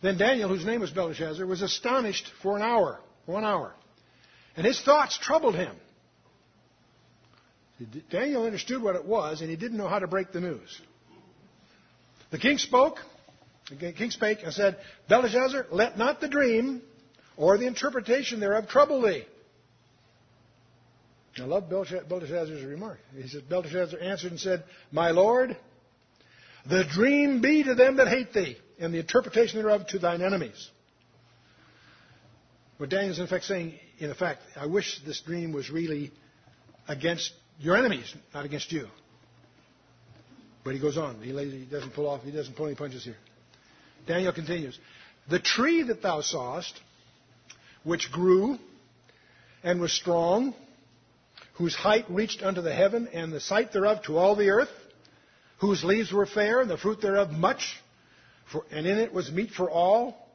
Then 0.03 0.19
Daniel, 0.19 0.47
whose 0.47 0.63
name 0.63 0.81
was 0.81 0.91
Belteshazzar, 0.91 1.47
was 1.47 1.63
astonished 1.63 2.31
for 2.43 2.55
an 2.55 2.61
hour, 2.61 2.99
one 3.25 3.43
hour. 3.43 3.73
And 4.55 4.67
his 4.67 4.79
thoughts 4.79 5.17
troubled 5.17 5.55
him. 5.55 5.75
Daniel 8.11 8.43
understood 8.43 8.83
what 8.83 8.95
it 8.95 9.03
was, 9.03 9.41
and 9.41 9.49
he 9.49 9.55
didn't 9.55 9.79
know 9.79 9.87
how 9.87 9.97
to 9.97 10.05
break 10.05 10.31
the 10.31 10.41
news. 10.41 10.79
The 12.29 12.37
king 12.37 12.59
spoke, 12.59 12.97
the 13.67 13.91
king 13.93 14.11
spake 14.11 14.43
and 14.43 14.53
said, 14.53 14.77
Belteshazzar, 15.07 15.65
let 15.71 15.97
not 15.97 16.21
the 16.21 16.27
dream 16.27 16.83
or 17.35 17.57
the 17.57 17.65
interpretation 17.65 18.39
thereof 18.39 18.67
trouble 18.67 19.01
thee. 19.01 19.25
I 21.41 21.45
love 21.45 21.69
Belteshazzar's 21.69 22.63
remark. 22.63 22.99
He 23.15 23.27
said, 23.27 23.47
Belteshazzar 23.49 23.99
answered 23.99 24.31
and 24.31 24.39
said, 24.39 24.63
My 24.91 25.11
lord, 25.11 25.55
the 26.67 26.83
dream 26.83 27.41
be 27.41 27.63
to 27.63 27.75
them 27.75 27.97
that 27.97 28.07
hate 28.07 28.33
thee, 28.33 28.57
and 28.79 28.93
the 28.93 28.99
interpretation 28.99 29.61
thereof 29.61 29.87
to 29.87 29.99
thine 29.99 30.21
enemies. 30.21 30.69
What 32.77 32.89
Daniel's 32.89 33.19
in 33.19 33.25
effect 33.25 33.45
saying, 33.45 33.73
in 33.99 34.09
effect, 34.09 34.41
I 34.55 34.65
wish 34.65 35.01
this 35.05 35.21
dream 35.21 35.51
was 35.51 35.69
really 35.69 36.11
against 36.87 37.31
your 37.59 37.75
enemies, 37.75 38.13
not 38.33 38.45
against 38.45 38.71
you. 38.71 38.87
But 40.63 40.73
he 40.73 40.79
goes 40.79 40.97
on. 40.97 41.21
He 41.21 41.31
doesn't 41.69 41.93
pull 41.93 42.07
off. 42.07 42.23
He 42.23 42.31
doesn't 42.31 42.55
pull 42.55 42.67
any 42.67 42.75
punches 42.75 43.03
here. 43.03 43.17
Daniel 44.07 44.31
continues. 44.33 44.77
The 45.29 45.39
tree 45.39 45.83
that 45.83 46.01
thou 46.01 46.21
sawest, 46.21 46.73
which 47.83 48.11
grew 48.11 48.57
and 49.63 49.81
was 49.81 49.91
strong, 49.91 50.53
whose 51.59 51.75
height 51.75 52.05
reached 52.09 52.41
unto 52.41 52.61
the 52.61 52.73
heaven, 52.73 53.09
and 53.09 53.33
the 53.33 53.41
sight 53.41 53.73
thereof 53.73 54.01
to 54.01 54.17
all 54.17 54.33
the 54.33 54.49
earth, 54.49 54.71
whose 55.59 55.83
leaves 55.83 56.11
were 56.11 56.25
fair, 56.25 56.61
and 56.61 56.69
the 56.69 56.77
fruit 56.77 57.01
thereof 57.01 57.31
much, 57.31 57.75
for, 58.49 58.63
and 58.71 58.87
in 58.87 58.97
it 58.97 59.13
was 59.13 59.29
meat 59.29 59.51
for 59.51 59.69
all, 59.69 60.25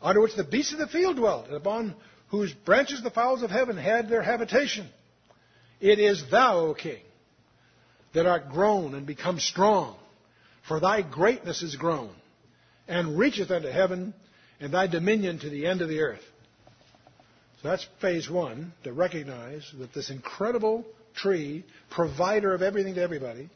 under 0.00 0.22
which 0.22 0.34
the 0.34 0.42
beasts 0.42 0.72
of 0.72 0.78
the 0.78 0.86
field 0.86 1.16
dwelt, 1.16 1.46
and 1.46 1.56
upon 1.56 1.94
whose 2.28 2.54
branches 2.54 3.02
the 3.02 3.10
fowls 3.10 3.42
of 3.42 3.50
heaven 3.50 3.76
had 3.76 4.08
their 4.08 4.22
habitation. 4.22 4.88
It 5.78 5.98
is 5.98 6.24
thou, 6.30 6.56
O 6.60 6.74
king, 6.74 7.02
that 8.14 8.24
art 8.24 8.48
grown 8.50 8.94
and 8.94 9.06
become 9.06 9.40
strong, 9.40 9.98
for 10.66 10.80
thy 10.80 11.02
greatness 11.02 11.62
is 11.62 11.76
grown, 11.76 12.14
and 12.88 13.18
reacheth 13.18 13.50
unto 13.50 13.68
heaven, 13.68 14.14
and 14.58 14.72
thy 14.72 14.86
dominion 14.86 15.38
to 15.40 15.50
the 15.50 15.66
end 15.66 15.82
of 15.82 15.90
the 15.90 16.00
earth. 16.00 16.24
So 17.62 17.68
that's 17.68 17.86
phase 18.00 18.28
one, 18.28 18.72
to 18.82 18.92
recognize 18.92 19.70
that 19.78 19.94
this 19.94 20.10
incredible 20.10 20.84
tree, 21.14 21.64
provider 21.90 22.54
of 22.54 22.62
everything 22.62 22.96
to 22.96 23.02
everybody, 23.02 23.48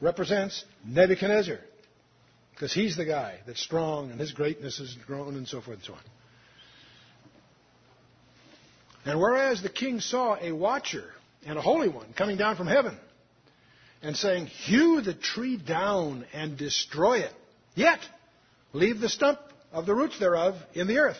represents 0.00 0.64
Nebuchadnezzar. 0.86 1.58
Because 2.50 2.74
he's 2.74 2.96
the 2.96 3.06
guy 3.06 3.38
that's 3.46 3.62
strong 3.62 4.10
and 4.10 4.20
his 4.20 4.32
greatness 4.32 4.78
is 4.80 4.96
grown 5.06 5.36
and 5.36 5.48
so 5.48 5.62
forth 5.62 5.78
and 5.78 5.86
so 5.86 5.94
on. 5.94 6.00
And 9.04 9.20
whereas 9.20 9.62
the 9.62 9.70
king 9.70 10.00
saw 10.00 10.36
a 10.40 10.52
watcher 10.52 11.10
and 11.46 11.58
a 11.58 11.62
holy 11.62 11.88
one 11.88 12.12
coming 12.12 12.36
down 12.36 12.56
from 12.56 12.66
heaven 12.66 12.96
and 14.02 14.16
saying, 14.16 14.46
Hew 14.46 15.00
the 15.00 15.14
tree 15.14 15.56
down 15.56 16.26
and 16.34 16.58
destroy 16.58 17.20
it, 17.20 17.32
yet 17.74 18.00
leave 18.72 19.00
the 19.00 19.08
stump 19.08 19.40
of 19.72 19.86
the 19.86 19.94
roots 19.94 20.18
thereof 20.18 20.56
in 20.74 20.86
the 20.86 20.98
earth, 20.98 21.18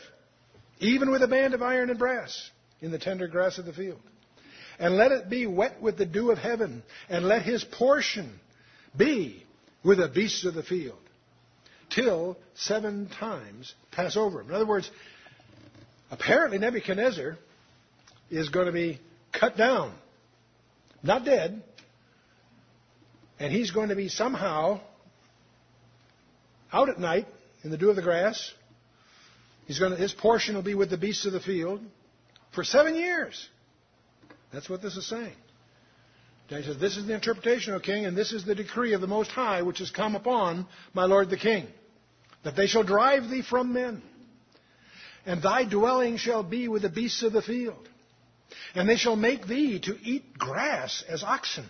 even 0.85 1.11
with 1.11 1.23
a 1.23 1.29
band 1.29 1.55
of 1.55 1.63
iron 1.63 1.91
and 1.91 1.99
brass 1.99 2.51
in 2.81 2.91
the 2.91 2.99
tender 2.99 3.29
grass 3.29 3.59
of 3.59 3.65
the 3.65 3.73
field. 3.73 4.01
And 4.79 4.97
let 4.97 5.13
it 5.13 5.31
be 5.31 5.47
wet 5.47 5.81
with 5.81 5.97
the 5.97 6.07
dew 6.07 6.31
of 6.31 6.39
heaven, 6.39 6.83
and 7.09 7.27
let 7.27 7.43
his 7.43 7.63
portion 7.63 8.41
be 8.97 9.45
with 9.85 9.99
the 9.99 10.09
beasts 10.09 10.45
of 10.45 10.55
the 10.55 10.63
field, 10.63 10.99
till 11.95 12.37
seven 12.55 13.09
times 13.09 13.75
pass 13.93 14.17
over 14.17 14.41
him. 14.41 14.49
In 14.49 14.55
other 14.55 14.67
words, 14.67 14.91
apparently 16.11 16.59
Nebuchadnezzar 16.59 17.37
is 18.31 18.49
going 18.49 18.67
to 18.67 18.73
be 18.73 18.99
cut 19.33 19.57
down, 19.57 19.95
not 21.03 21.25
dead, 21.25 21.63
and 23.39 23.53
he's 23.53 23.71
going 23.71 23.91
to 23.91 23.97
be 23.97 24.09
somehow 24.09 24.81
out 26.73 26.89
at 26.89 26.99
night 26.99 27.27
in 27.63 27.71
the 27.71 27.77
dew 27.77 27.91
of 27.91 27.97
the 27.97 28.03
grass. 28.03 28.53
He's 29.73 29.79
going 29.79 29.93
to, 29.93 29.97
his 29.97 30.13
portion 30.13 30.55
will 30.55 30.63
be 30.63 30.75
with 30.75 30.91
the 30.91 30.99
beasts 30.99 31.25
of 31.25 31.33
the 31.33 31.41
field 31.41 31.81
for 32.55 32.63
seven 32.63 32.95
years. 32.95 33.49
That's 34.53 34.69
what 34.69 34.83
this 34.83 34.99
is 34.99 35.09
saying. 35.09 35.33
He 36.49 36.63
says, 36.63 36.77
This 36.77 36.99
is 36.99 37.07
the 37.07 37.15
interpretation, 37.15 37.73
O 37.73 37.81
king, 37.81 38.05
and 38.05 38.15
this 38.15 38.35
is 38.35 38.45
the 38.45 38.55
decree 38.55 38.93
of 38.93 39.01
the 39.01 39.07
Most 39.07 39.31
High 39.31 39.63
which 39.63 39.79
has 39.79 39.91
come 39.91 40.15
upon 40.15 40.67
my 40.93 41.07
lord 41.07 41.31
the 41.31 41.39
king, 41.39 41.67
that 42.45 42.55
they 42.55 42.67
shall 42.67 42.83
drive 42.83 43.31
thee 43.31 43.41
from 43.41 43.73
men, 43.73 44.03
and 45.25 45.41
thy 45.41 45.65
dwelling 45.65 46.19
shall 46.19 46.43
be 46.43 46.69
with 46.69 46.83
the 46.83 46.91
beasts 46.91 47.23
of 47.23 47.33
the 47.33 47.41
field, 47.41 47.89
and 48.75 48.87
they 48.87 48.97
shall 48.97 49.17
make 49.17 49.47
thee 49.47 49.81
to 49.81 49.97
eat 50.03 50.37
grass 50.37 51.03
as 51.09 51.25
oxen, 51.25 51.65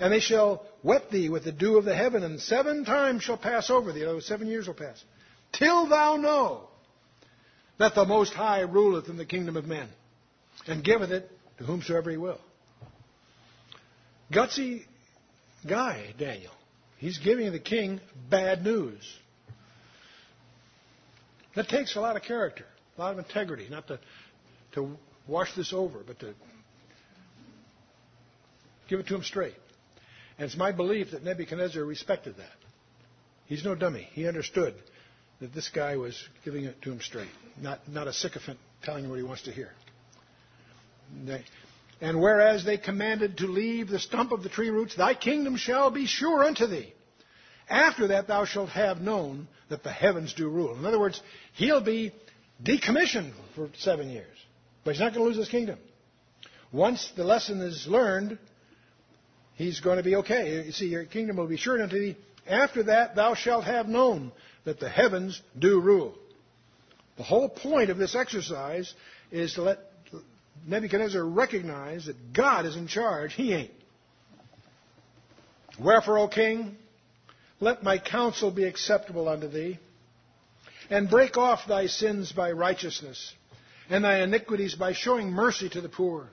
and 0.00 0.12
they 0.12 0.18
shall 0.18 0.66
wet 0.82 1.12
thee 1.12 1.28
with 1.28 1.44
the 1.44 1.52
dew 1.52 1.78
of 1.78 1.84
the 1.84 1.94
heaven, 1.94 2.24
and 2.24 2.40
seven 2.40 2.84
times 2.84 3.22
shall 3.22 3.38
pass 3.38 3.70
over 3.70 3.92
thee, 3.92 4.04
oh, 4.04 4.18
seven 4.18 4.48
years 4.48 4.66
will 4.66 4.74
pass, 4.74 5.00
till 5.52 5.86
thou 5.86 6.16
know 6.16 6.67
that 7.78 7.94
the 7.94 8.04
Most 8.04 8.32
High 8.32 8.60
ruleth 8.60 9.08
in 9.08 9.16
the 9.16 9.24
kingdom 9.24 9.56
of 9.56 9.66
men, 9.66 9.88
and 10.66 10.84
giveth 10.84 11.10
it 11.10 11.30
to 11.58 11.64
whomsoever 11.64 12.10
he 12.10 12.16
will. 12.16 12.40
Gutsy 14.32 14.82
guy, 15.66 16.14
Daniel. 16.18 16.52
He's 16.98 17.18
giving 17.18 17.50
the 17.52 17.60
king 17.60 18.00
bad 18.28 18.64
news. 18.64 19.00
That 21.54 21.68
takes 21.68 21.96
a 21.96 22.00
lot 22.00 22.16
of 22.16 22.22
character, 22.22 22.64
a 22.96 23.00
lot 23.00 23.12
of 23.12 23.18
integrity, 23.18 23.68
not 23.70 23.86
to, 23.88 23.98
to 24.72 24.96
wash 25.26 25.54
this 25.54 25.72
over, 25.72 26.00
but 26.06 26.18
to 26.20 26.34
give 28.88 29.00
it 29.00 29.06
to 29.06 29.14
him 29.14 29.22
straight. 29.22 29.54
And 30.38 30.46
it's 30.46 30.56
my 30.56 30.72
belief 30.72 31.12
that 31.12 31.24
Nebuchadnezzar 31.24 31.82
respected 31.84 32.36
that. 32.36 32.52
He's 33.46 33.64
no 33.64 33.74
dummy. 33.74 34.08
He 34.12 34.28
understood 34.28 34.74
that 35.40 35.54
this 35.54 35.68
guy 35.68 35.96
was 35.96 36.16
giving 36.44 36.64
it 36.64 36.80
to 36.82 36.92
him 36.92 37.00
straight, 37.00 37.28
not, 37.60 37.80
not 37.88 38.08
a 38.08 38.12
sycophant 38.12 38.58
telling 38.82 39.04
him 39.04 39.10
what 39.10 39.18
he 39.18 39.22
wants 39.22 39.42
to 39.42 39.52
hear. 39.52 39.70
And 42.00 42.20
whereas 42.20 42.64
they 42.64 42.78
commanded 42.78 43.38
to 43.38 43.46
leave 43.46 43.88
the 43.88 43.98
stump 43.98 44.32
of 44.32 44.42
the 44.42 44.48
tree 44.48 44.70
roots, 44.70 44.96
thy 44.96 45.14
kingdom 45.14 45.56
shall 45.56 45.90
be 45.90 46.06
sure 46.06 46.44
unto 46.44 46.66
thee. 46.66 46.92
After 47.68 48.08
that 48.08 48.28
thou 48.28 48.44
shalt 48.44 48.70
have 48.70 49.00
known 49.00 49.48
that 49.68 49.82
the 49.82 49.92
heavens 49.92 50.32
do 50.32 50.48
rule. 50.48 50.76
In 50.76 50.86
other 50.86 50.98
words, 50.98 51.20
he'll 51.54 51.82
be 51.82 52.12
decommissioned 52.62 53.32
for 53.54 53.68
seven 53.78 54.10
years. 54.10 54.36
But 54.84 54.92
he's 54.92 55.00
not 55.00 55.12
going 55.12 55.24
to 55.24 55.28
lose 55.28 55.36
his 55.36 55.48
kingdom. 55.48 55.78
Once 56.72 57.10
the 57.16 57.24
lesson 57.24 57.60
is 57.60 57.86
learned, 57.86 58.38
he's 59.54 59.80
going 59.80 59.98
to 59.98 60.02
be 60.02 60.16
okay. 60.16 60.64
You 60.64 60.72
see, 60.72 60.86
your 60.86 61.04
kingdom 61.04 61.36
will 61.36 61.46
be 61.46 61.56
sure 61.56 61.80
unto 61.82 61.98
thee. 61.98 62.16
After 62.46 62.84
that 62.84 63.16
thou 63.16 63.34
shalt 63.34 63.64
have 63.64 63.88
known 63.88 64.32
that 64.68 64.78
the 64.78 64.88
heavens 64.88 65.40
do 65.58 65.80
rule. 65.80 66.14
The 67.16 67.22
whole 67.22 67.48
point 67.48 67.88
of 67.88 67.96
this 67.96 68.14
exercise 68.14 68.92
is 69.32 69.54
to 69.54 69.62
let 69.62 69.78
Nebuchadnezzar 70.66 71.24
recognize 71.24 72.04
that 72.04 72.34
God 72.34 72.66
is 72.66 72.76
in 72.76 72.86
charge. 72.86 73.32
He 73.32 73.54
ain't. 73.54 73.70
Wherefore, 75.80 76.18
O 76.18 76.28
king, 76.28 76.76
let 77.60 77.82
my 77.82 77.98
counsel 77.98 78.50
be 78.50 78.64
acceptable 78.64 79.26
unto 79.26 79.48
thee, 79.48 79.78
and 80.90 81.08
break 81.08 81.38
off 81.38 81.60
thy 81.66 81.86
sins 81.86 82.30
by 82.30 82.52
righteousness, 82.52 83.32
and 83.88 84.04
thy 84.04 84.22
iniquities 84.22 84.74
by 84.74 84.92
showing 84.92 85.30
mercy 85.30 85.70
to 85.70 85.80
the 85.80 85.88
poor, 85.88 86.28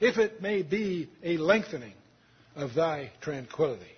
if 0.00 0.18
it 0.18 0.42
may 0.42 0.60
be 0.60 1.08
a 1.24 1.38
lengthening 1.38 1.94
of 2.56 2.74
thy 2.74 3.10
tranquility. 3.22 3.96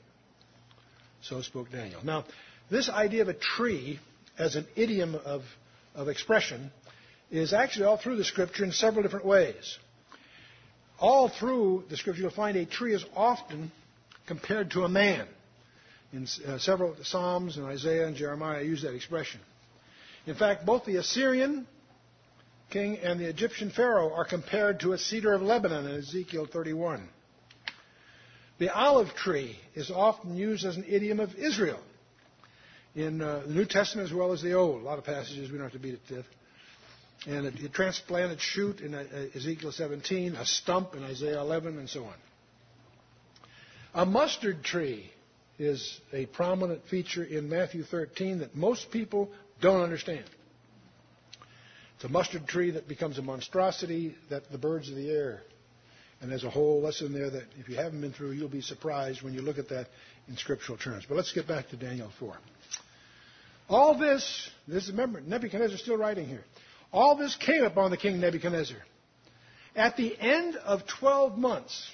So 1.22 1.42
spoke 1.42 1.72
Daniel. 1.72 2.00
Now, 2.04 2.24
this 2.72 2.88
idea 2.88 3.20
of 3.20 3.28
a 3.28 3.34
tree 3.34 4.00
as 4.38 4.56
an 4.56 4.66
idiom 4.74 5.14
of, 5.14 5.42
of 5.94 6.08
expression 6.08 6.72
is 7.30 7.52
actually 7.52 7.84
all 7.84 7.98
through 7.98 8.16
the 8.16 8.24
scripture 8.24 8.64
in 8.64 8.72
several 8.72 9.02
different 9.02 9.26
ways. 9.26 9.78
All 10.98 11.28
through 11.28 11.84
the 11.90 11.98
scripture, 11.98 12.22
you'll 12.22 12.30
find 12.30 12.56
a 12.56 12.64
tree 12.64 12.94
is 12.94 13.04
often 13.14 13.70
compared 14.26 14.70
to 14.70 14.84
a 14.84 14.88
man. 14.88 15.26
In 16.14 16.26
uh, 16.46 16.58
several 16.58 16.96
Psalms 17.02 17.58
and 17.58 17.66
Isaiah 17.66 18.06
and 18.06 18.16
Jeremiah 18.16 18.62
use 18.62 18.82
that 18.82 18.94
expression. 18.94 19.40
In 20.26 20.34
fact, 20.34 20.64
both 20.64 20.86
the 20.86 20.96
Assyrian 20.96 21.66
king 22.70 22.98
and 22.98 23.20
the 23.20 23.28
Egyptian 23.28 23.70
Pharaoh 23.70 24.14
are 24.14 24.24
compared 24.24 24.80
to 24.80 24.92
a 24.92 24.98
cedar 24.98 25.34
of 25.34 25.42
Lebanon 25.42 25.86
in 25.86 25.96
Ezekiel 25.96 26.46
31. 26.50 27.06
The 28.58 28.74
olive 28.74 29.14
tree 29.14 29.58
is 29.74 29.90
often 29.90 30.36
used 30.36 30.64
as 30.64 30.76
an 30.76 30.84
idiom 30.88 31.20
of 31.20 31.34
Israel 31.34 31.80
in 32.94 33.20
uh, 33.20 33.42
the 33.46 33.54
New 33.54 33.64
Testament 33.64 34.08
as 34.08 34.14
well 34.14 34.32
as 34.32 34.42
the 34.42 34.54
Old. 34.54 34.82
A 34.82 34.84
lot 34.84 34.98
of 34.98 35.04
passages 35.04 35.50
we 35.50 35.58
don't 35.58 35.66
have 35.66 35.72
to 35.72 35.78
beat 35.78 35.94
it 35.94 36.06
to 36.08 36.16
death 36.16 36.26
and 37.26 37.46
a, 37.46 37.68
transplanted 37.68 38.40
shoot 38.40 38.80
in 38.80 38.94
uh, 38.94 39.04
Ezekiel 39.34 39.72
17, 39.72 40.34
a 40.34 40.44
stump 40.44 40.94
in 40.94 41.04
Isaiah 41.04 41.40
11, 41.40 41.78
and 41.78 41.88
so 41.88 42.04
on. 42.04 42.14
A 43.94 44.06
mustard 44.06 44.64
tree 44.64 45.10
is 45.58 46.00
a 46.12 46.26
prominent 46.26 46.84
feature 46.86 47.22
in 47.22 47.48
Matthew 47.48 47.84
13 47.84 48.40
that 48.40 48.56
most 48.56 48.90
people 48.90 49.30
don't 49.60 49.82
understand. 49.82 50.24
It's 51.96 52.04
a 52.04 52.08
mustard 52.08 52.48
tree 52.48 52.72
that 52.72 52.88
becomes 52.88 53.18
a 53.18 53.22
monstrosity 53.22 54.16
that 54.30 54.50
the 54.50 54.58
birds 54.58 54.88
of 54.88 54.96
the 54.96 55.10
air. 55.10 55.42
And 56.20 56.30
there's 56.30 56.44
a 56.44 56.50
whole 56.50 56.80
lesson 56.80 57.12
there 57.12 57.30
that 57.30 57.44
if 57.58 57.68
you 57.68 57.76
haven't 57.76 58.00
been 58.00 58.12
through, 58.12 58.32
you'll 58.32 58.48
be 58.48 58.60
surprised 58.62 59.22
when 59.22 59.34
you 59.34 59.42
look 59.42 59.58
at 59.58 59.68
that 59.68 59.88
in 60.28 60.36
scriptural 60.36 60.78
terms. 60.78 61.04
But 61.08 61.16
let's 61.16 61.32
get 61.32 61.46
back 61.46 61.68
to 61.70 61.76
Daniel 61.76 62.10
4. 62.18 62.36
All 63.72 63.96
this, 63.96 64.50
this 64.68 64.84
is, 64.84 64.90
remember, 64.90 65.20
Nebuchadnezzar 65.22 65.78
still 65.78 65.96
writing 65.96 66.26
here. 66.26 66.44
All 66.92 67.16
this 67.16 67.34
came 67.36 67.64
upon 67.64 67.90
the 67.90 67.96
king 67.96 68.20
Nebuchadnezzar. 68.20 68.76
At 69.74 69.96
the 69.96 70.14
end 70.20 70.56
of 70.56 70.86
12 70.86 71.38
months, 71.38 71.90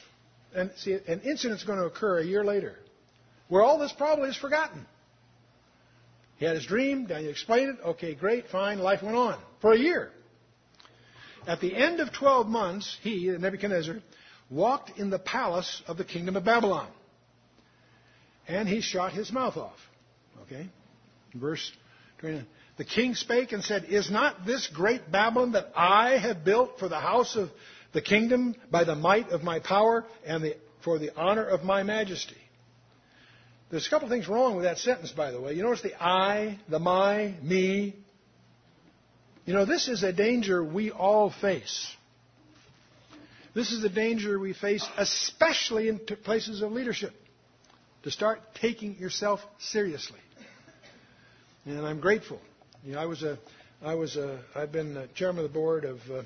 and 0.54 0.72
see, 0.78 0.94
an 0.94 1.20
incident's 1.20 1.62
going 1.62 1.78
to 1.78 1.84
occur 1.84 2.18
a 2.18 2.24
year 2.24 2.44
later, 2.44 2.74
where 3.48 3.62
all 3.62 3.78
this 3.78 3.92
probably 3.92 4.28
is 4.28 4.36
forgotten. 4.36 4.86
He 6.38 6.46
had 6.46 6.56
his 6.56 6.66
dream. 6.66 7.06
Daniel 7.06 7.30
explained 7.30 7.78
it. 7.78 7.84
Okay, 7.84 8.14
great, 8.14 8.48
fine. 8.48 8.80
Life 8.80 9.02
went 9.02 9.16
on 9.16 9.38
for 9.60 9.72
a 9.72 9.78
year. 9.78 10.10
At 11.46 11.60
the 11.60 11.74
end 11.74 12.00
of 12.00 12.12
12 12.12 12.48
months, 12.48 12.96
he, 13.02 13.28
Nebuchadnezzar, 13.28 13.96
walked 14.50 14.98
in 14.98 15.10
the 15.10 15.18
palace 15.18 15.80
of 15.86 15.96
the 15.96 16.04
kingdom 16.04 16.34
of 16.34 16.44
Babylon. 16.44 16.88
And 18.48 18.68
he 18.68 18.80
shot 18.80 19.12
his 19.12 19.30
mouth 19.30 19.56
off. 19.56 19.78
Okay? 20.42 20.68
Verse 21.38 21.72
29. 22.18 22.46
The 22.78 22.84
king 22.84 23.14
spake 23.14 23.52
and 23.52 23.62
said, 23.62 23.86
Is 23.88 24.10
not 24.10 24.46
this 24.46 24.68
great 24.68 25.10
Babylon 25.10 25.52
that 25.52 25.72
I 25.76 26.16
have 26.16 26.44
built 26.44 26.78
for 26.78 26.88
the 26.88 27.00
house 27.00 27.36
of 27.36 27.50
the 27.92 28.00
kingdom 28.00 28.54
by 28.70 28.84
the 28.84 28.94
might 28.94 29.30
of 29.30 29.42
my 29.42 29.58
power 29.58 30.04
and 30.24 30.44
the, 30.44 30.56
for 30.84 30.98
the 30.98 31.10
honor 31.16 31.44
of 31.44 31.64
my 31.64 31.82
majesty? 31.82 32.36
There's 33.70 33.86
a 33.86 33.90
couple 33.90 34.08
things 34.08 34.28
wrong 34.28 34.54
with 34.54 34.64
that 34.64 34.78
sentence, 34.78 35.10
by 35.10 35.32
the 35.32 35.40
way. 35.40 35.54
You 35.54 35.62
notice 35.62 35.82
the 35.82 36.02
I, 36.02 36.58
the 36.68 36.78
my, 36.78 37.34
me. 37.42 37.96
You 39.44 39.54
know, 39.54 39.64
this 39.64 39.88
is 39.88 40.02
a 40.02 40.12
danger 40.12 40.64
we 40.64 40.90
all 40.90 41.30
face. 41.30 41.92
This 43.54 43.72
is 43.72 43.82
a 43.82 43.88
danger 43.88 44.38
we 44.38 44.52
face, 44.52 44.86
especially 44.96 45.88
in 45.88 45.98
places 45.98 46.62
of 46.62 46.70
leadership, 46.70 47.12
to 48.04 48.10
start 48.10 48.40
taking 48.54 48.96
yourself 48.98 49.40
seriously. 49.58 50.20
And 51.68 51.84
I'm 51.86 52.00
grateful. 52.00 52.40
You 52.82 52.94
know, 52.94 53.00
I 53.00 53.04
was 53.04 53.22
a, 53.22 53.38
I 53.82 53.94
was 53.94 54.16
a, 54.16 54.40
I've 54.54 54.72
been 54.72 55.06
chairman 55.14 55.44
of 55.44 55.50
the 55.50 55.54
board 55.54 55.84
of 55.84 55.98
uh, 56.10 56.22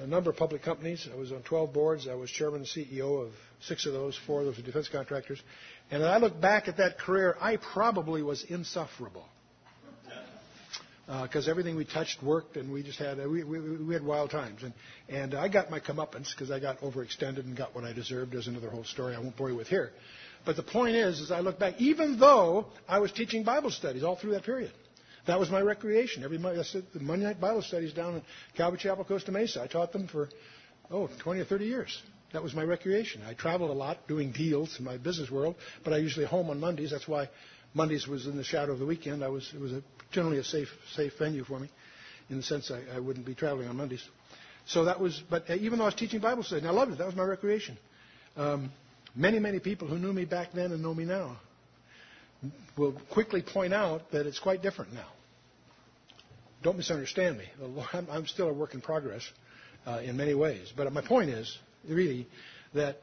a 0.00 0.06
number 0.06 0.30
of 0.30 0.36
public 0.36 0.62
companies. 0.62 1.06
I 1.12 1.14
was 1.14 1.30
on 1.30 1.42
12 1.42 1.74
boards. 1.74 2.08
I 2.08 2.14
was 2.14 2.30
chairman 2.30 2.60
and 2.60 2.66
CEO 2.66 3.22
of 3.22 3.32
six 3.60 3.84
of 3.84 3.92
those. 3.92 4.18
Four 4.26 4.40
of 4.40 4.46
those 4.46 4.56
were 4.56 4.62
defense 4.62 4.88
contractors. 4.88 5.42
And 5.90 6.02
I 6.02 6.16
look 6.16 6.40
back 6.40 6.68
at 6.68 6.78
that 6.78 6.98
career, 6.98 7.36
I 7.38 7.58
probably 7.58 8.22
was 8.22 8.44
insufferable 8.44 9.26
because 11.22 11.46
uh, 11.46 11.50
everything 11.50 11.76
we 11.76 11.84
touched 11.84 12.22
worked, 12.22 12.56
and 12.56 12.72
we 12.72 12.82
just 12.82 12.98
had 12.98 13.18
we, 13.18 13.44
we, 13.44 13.58
we 13.60 13.92
had 13.92 14.02
wild 14.02 14.30
times. 14.30 14.62
And 14.62 14.72
and 15.10 15.34
I 15.34 15.48
got 15.48 15.70
my 15.70 15.80
comeuppance 15.80 16.30
because 16.34 16.50
I 16.50 16.60
got 16.60 16.80
overextended 16.80 17.40
and 17.40 17.54
got 17.54 17.74
what 17.74 17.84
I 17.84 17.92
deserved. 17.92 18.32
There's 18.32 18.46
another 18.46 18.70
whole 18.70 18.84
story 18.84 19.14
I 19.14 19.18
won't 19.18 19.36
bore 19.36 19.50
you 19.50 19.56
with 19.56 19.68
here. 19.68 19.92
But 20.44 20.56
the 20.56 20.62
point 20.62 20.94
is, 20.96 21.20
as 21.20 21.30
I 21.30 21.40
look 21.40 21.58
back, 21.58 21.80
even 21.80 22.18
though 22.18 22.66
I 22.88 22.98
was 22.98 23.12
teaching 23.12 23.44
Bible 23.44 23.70
studies 23.70 24.02
all 24.02 24.16
through 24.16 24.32
that 24.32 24.44
period, 24.44 24.72
that 25.26 25.40
was 25.40 25.50
my 25.50 25.60
recreation. 25.60 26.22
Every 26.22 26.38
Monday, 26.38 26.62
the 26.92 27.00
Monday 27.00 27.24
night 27.24 27.40
Bible 27.40 27.62
studies 27.62 27.92
down 27.94 28.16
in 28.16 28.22
Calvary 28.56 28.78
Chapel, 28.78 29.04
Costa 29.04 29.32
Mesa. 29.32 29.62
I 29.62 29.66
taught 29.66 29.92
them 29.92 30.06
for 30.06 30.28
oh 30.90 31.08
20 31.22 31.40
or 31.40 31.44
30 31.44 31.64
years. 31.64 32.02
That 32.34 32.42
was 32.42 32.52
my 32.52 32.64
recreation. 32.64 33.22
I 33.26 33.32
traveled 33.34 33.70
a 33.70 33.74
lot 33.74 34.06
doing 34.08 34.32
deals 34.32 34.78
in 34.78 34.84
my 34.84 34.96
business 34.98 35.30
world, 35.30 35.54
but 35.84 35.92
I 35.92 35.98
usually 35.98 36.26
home 36.26 36.50
on 36.50 36.60
Mondays. 36.60 36.90
That's 36.90 37.08
why 37.08 37.30
Mondays 37.74 38.06
was 38.06 38.26
in 38.26 38.36
the 38.36 38.44
shadow 38.44 38.72
of 38.72 38.80
the 38.80 38.86
weekend. 38.86 39.24
I 39.24 39.28
was 39.28 39.50
it 39.54 39.60
was 39.60 39.72
a, 39.72 39.82
generally 40.12 40.38
a 40.38 40.44
safe 40.44 40.68
safe 40.94 41.12
venue 41.18 41.44
for 41.44 41.58
me, 41.58 41.70
in 42.28 42.36
the 42.36 42.42
sense 42.42 42.70
I, 42.70 42.96
I 42.96 42.98
wouldn't 42.98 43.24
be 43.24 43.34
traveling 43.34 43.68
on 43.68 43.76
Mondays. 43.76 44.06
So 44.66 44.84
that 44.86 45.00
was. 45.00 45.22
But 45.30 45.48
uh, 45.48 45.54
even 45.54 45.78
though 45.78 45.84
I 45.84 45.88
was 45.88 45.94
teaching 45.94 46.20
Bible 46.20 46.42
studies, 46.42 46.64
and 46.64 46.70
I 46.70 46.74
loved 46.74 46.92
it. 46.92 46.98
That 46.98 47.06
was 47.06 47.16
my 47.16 47.24
recreation. 47.24 47.78
Um, 48.36 48.72
many 49.14 49.38
many 49.38 49.58
people 49.58 49.88
who 49.88 49.98
knew 49.98 50.12
me 50.12 50.24
back 50.24 50.52
then 50.52 50.72
and 50.72 50.82
know 50.82 50.94
me 50.94 51.04
now 51.04 51.36
will 52.76 52.92
quickly 53.10 53.42
point 53.42 53.72
out 53.72 54.10
that 54.10 54.26
it's 54.26 54.38
quite 54.38 54.62
different 54.62 54.92
now. 54.92 55.08
Don't 56.62 56.76
misunderstand 56.76 57.38
me. 57.38 57.44
I'm 58.10 58.26
still 58.26 58.48
a 58.48 58.52
work 58.52 58.74
in 58.74 58.80
progress 58.80 59.22
uh, 59.86 60.00
in 60.02 60.16
many 60.16 60.34
ways. 60.34 60.72
But 60.74 60.90
my 60.92 61.02
point 61.02 61.30
is, 61.30 61.58
really, 61.86 62.26
that 62.72 63.00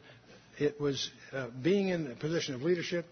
it 0.58 0.82
was 0.82 1.10
uh, 1.32 1.48
being 1.62 1.90
in 1.90 2.12
a 2.12 2.16
position 2.16 2.56
of 2.56 2.64
leadership 2.64 3.06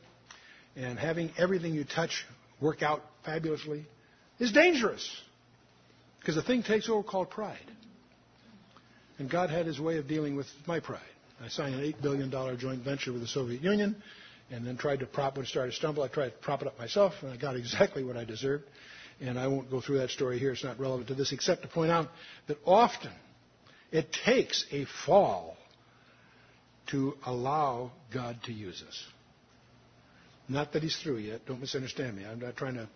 and 0.76 0.98
having 0.98 1.32
everything 1.38 1.74
you 1.74 1.84
touch 1.84 2.26
work 2.60 2.82
out 2.82 3.04
fabulously 3.26 3.86
is 4.40 4.52
dangerous. 4.52 5.10
Because 6.20 6.36
the 6.36 6.42
thing 6.42 6.64
takes 6.64 6.90
over 6.90 7.04
called 7.04 7.30
pride. 7.30 7.58
And 9.20 9.30
God 9.30 9.50
had 9.50 9.66
his 9.66 9.80
way 9.80 9.98
of 9.98 10.08
dealing 10.08 10.36
with 10.36 10.48
my 10.66 10.80
pride. 10.80 11.02
I 11.44 11.48
signed 11.48 11.76
an 11.76 11.82
$8 11.82 12.02
billion 12.02 12.58
joint 12.58 12.84
venture 12.84 13.14
with 13.14 13.22
the 13.22 13.28
Soviet 13.28 13.62
Union 13.62 13.96
and 14.52 14.66
then 14.66 14.78
tried 14.78 15.00
to 15.00 15.06
prop 15.06 15.38
when 15.38 15.46
it 15.46 15.50
started 15.50 15.72
to 15.72 15.78
stumble. 15.78 16.04
I 16.04 16.08
tried 16.08 16.30
to 16.30 16.38
prop 16.38 16.62
it 16.62 16.68
up 16.68 16.78
myself, 16.78 17.14
and 17.22 17.32
I 17.32 17.38
got 17.38 17.56
exactly 17.56 18.04
what 18.04 18.18
I 18.18 18.26
deserved. 18.26 18.66
And 19.22 19.38
I 19.38 19.48
won't 19.48 19.70
go 19.70 19.82
through 19.82 19.98
that 20.00 20.12
story 20.12 20.40
here. 20.40 20.52
It's 20.52 20.64
not 20.64 20.80
relevant 20.80 21.10
to 21.10 21.16
this, 21.16 21.34
except 21.34 21.64
to 21.64 21.68
point 21.68 21.92
out 21.92 22.10
that 22.48 22.58
often 22.66 23.12
it 23.92 24.16
takes 24.26 24.66
a 24.72 24.86
fall 25.06 25.58
to 26.92 27.16
allow 27.26 27.92
God 28.14 28.38
to 28.46 28.54
use 28.54 28.84
us. 28.88 29.06
Not 30.48 30.74
that 30.74 30.84
He's 30.84 30.98
through 30.98 31.18
yet. 31.18 31.46
Don't 31.46 31.60
misunderstand 31.60 32.16
me. 32.18 32.26
I'm 32.26 32.40
not 32.40 32.56
trying 32.56 32.76
to 32.76 32.88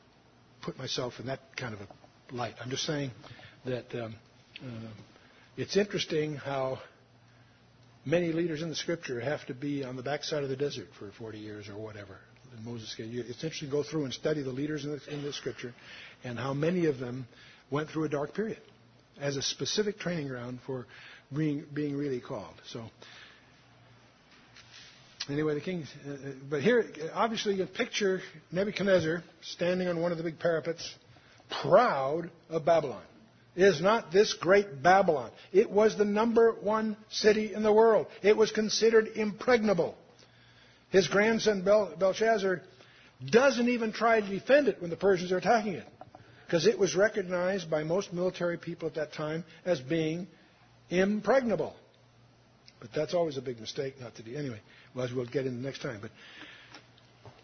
put 0.62 0.78
myself 0.78 1.20
in 1.20 1.28
that 1.28 1.56
kind 1.58 1.74
of 1.74 1.82
a 1.82 2.36
light. 2.36 2.56
I'm 2.64 2.70
just 2.70 2.84
saying 2.84 3.12
that 3.66 3.94
um, 3.94 4.16
uh, 4.62 4.88
it's 5.58 5.78
interesting 5.78 6.36
how 6.36 6.80
many 8.06 8.32
leaders 8.32 8.62
in 8.62 8.70
the 8.70 8.76
Scripture 8.76 9.20
have 9.20 9.46
to 9.48 9.54
be 9.54 9.84
on 9.84 9.96
the 9.96 10.04
backside 10.04 10.44
of 10.44 10.50
the 10.50 10.56
desert 10.56 10.88
for 11.00 11.12
40 11.12 11.40
years 11.40 11.70
or 11.70 11.78
whatever. 11.78 12.18
Moses, 12.64 12.94
it's 12.98 13.44
interesting 13.44 13.70
to 13.70 13.72
go 13.72 13.84
through 13.84 14.06
and 14.06 14.14
study 14.14 14.44
the 14.44 14.52
leaders 14.52 14.86
in 14.86 14.92
the, 14.92 15.14
in 15.14 15.24
the 15.24 15.34
Scripture 15.34 15.74
and 16.24 16.38
how 16.38 16.54
many 16.54 16.86
of 16.86 17.00
them 17.00 17.28
went 17.72 17.90
through 17.90 18.04
a 18.04 18.10
dark 18.10 18.34
period 18.36 18.60
as 19.20 19.38
a 19.38 19.42
specific 19.42 20.00
training 20.00 20.28
ground 20.28 20.60
for 20.66 20.86
being, 21.36 21.66
being 21.74 21.96
really 21.96 22.20
called. 22.20 22.54
So, 22.68 22.86
anyway, 25.30 25.56
the 25.56 25.62
king. 25.62 25.86
Uh, 26.08 26.12
uh 26.12 26.16
but 26.50 26.62
here, 26.62 26.86
obviously, 27.14 27.56
you 27.56 27.66
picture 27.66 28.22
Nebuchadnezzar 28.52 29.24
standing 29.42 29.88
on 29.88 30.00
one 30.00 30.12
of 30.12 30.18
the 30.18 30.24
big 30.24 30.40
parapets, 30.40 30.94
proud 31.62 32.30
of 32.50 32.66
Babylon. 32.66 33.04
Is 33.56 33.82
not 33.82 34.12
this 34.12 34.34
great 34.34 34.82
Babylon? 34.82 35.30
It 35.52 35.70
was 35.70 35.96
the 35.96 36.06
number 36.06 36.52
one 36.52 36.98
city 37.10 37.54
in 37.54 37.62
the 37.62 37.72
world. 37.72 38.08
It 38.24 38.36
was 38.36 38.52
considered 38.52 39.10
impregnable. 39.16 39.96
His 40.90 41.08
grandson 41.08 41.64
Belshazzar 41.64 42.62
doesn't 43.24 43.70
even 43.70 43.94
try 43.94 44.22
to 44.22 44.28
defend 44.28 44.68
it 44.68 44.82
when 44.82 44.90
the 44.90 44.96
Persians 44.96 45.32
are 45.32 45.38
attacking 45.38 45.74
it 45.74 45.86
because 46.46 46.66
it 46.68 46.78
was 46.78 46.96
recognized 46.96 47.70
by 47.70 47.84
most 47.84 48.12
military 48.12 48.58
people 48.58 48.88
at 48.88 48.96
that 48.96 49.14
time 49.14 49.44
as 49.66 49.80
being 49.80 50.28
impregnable. 50.90 51.76
But 52.80 52.90
that's 52.94 53.14
always 53.14 53.38
a 53.38 53.42
big 53.42 53.60
mistake 53.60 54.00
not 54.02 54.16
to 54.16 54.24
do. 54.24 54.36
Anyway, 54.36 54.60
well, 54.94 55.06
as 55.06 55.14
we'll 55.14 55.26
get 55.26 55.46
into 55.46 55.62
next 55.62 55.82
time. 55.82 56.00
But 56.02 56.12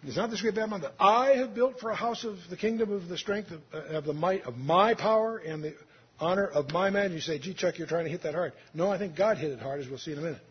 it's 0.04 0.18
not 0.18 0.30
this 0.30 0.42
great 0.42 0.56
Babylon 0.56 0.82
that 0.82 0.94
I 1.00 1.36
have 1.38 1.56
built 1.56 1.80
for 1.80 1.92
a 1.92 1.96
house 1.96 2.24
of 2.24 2.38
the 2.50 2.58
kingdom 2.58 2.92
of 2.92 3.08
the 3.08 3.18
strength 3.18 3.52
of, 3.52 3.62
uh, 3.74 3.98
of 3.98 4.06
the 4.06 4.14
might 4.14 4.44
of 4.44 4.58
my 4.58 4.96
power 4.96 5.38
and 5.38 5.64
the 5.64 5.76
honor 6.20 6.46
of 6.48 6.72
my 6.72 6.90
man. 6.90 7.12
You 7.12 7.20
say, 7.20 7.40
gee, 7.40 7.54
Chuck, 7.54 7.78
you're 7.78 7.88
trying 7.88 8.06
to 8.06 8.12
hit 8.12 8.24
that 8.24 8.36
hard. 8.36 8.54
No, 8.74 8.92
I 8.92 8.98
think 8.98 9.16
God 9.16 9.38
hit 9.38 9.52
it 9.52 9.60
hard, 9.60 9.82
as 9.82 9.88
we'll 9.88 10.00
see 10.00 10.12
in 10.12 10.20
a 10.20 10.22
minute. 10.22 10.42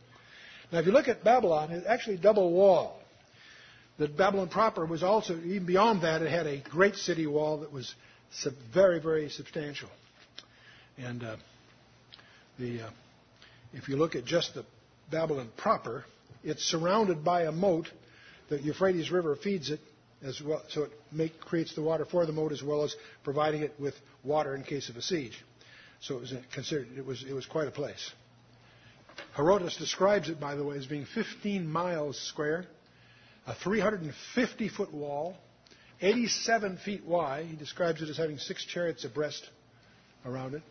Now, 0.73 0.79
if 0.81 0.87
you 0.87 0.93
look 0.93 1.09
at 1.09 1.25
Babylon, 1.25 1.71
it's 1.71 1.87
actually 1.87 2.19
double 2.19 2.51
wall. 2.53 3.01
The 3.99 4.09
Babylon 4.09 4.49
proper 4.49 4.87
was 4.87 5.03
also, 5.03 5.37
even 5.37 5.67
beyond 5.67 6.03
that, 6.03 6.23
it 6.23 6.31
had 6.31 6.47
a 6.47 6.59
great 6.59 6.95
city 6.95 7.27
wall 7.27 7.59
that 7.59 7.73
was 7.73 7.95
very, 8.73 9.01
very 9.01 9.29
substantial. 9.29 9.89
And 10.97 11.25
uh, 11.25 11.37
the, 12.59 12.83
uh, 12.83 12.91
if 13.73 13.89
you 13.89 13.97
look 13.97 14.15
at 14.15 14.25
just 14.25 14.55
the 14.55 14.65
Babylon 15.11 15.49
proper, 15.57 16.05
it's 16.45 16.63
surrounded 16.63 17.25
by 17.25 17.45
a 17.45 17.53
moat. 17.53 17.89
The 18.49 18.61
Euphrates 18.61 19.11
River 19.11 19.37
feeds 19.37 19.71
it 19.71 19.81
as 20.23 20.41
well, 20.41 20.63
so 20.69 20.85
it 20.85 20.93
make, 21.13 21.41
creates 21.41 21.75
the 21.75 21.83
water 21.83 22.05
for 22.05 22.27
the 22.27 22.33
moat 22.33 22.53
as 22.53 22.63
well 22.63 22.85
as 22.85 22.95
providing 23.25 23.63
it 23.63 23.75
with 23.79 23.95
water 24.25 24.55
in 24.55 24.65
case 24.65 24.89
of 24.89 24.97
a 24.97 25.03
siege. 25.03 25.45
So 26.01 26.17
it 26.17 26.21
was 26.21 26.35
considered 26.53 26.89
it 26.97 27.05
was 27.05 27.25
it 27.29 27.33
was 27.33 27.47
quite 27.47 27.69
a 27.69 27.73
place. 27.73 28.13
Herodotus 29.35 29.77
describes 29.77 30.29
it, 30.29 30.39
by 30.39 30.55
the 30.55 30.65
way, 30.65 30.77
as 30.77 30.87
being 30.87 31.07
15 31.07 31.67
miles 31.67 32.19
square, 32.21 32.67
a 33.47 33.55
350 33.55 34.69
foot 34.69 34.93
wall, 34.93 35.37
87 36.01 36.79
feet 36.79 37.05
wide. 37.05 37.47
He 37.47 37.57
describes 37.57 38.01
it 38.01 38.09
as 38.09 38.17
having 38.17 38.39
six 38.39 38.65
chariots 38.65 39.05
abreast 39.05 39.49
around 40.25 40.55
it. 40.55 40.63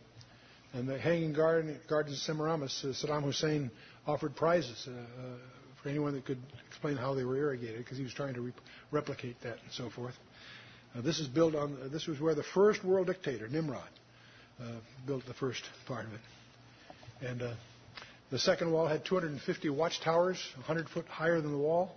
And 0.73 0.87
the 0.87 0.97
hanging 0.97 1.33
garden, 1.33 1.77
gardens 1.89 2.17
of 2.17 2.21
Semiramis, 2.23 2.83
uh, 2.83 2.87
Saddam 2.87 3.23
Hussein 3.23 3.71
offered 4.05 4.35
prizes 4.35 4.87
uh, 4.87 4.91
uh, 4.91 4.95
for 5.81 5.89
anyone 5.89 6.13
that 6.13 6.25
could 6.25 6.41
explain 6.67 6.97
how 6.97 7.13
they 7.15 7.23
were 7.23 7.37
irrigated, 7.37 7.77
because 7.79 7.97
he 7.97 8.03
was 8.03 8.13
trying 8.13 8.33
to 8.33 8.41
re- 8.41 8.53
replicate 8.91 9.41
that 9.41 9.57
and 9.63 9.71
so 9.71 9.89
forth. 9.89 10.15
This 10.95 11.19
is 11.19 11.27
built 11.27 11.53
on. 11.53 11.91
This 11.91 12.07
was 12.07 12.19
where 12.19 12.33
the 12.33 12.43
first 12.43 12.83
world 12.83 13.07
dictator, 13.07 13.47
Nimrod, 13.47 13.87
built 15.05 15.25
the 15.25 15.33
first 15.33 15.63
part 15.85 16.05
of 16.05 16.13
it. 16.13 16.19
And 17.21 17.41
the 18.29 18.39
second 18.39 18.71
wall 18.71 18.87
had 18.87 19.05
250 19.05 19.69
watchtowers, 19.69 20.37
100 20.55 20.89
foot 20.89 21.07
higher 21.07 21.41
than 21.41 21.51
the 21.51 21.57
wall, 21.57 21.95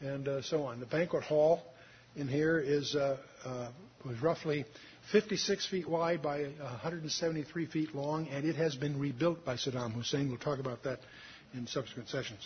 and 0.00 0.44
so 0.44 0.64
on. 0.64 0.80
The 0.80 0.86
banquet 0.86 1.22
hall 1.24 1.62
in 2.16 2.28
here 2.28 2.58
is 2.58 2.94
uh, 2.94 3.16
uh, 3.44 3.68
was 4.04 4.20
roughly 4.20 4.64
56 5.10 5.66
feet 5.68 5.88
wide 5.88 6.22
by 6.22 6.42
173 6.42 7.66
feet 7.66 7.94
long, 7.94 8.28
and 8.28 8.44
it 8.44 8.56
has 8.56 8.74
been 8.74 8.98
rebuilt 8.98 9.44
by 9.44 9.54
Saddam 9.54 9.92
Hussein. 9.92 10.28
We'll 10.28 10.38
talk 10.38 10.58
about 10.58 10.82
that 10.84 11.00
in 11.54 11.66
subsequent 11.66 12.08
sessions. 12.08 12.40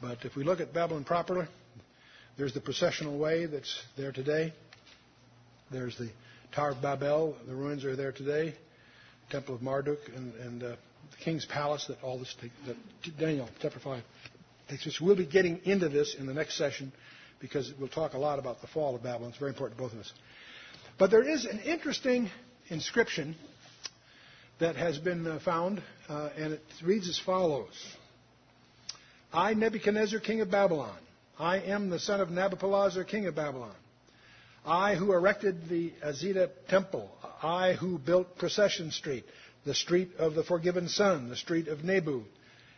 But 0.00 0.18
if 0.24 0.36
we 0.36 0.44
look 0.44 0.60
at 0.60 0.72
Babylon 0.72 1.04
properly, 1.04 1.46
there's 2.36 2.54
the 2.54 2.60
processional 2.60 3.18
way 3.18 3.46
that's 3.46 3.82
there 3.96 4.12
today. 4.12 4.52
There's 5.70 5.96
the 5.96 6.10
Tower 6.56 6.70
of 6.70 6.80
Babel. 6.80 7.36
The 7.46 7.54
ruins 7.54 7.84
are 7.84 7.96
there 7.96 8.12
today. 8.12 8.54
Temple 9.28 9.56
of 9.56 9.60
Marduk 9.60 9.98
and, 10.16 10.32
and 10.36 10.62
uh, 10.62 10.66
the 11.10 11.16
king's 11.22 11.44
palace 11.44 11.84
that 11.88 12.02
all 12.02 12.18
this 12.18 12.34
take, 12.40 12.50
that 12.66 13.18
Daniel 13.18 13.46
chapter 13.60 13.78
five 13.78 14.02
takes 14.66 14.84
place. 14.84 14.98
We'll 14.98 15.16
be 15.16 15.26
getting 15.26 15.60
into 15.64 15.90
this 15.90 16.16
in 16.18 16.24
the 16.24 16.32
next 16.32 16.56
session 16.56 16.92
because 17.40 17.70
we'll 17.78 17.90
talk 17.90 18.14
a 18.14 18.18
lot 18.18 18.38
about 18.38 18.62
the 18.62 18.68
fall 18.68 18.96
of 18.96 19.02
Babylon. 19.02 19.28
It's 19.32 19.38
very 19.38 19.50
important 19.50 19.76
to 19.76 19.82
both 19.82 19.92
of 19.92 19.98
us. 19.98 20.10
But 20.98 21.10
there 21.10 21.28
is 21.28 21.44
an 21.44 21.58
interesting 21.58 22.30
inscription 22.68 23.36
that 24.58 24.76
has 24.76 24.96
been 24.96 25.26
uh, 25.26 25.38
found, 25.44 25.82
uh, 26.08 26.30
and 26.38 26.54
it 26.54 26.62
reads 26.82 27.06
as 27.06 27.18
follows 27.18 27.74
I, 29.30 29.52
Nebuchadnezzar, 29.52 30.20
king 30.20 30.40
of 30.40 30.50
Babylon, 30.50 30.96
I 31.38 31.58
am 31.58 31.90
the 31.90 31.98
son 31.98 32.22
of 32.22 32.30
Nabopolassar, 32.30 33.06
king 33.06 33.26
of 33.26 33.34
Babylon. 33.34 33.74
I 34.66 34.96
who 34.96 35.12
erected 35.12 35.68
the 35.68 35.92
Ezida 36.04 36.50
temple, 36.68 37.08
I 37.42 37.74
who 37.74 37.98
built 37.98 38.36
Procession 38.36 38.90
Street, 38.90 39.24
the 39.64 39.74
street 39.74 40.10
of 40.18 40.34
the 40.34 40.42
forgiven 40.42 40.88
son, 40.88 41.28
the 41.28 41.36
street 41.36 41.68
of 41.68 41.84
Nebu, 41.84 42.24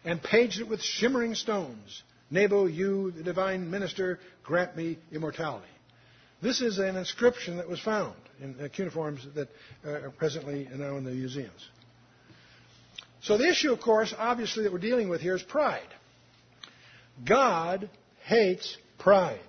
and 0.04 0.22
paged 0.22 0.60
it 0.60 0.68
with 0.68 0.82
shimmering 0.82 1.34
stones. 1.34 2.02
Nebo, 2.30 2.66
you, 2.66 3.10
the 3.12 3.22
divine 3.22 3.70
minister, 3.70 4.20
grant 4.44 4.76
me 4.76 4.98
immortality. 5.10 5.66
This 6.42 6.60
is 6.60 6.78
an 6.78 6.96
inscription 6.96 7.56
that 7.56 7.68
was 7.68 7.80
found 7.80 8.14
in 8.40 8.54
cuneiforms 8.74 9.26
that 9.34 9.48
are 9.84 10.12
presently 10.18 10.68
now 10.72 10.96
in 10.96 11.04
the 11.04 11.10
museums. 11.10 11.68
So 13.22 13.38
the 13.38 13.48
issue, 13.48 13.72
of 13.72 13.80
course, 13.80 14.14
obviously 14.16 14.64
that 14.64 14.72
we're 14.72 14.78
dealing 14.78 15.08
with 15.08 15.20
here 15.20 15.34
is 15.34 15.42
pride. 15.42 15.88
God 17.26 17.90
hates 18.24 18.76
pride. 18.98 19.40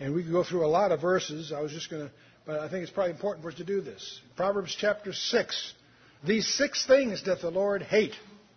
And 0.00 0.14
we 0.14 0.22
could 0.22 0.32
go 0.32 0.44
through 0.44 0.64
a 0.64 0.68
lot 0.68 0.92
of 0.92 1.00
verses. 1.00 1.52
I 1.52 1.60
was 1.60 1.72
just 1.72 1.90
going 1.90 2.06
to, 2.06 2.12
but 2.46 2.60
I 2.60 2.68
think 2.68 2.82
it's 2.82 2.92
probably 2.92 3.12
important 3.12 3.42
for 3.42 3.50
us 3.50 3.56
to 3.56 3.64
do 3.64 3.80
this. 3.80 4.20
Proverbs 4.36 4.76
chapter 4.78 5.12
6. 5.12 5.72
These 6.24 6.46
six 6.46 6.86
things 6.86 7.22
doth 7.22 7.40
the 7.40 7.50
Lord 7.50 7.82
hate. 7.82 8.14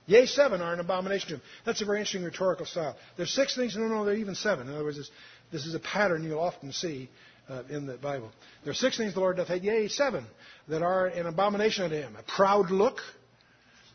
Yea, 0.08 0.26
seven 0.26 0.62
are 0.62 0.74
an 0.74 0.80
abomination 0.80 1.30
to 1.30 1.36
him. 1.36 1.42
That's 1.66 1.82
a 1.82 1.86
very 1.86 2.00
interesting 2.00 2.24
rhetorical 2.24 2.66
style. 2.66 2.98
There's 3.18 3.32
six 3.32 3.56
things, 3.56 3.76
no, 3.76 3.88
no, 3.88 4.04
there 4.04 4.14
are 4.14 4.18
even 4.18 4.36
seven. 4.36 4.68
In 4.68 4.74
other 4.74 4.84
words, 4.84 5.12
this 5.52 5.66
is 5.66 5.76
a 5.76 5.80
pattern 5.80 6.24
you'll 6.24 6.40
often 6.40 6.72
see 6.72 7.10
uh, 7.48 7.64
in 7.70 7.86
the 7.86 7.98
Bible. 7.98 8.32
There 8.64 8.72
are 8.72 8.76
six 8.76 8.98
things 8.98 9.14
the 9.14 9.20
Lord 9.20 9.38
doth 9.38 9.48
hate, 9.48 9.62
yea, 9.62 9.88
seven, 9.88 10.26
that 10.68 10.82
are 10.82 11.08
an 11.08 11.28
abomination 11.28 11.84
unto 11.84 11.96
him. 11.96 12.16
A 12.16 12.24
proud 12.24 12.72
look, 12.72 12.98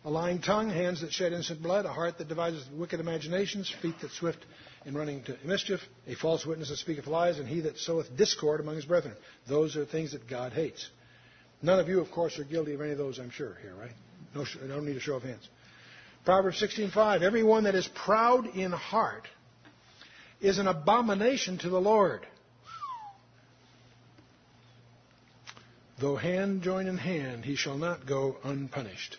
a 0.05 0.11
lying 0.11 0.41
tongue, 0.41 0.71
hands 0.71 1.01
that 1.01 1.13
shed 1.13 1.33
innocent 1.33 1.63
blood, 1.63 1.87
a 1.87 1.93
heart 1.93 2.19
that 2.19 2.29
devises 2.29 2.65
wicked 2.73 3.01
imaginations, 3.01 3.73
feet 3.83 3.97
that 4.01 4.13
swift 4.13 4.39
in 4.87 4.97
running 4.97 5.23
to 5.25 5.37
mischief, 5.45 5.81
a 6.07 6.15
false 6.15 6.47
witness 6.47 6.71
that 6.71 6.77
speaketh 6.77 7.09
lies, 7.09 7.39
and 7.39 7.49
he 7.49 7.61
that 7.63 7.77
soweth 7.77 8.17
discord 8.17 8.61
among 8.61 8.77
his 8.77 8.85
brethren. 8.85 9.15
Those 9.49 9.77
are 9.77 9.85
things 9.85 10.13
that 10.13 10.29
God 10.29 10.53
hates. 10.53 10.89
None 11.61 11.81
of 11.81 11.89
you, 11.89 12.01
of 12.01 12.11
course, 12.13 12.39
are 12.39 12.45
guilty 12.45 12.73
of 12.73 12.81
any 12.81 12.93
of 12.93 12.99
those, 12.99 13.19
I'm 13.19 13.31
sure, 13.31 13.59
here, 13.61 13.75
right? 13.75 13.91
No, 14.35 14.45
I 14.63 14.69
don't 14.69 14.87
need 14.87 14.97
a 14.97 15.01
show 15.01 15.17
of 15.17 15.25
hands. 15.25 15.47
Proverbs 16.25 16.61
16:5. 16.61 17.23
Everyone 17.23 17.65
that 17.65 17.75
is 17.75 17.89
proud 17.89 18.47
in 18.47 18.71
heart 18.71 19.27
is 20.41 20.59
an 20.59 20.69
abomination 20.69 21.59
to 21.59 21.69
the 21.69 21.81
Lord. 21.81 22.27
Though 25.99 26.17
hand 26.17 26.63
join 26.63 26.87
in 26.87 26.99
hand, 26.99 27.45
he 27.45 27.57
shall 27.57 27.79
not 27.79 28.07
go 28.07 28.37
unpunished. 28.45 29.19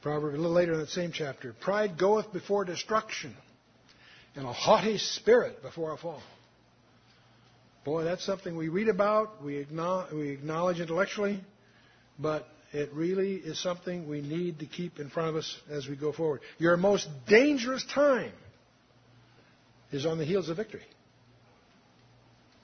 Proverb 0.00 0.34
a 0.34 0.36
little 0.38 0.52
later 0.52 0.72
in 0.72 0.80
that 0.80 0.88
same 0.88 1.12
chapter. 1.12 1.52
Pride 1.52 1.98
goeth 1.98 2.32
before 2.32 2.64
destruction, 2.64 3.36
and 4.36 4.46
a 4.46 4.52
haughty 4.52 4.98
spirit 4.98 5.62
before 5.62 5.92
a 5.92 5.96
fall. 5.96 6.22
Boy, 7.84 8.04
that's 8.04 8.24
something 8.24 8.56
we 8.56 8.68
read 8.68 8.88
about, 8.88 9.42
we 9.42 9.56
acknowledge, 9.56 10.12
we 10.12 10.28
acknowledge 10.30 10.80
intellectually, 10.80 11.40
but 12.18 12.46
it 12.72 12.92
really 12.92 13.36
is 13.36 13.60
something 13.60 14.08
we 14.08 14.20
need 14.20 14.58
to 14.60 14.66
keep 14.66 14.98
in 14.98 15.08
front 15.08 15.30
of 15.30 15.36
us 15.36 15.56
as 15.70 15.88
we 15.88 15.96
go 15.96 16.12
forward. 16.12 16.40
Your 16.58 16.76
most 16.76 17.08
dangerous 17.26 17.84
time 17.92 18.32
is 19.90 20.06
on 20.06 20.18
the 20.18 20.24
heels 20.24 20.48
of 20.48 20.58
victory. 20.58 20.84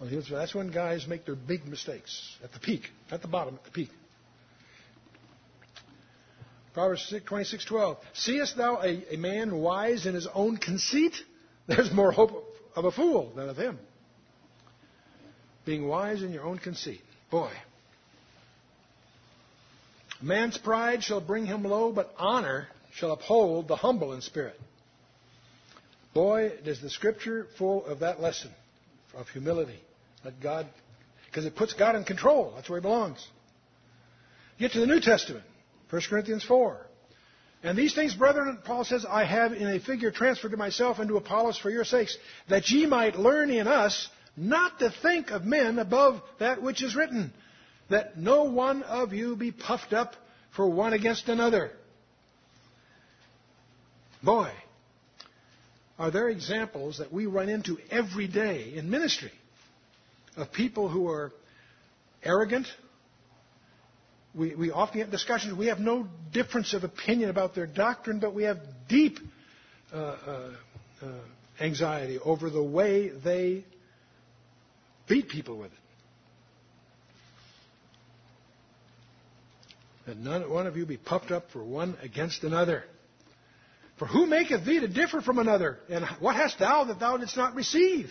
On 0.00 0.06
the 0.06 0.10
heels 0.10 0.30
of, 0.30 0.36
that's 0.36 0.54
when 0.54 0.70
guys 0.70 1.06
make 1.08 1.24
their 1.24 1.34
big 1.34 1.66
mistakes 1.66 2.36
at 2.44 2.52
the 2.52 2.60
peak, 2.60 2.82
at 3.10 3.22
the 3.22 3.28
bottom, 3.28 3.54
at 3.54 3.64
the 3.64 3.70
peak. 3.70 3.90
Proverbs 6.74 7.10
26:12. 7.10 7.96
Seest 8.12 8.58
thou 8.58 8.82
a, 8.82 9.14
a 9.14 9.16
man 9.16 9.56
wise 9.56 10.04
in 10.04 10.14
his 10.14 10.28
own 10.34 10.58
conceit? 10.58 11.14
There's 11.66 11.92
more 11.92 12.12
hope 12.12 12.44
of 12.74 12.84
a 12.84 12.92
fool 12.92 13.32
than 13.34 13.48
of 13.48 13.56
him. 13.56 13.78
Being 15.64 15.88
wise 15.88 16.22
in 16.22 16.32
your 16.32 16.44
own 16.44 16.58
conceit. 16.58 17.00
Boy. 17.30 17.50
Man's 20.22 20.56
pride 20.56 21.02
shall 21.02 21.20
bring 21.20 21.44
him 21.44 21.64
low, 21.64 21.92
but 21.92 22.14
honor 22.16 22.68
shall 22.94 23.12
uphold 23.12 23.68
the 23.68 23.76
humble 23.76 24.12
in 24.12 24.20
spirit. 24.20 24.58
Boy, 26.14 26.52
is 26.64 26.80
the 26.80 26.88
scripture 26.88 27.46
full 27.58 27.84
of 27.84 27.98
that 27.98 28.20
lesson 28.20 28.50
of 29.14 29.28
humility. 29.28 29.78
That 30.24 30.40
God, 30.40 30.66
because 31.26 31.44
it 31.44 31.56
puts 31.56 31.74
God 31.74 31.94
in 31.94 32.04
control. 32.04 32.52
That's 32.54 32.70
where 32.70 32.78
he 32.78 32.82
belongs. 32.82 33.26
Get 34.58 34.72
to 34.72 34.80
the 34.80 34.86
New 34.86 35.00
Testament. 35.00 35.44
1 35.90 36.02
Corinthians 36.08 36.44
4. 36.44 36.85
And 37.62 37.76
these 37.76 37.94
things, 37.94 38.14
brethren, 38.14 38.58
Paul 38.64 38.84
says, 38.84 39.04
I 39.08 39.24
have 39.24 39.52
in 39.52 39.66
a 39.68 39.80
figure 39.80 40.10
transferred 40.10 40.50
to 40.50 40.56
myself 40.56 40.98
and 40.98 41.08
to 41.08 41.16
Apollos 41.16 41.58
for 41.58 41.70
your 41.70 41.84
sakes, 41.84 42.16
that 42.48 42.70
ye 42.70 42.86
might 42.86 43.16
learn 43.16 43.50
in 43.50 43.66
us 43.66 44.08
not 44.36 44.78
to 44.80 44.90
think 45.02 45.30
of 45.30 45.44
men 45.44 45.78
above 45.78 46.20
that 46.38 46.62
which 46.62 46.82
is 46.82 46.94
written, 46.94 47.32
that 47.88 48.18
no 48.18 48.44
one 48.44 48.82
of 48.82 49.12
you 49.12 49.36
be 49.36 49.50
puffed 49.52 49.92
up 49.92 50.14
for 50.54 50.68
one 50.68 50.92
against 50.92 51.28
another. 51.28 51.70
Boy, 54.22 54.50
are 55.98 56.10
there 56.10 56.28
examples 56.28 56.98
that 56.98 57.12
we 57.12 57.26
run 57.26 57.48
into 57.48 57.78
every 57.90 58.28
day 58.28 58.74
in 58.74 58.90
ministry 58.90 59.32
of 60.36 60.52
people 60.52 60.88
who 60.88 61.08
are 61.08 61.32
arrogant, 62.22 62.66
we, 64.36 64.54
we 64.54 64.70
often 64.70 65.00
have 65.00 65.10
discussions. 65.10 65.56
We 65.56 65.66
have 65.66 65.80
no 65.80 66.06
difference 66.32 66.74
of 66.74 66.84
opinion 66.84 67.30
about 67.30 67.54
their 67.54 67.66
doctrine, 67.66 68.20
but 68.20 68.34
we 68.34 68.44
have 68.44 68.58
deep 68.88 69.18
uh, 69.92 69.96
uh, 69.96 70.50
uh, 71.02 71.06
anxiety 71.58 72.18
over 72.18 72.50
the 72.50 72.62
way 72.62 73.08
they 73.08 73.64
beat 75.08 75.28
people 75.28 75.56
with 75.56 75.72
it. 75.72 75.78
That 80.06 80.18
none 80.18 80.48
one 80.50 80.66
of 80.66 80.76
you 80.76 80.86
be 80.86 80.98
puffed 80.98 81.30
up 81.32 81.50
for 81.50 81.64
one 81.64 81.96
against 82.02 82.44
another. 82.44 82.84
For 83.98 84.06
who 84.06 84.26
maketh 84.26 84.64
thee 84.64 84.80
to 84.80 84.88
differ 84.88 85.22
from 85.22 85.38
another? 85.38 85.78
And 85.88 86.04
what 86.20 86.36
hast 86.36 86.58
thou 86.58 86.84
that 86.84 87.00
thou 87.00 87.16
didst 87.16 87.36
not 87.36 87.54
receive? 87.54 88.10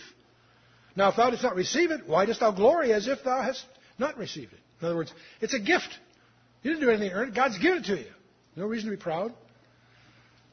Now, 0.96 1.10
if 1.10 1.16
thou 1.16 1.30
didst 1.30 1.44
not 1.44 1.54
receive 1.54 1.92
it, 1.92 2.06
why 2.06 2.26
dost 2.26 2.40
thou 2.40 2.50
glory 2.50 2.92
as 2.92 3.06
if 3.06 3.22
thou 3.22 3.40
hast 3.42 3.64
not 3.98 4.18
received 4.18 4.52
it? 4.52 4.58
In 4.80 4.86
other 4.86 4.96
words, 4.96 5.12
it's 5.40 5.54
a 5.54 5.60
gift. 5.60 5.98
You 6.66 6.72
didn't 6.72 6.84
do 6.84 6.90
anything 6.90 7.10
to 7.10 7.14
earn 7.14 7.28
it. 7.28 7.34
God's 7.36 7.58
given 7.58 7.78
it 7.78 7.84
to 7.84 7.96
you. 7.96 8.10
No 8.56 8.66
reason 8.66 8.90
to 8.90 8.96
be 8.96 9.00
proud. 9.00 9.32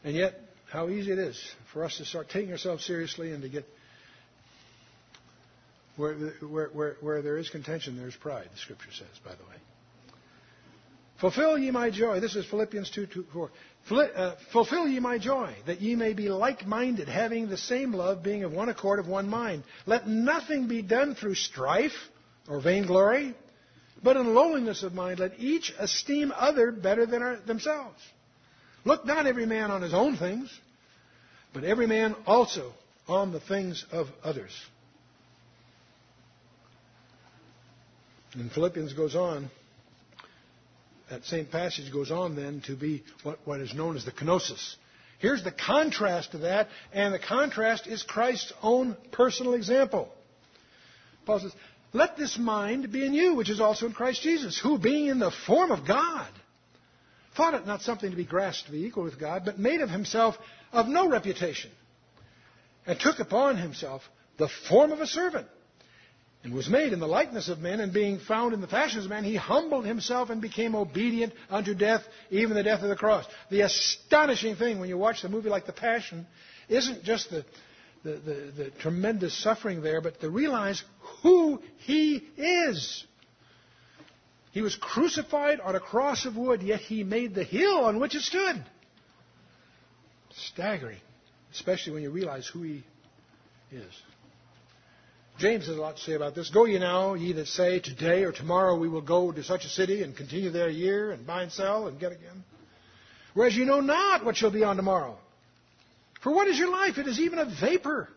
And 0.04 0.16
yet, 0.16 0.40
how 0.72 0.90
easy 0.90 1.12
it 1.12 1.18
is 1.18 1.44
for 1.74 1.84
us 1.84 1.98
to 1.98 2.06
start 2.06 2.30
taking 2.30 2.52
ourselves 2.52 2.86
seriously 2.86 3.32
and 3.32 3.42
to 3.42 3.50
get 3.50 3.66
where, 5.96 6.14
where, 6.14 6.68
where, 6.68 6.98
where 7.02 7.22
there 7.24 7.40
is 7.40 7.50
contention, 7.50 7.98
there's 7.98 8.16
pride, 8.16 8.48
the 8.54 8.60
scripture 8.60 8.92
says, 8.92 9.08
by 9.26 9.32
the 9.32 9.42
way. 9.42 9.56
Fulfill 11.20 11.58
ye 11.58 11.72
my 11.72 11.90
joy. 11.90 12.20
This 12.20 12.36
is 12.36 12.46
Philippians 12.46 12.92
2, 12.92 13.08
2 13.08 13.26
4. 13.34 13.50
Uh, 14.16 14.36
fulfill 14.52 14.88
ye 14.88 15.00
my 15.00 15.18
joy, 15.18 15.56
that 15.66 15.82
ye 15.82 15.96
may 15.96 16.14
be 16.14 16.30
like 16.30 16.68
minded, 16.68 17.10
having 17.10 17.50
the 17.50 17.58
same 17.58 17.92
love, 17.92 18.22
being 18.22 18.44
of 18.44 18.52
one 18.52 18.70
accord, 18.70 19.00
of 19.00 19.08
one 19.08 19.28
mind. 19.28 19.64
Let 19.88 20.08
nothing 20.08 20.68
be 20.68 20.84
done 20.84 21.16
through 21.16 21.34
strife 21.34 21.92
or 22.48 22.62
vainglory, 22.62 23.34
but 24.04 24.18
in 24.18 24.34
lowliness 24.34 24.84
of 24.84 24.94
mind, 24.94 25.20
let 25.20 25.40
each 25.40 25.74
esteem 25.80 26.34
other 26.36 26.72
better 26.72 27.06
than 27.06 27.22
our, 27.22 27.38
themselves. 27.38 28.00
Look 28.86 29.06
not 29.06 29.28
every 29.28 29.46
man 29.46 29.72
on 29.72 29.82
his 29.82 29.94
own 29.94 30.18
things, 30.18 30.50
but 31.54 31.64
every 31.64 31.88
man 31.88 32.16
also 32.26 32.74
on 33.08 33.32
the 33.32 33.40
things 33.40 33.86
of 33.92 34.08
others. 34.24 34.52
And 38.34 38.52
Philippians 38.52 38.94
goes 38.94 39.16
on, 39.16 39.50
that 41.10 41.24
same 41.26 41.46
passage 41.46 41.92
goes 41.94 42.12
on 42.12 42.36
then 42.36 42.62
to 42.66 42.76
be 42.76 43.04
what, 43.22 43.40
what 43.46 43.62
is 43.62 43.74
known 43.74 43.96
as 43.96 44.06
the 44.06 44.12
kenosis. 44.12 44.76
Here's 45.20 45.44
the 45.44 45.52
contrast 45.52 46.32
to 46.32 46.40
that, 46.40 46.68
and 46.92 47.14
the 47.14 47.20
contrast 47.20 47.88
is 47.88 48.04
Christ's 48.04 48.52
own 48.62 48.98
personal 49.12 49.54
example. 49.54 50.10
Paul 51.26 51.40
says, 51.40 51.54
let 51.94 52.18
this 52.18 52.38
mind 52.38 52.92
be 52.92 53.06
in 53.06 53.14
you, 53.14 53.36
which 53.36 53.50
is 53.50 53.62
also 53.62 53.86
in 53.86 53.94
Christ 53.94 54.22
Jesus, 54.22 54.60
who, 54.60 54.80
being 54.80 55.08
in 55.08 55.20
the 55.20 55.32
form 55.46 55.72
of 55.72 55.88
God, 55.88 56.28
thought 57.38 57.54
it 57.54 57.68
not 57.68 57.82
something 57.82 58.10
to 58.10 58.18
be 58.18 58.26
grasped 58.26 58.66
to 58.66 58.72
be 58.72 58.86
equal 58.86 59.04
with 59.04 59.20
God, 59.20 59.44
but 59.46 59.60
made 59.60 59.82
of 59.82 59.90
himself 59.90 60.36
of 60.72 60.88
no 60.88 61.08
reputation, 61.08 61.72
and 62.86 63.00
took 63.00 63.20
upon 63.20 63.58
himself 63.58 64.02
the 64.38 64.50
form 64.70 64.92
of 64.92 65.00
a 65.00 65.08
servant, 65.08 65.48
and 66.44 66.54
was 66.54 66.68
made 66.68 66.92
in 66.94 67.00
the 67.00 67.08
likeness 67.08 67.48
of 67.48 67.60
men, 67.60 67.80
and 67.80 67.94
being 67.94 68.20
found 68.20 68.54
in 68.54 68.62
the 68.62 68.68
fashion 68.68 69.00
of 69.00 69.10
man, 69.10 69.24
he 69.24 69.36
humbled 69.36 69.86
himself 69.86 70.30
and 70.30 70.42
became 70.42 70.76
obedient 70.76 71.32
unto 71.50 71.74
death, 71.74 72.02
even 72.32 72.56
the 72.56 72.64
death 72.64 72.82
of 72.82 72.90
the 72.90 72.96
cross. 72.96 73.26
The 73.50 73.62
astonishing 73.62 74.56
thing 74.56 74.80
when 74.80 74.90
you 74.90 74.98
watch 74.98 75.22
the 75.22 75.30
movie 75.30 75.50
like 75.50 75.66
The 75.66 75.74
Passion 75.74 76.28
isn't 76.68 77.04
just 77.04 77.30
the, 77.30 77.46
the, 78.04 78.12
the, 78.12 78.64
the 78.64 78.72
tremendous 78.80 79.34
suffering 79.42 79.82
there, 79.82 80.02
but 80.02 80.20
to 80.22 80.30
realize 80.30 80.84
who 81.22 81.62
he 81.80 82.24
is. 82.38 83.06
He 84.52 84.62
was 84.62 84.76
crucified 84.76 85.60
on 85.60 85.76
a 85.76 85.80
cross 85.80 86.26
of 86.26 86.36
wood, 86.36 86.62
yet 86.62 86.80
he 86.80 87.04
made 87.04 87.34
the 87.34 87.44
hill 87.44 87.86
on 87.86 88.00
which 88.00 88.16
it 88.16 88.22
stood. 88.22 88.64
Staggering, 90.32 91.00
especially 91.54 91.94
when 91.94 92.04
you 92.04 92.12
realize 92.12 92.48
who 92.48 92.64
he 92.64 92.84
is. 93.72 93.94
James 95.40 95.66
has 95.66 95.76
a 95.76 95.82
lot 95.82 95.98
to 95.98 96.04
say 96.04 96.14
about 96.14 96.36
this. 96.36 96.50
Go 96.50 96.66
ye 96.66 96.78
now, 96.78 97.16
ye 97.16 97.34
that 97.34 97.48
say, 97.48 97.80
Today 97.80 98.24
or 98.24 98.32
tomorrow 98.32 98.78
we 98.78 98.88
will 98.88 99.02
go 99.02 99.32
to 99.32 99.44
such 99.44 99.66
a 99.66 99.70
city 99.70 100.04
and 100.04 100.16
continue 100.16 100.52
there 100.52 100.68
a 100.68 100.72
year 100.72 101.12
and 101.12 101.26
buy 101.26 101.42
and 101.42 101.52
sell 101.52 101.88
and 101.88 102.00
get 102.00 102.12
again. 102.12 102.44
Whereas 103.34 103.56
you 103.56 103.66
know 103.66 103.80
not 103.80 104.24
what 104.24 104.38
shall 104.38 104.52
be 104.52 104.64
on 104.64 104.76
tomorrow. 104.76 105.18
For 106.24 106.32
what 106.34 106.48
is 106.48 106.58
your 106.58 106.70
life? 106.70 106.98
It 106.98 107.08
is 107.08 107.20
even 107.20 107.38
a 107.38 107.54
vapor 107.60 108.08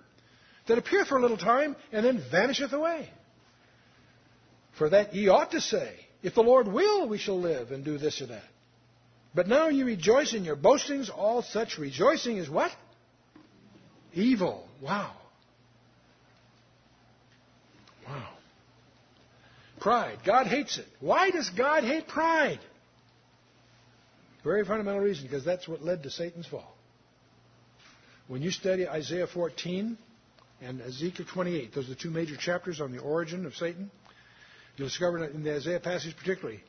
that 0.69 0.79
appeareth 0.79 1.09
for 1.09 1.19
a 1.19 1.21
little 1.21 1.37
time 1.37 1.75
and 1.93 2.07
then 2.07 2.23
vanisheth 2.31 2.73
away. 2.73 3.11
For 4.79 4.89
that 4.91 5.15
ye 5.15 5.29
ought 5.29 5.51
to 5.53 5.61
say, 5.61 5.93
If 6.23 6.35
the 6.35 6.43
Lord 6.43 6.69
will, 6.69 7.09
we 7.09 7.19
shall 7.19 7.39
live 7.39 7.73
and 7.73 7.85
do 7.85 7.99
this 7.99 8.21
or 8.23 8.27
that. 8.27 8.45
But 9.35 9.49
now 9.49 9.69
ye 9.69 9.83
rejoice 9.83 10.35
in 10.35 10.45
your 10.45 10.57
boastings. 10.57 11.11
All 11.11 11.43
such 11.43 11.79
rejoicing 11.79 12.39
is 12.39 12.49
what? 12.49 12.71
Evil. 14.15 14.67
Wow. 14.81 15.13
Wow. 18.07 18.29
Pride. 19.81 20.19
God 20.25 20.47
hates 20.47 20.79
it. 20.79 20.87
Why 21.01 21.31
does 21.31 21.51
God 21.51 21.85
hate 21.85 22.09
pride? 22.09 22.61
Very 24.43 24.65
fundamental 24.65 25.01
reason, 25.01 25.27
because 25.27 25.45
that's 25.45 25.67
what 25.67 25.83
led 25.83 26.05
to 26.05 26.11
Satan's 26.11 26.47
fall. 26.47 26.76
When 28.29 28.43
you 28.43 28.51
study 28.51 28.89
Isaiah 28.89 29.27
14 29.27 29.97
and 30.61 30.81
Ezekiel 30.81 31.27
28, 31.33 31.75
those 31.75 31.87
are 31.87 31.91
the 31.91 31.95
two 31.95 32.11
major 32.11 32.37
chapters 32.37 32.81
on 32.81 32.93
the 32.93 32.99
origin 32.99 33.47
of 33.47 33.55
Satan, 33.55 33.91
you'll 34.77 34.89
discover 34.89 35.25
in 35.25 35.43
the 35.43 35.55
Isaiah 35.55 35.81
passage 35.81 36.17
particularly 36.17 36.61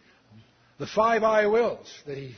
the 0.77 0.87
five 0.87 1.23
I 1.23 1.47
wills 1.47 1.91
that 2.05 2.17
he 2.17 2.35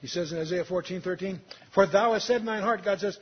he 0.00 0.06
says 0.06 0.32
in 0.32 0.38
Isaiah 0.38 0.64
14:13, 0.64 1.40
"For 1.72 1.86
thou 1.86 2.12
hast 2.12 2.26
said 2.26 2.40
in 2.40 2.46
thine 2.46 2.62
heart," 2.62 2.84
God 2.84 3.00
says, 3.00 3.18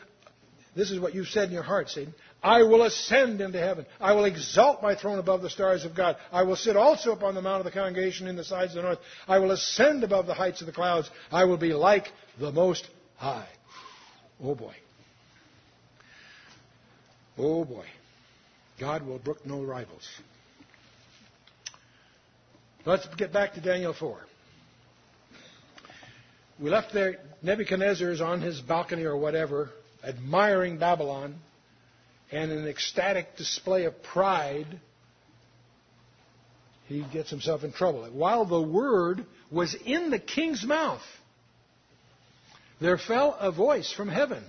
"This 0.74 0.90
is 0.90 1.01
what 1.01 1.14
you've 1.14 1.28
said 1.28 1.49
in 1.49 1.55
your 1.55 1.62
heart, 1.62 1.90
Satan. 1.90 2.14
I 2.42 2.62
will 2.62 2.84
ascend 2.84 3.40
into 3.40 3.59
heaven. 3.59 3.86
I 4.01 4.12
will 4.12 4.26
exalt 4.26 4.82
my 4.82 4.94
throne 4.94 5.18
above 5.18 5.42
the 5.42 5.51
stars 5.51 5.84
of 5.84 5.94
God. 5.94 6.16
I 6.30 6.42
will 6.42 6.55
sit 6.55 6.76
also 6.76 7.12
upon 7.12 7.34
the 7.34 7.42
mount 7.42 7.61
of 7.61 7.64
the 7.64 7.76
congregation 7.76 8.28
in 8.28 8.36
the 8.36 8.44
sides 8.44 8.76
of 8.76 8.76
the 8.76 8.82
north. 8.82 9.01
I 9.26 9.38
will 9.38 9.51
ascend 9.51 10.05
above 10.05 10.26
the 10.26 10.34
heights 10.34 10.61
of 10.61 10.66
the 10.66 10.72
clouds. 10.72 11.11
I 11.32 11.44
will 11.44 11.57
be 11.57 11.72
like 11.72 12.12
the 12.38 12.53
Most 12.53 12.86
High. 13.16 13.49
Oh 14.43 14.55
boy. 14.55 14.74
Oh 17.39 17.64
boy. 17.64 17.87
God 18.78 19.07
will 19.07 19.18
brook 19.18 19.45
no 19.47 19.62
rivals. 19.62 20.07
Let's 22.84 23.07
get 23.16 23.32
back 23.32 23.55
to 23.55 23.61
Daniel 23.61 23.95
4. 23.95 24.18
We 26.59 26.70
left 26.70 26.95
there, 26.95 27.16
Nebuchadnezzar 27.43 28.11
is 28.11 28.20
on 28.20 28.41
his 28.41 28.61
balcony 28.61 29.05
or 29.05 29.16
whatever, 29.16 29.70
admiring 30.05 30.78
Babylon 30.78 31.37
and 32.30 32.51
in 32.51 32.59
an 32.59 32.68
ecstatic 32.68 33.37
display 33.37 33.84
of 33.84 34.03
pride, 34.03 34.80
he 36.87 37.05
gets 37.12 37.30
himself 37.30 37.64
in 37.64 37.72
trouble. 37.72 38.05
While 38.12 38.45
the 38.45 38.61
word 38.61 39.24
was 39.51 39.74
in 39.74 40.11
the 40.11 40.18
king's 40.18 40.64
mouth, 40.64 41.03
there 42.81 42.99
fell 42.99 43.37
a 43.39 43.51
voice 43.51 43.93
from 43.93 44.09
heaven. 44.09 44.43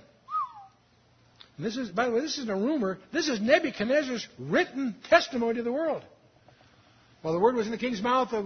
And 1.56 1.66
this 1.66 1.76
is, 1.76 1.88
by 1.88 2.06
the 2.06 2.12
way, 2.12 2.20
this 2.20 2.38
isn't 2.38 2.50
a 2.50 2.56
rumor. 2.56 2.98
This 3.12 3.28
is 3.28 3.40
Nebuchadnezzar's 3.40 4.26
written 4.38 4.94
testimony 5.08 5.56
to 5.56 5.62
the 5.62 5.72
world. 5.72 6.02
While 7.22 7.34
the 7.34 7.40
word 7.40 7.56
was 7.56 7.66
in 7.66 7.72
the 7.72 7.78
king's 7.78 8.00
mouth, 8.00 8.32
uh, 8.32 8.44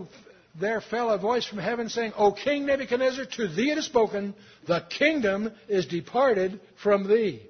there 0.59 0.81
fell 0.81 1.11
a 1.11 1.19
voice 1.19 1.47
from 1.47 1.59
heaven 1.59 1.89
saying, 1.89 2.13
O 2.17 2.33
King 2.33 2.67
Nebuchadnezzar, 2.67 3.27
to 3.37 3.49
thee 3.49 3.71
it 3.71 3.79
is 3.79 3.85
spoken, 3.85 4.35
the 4.67 4.85
kingdom 4.99 5.53
is 5.69 5.87
departed 5.87 6.61
from 6.83 7.07
thee. 7.07 7.43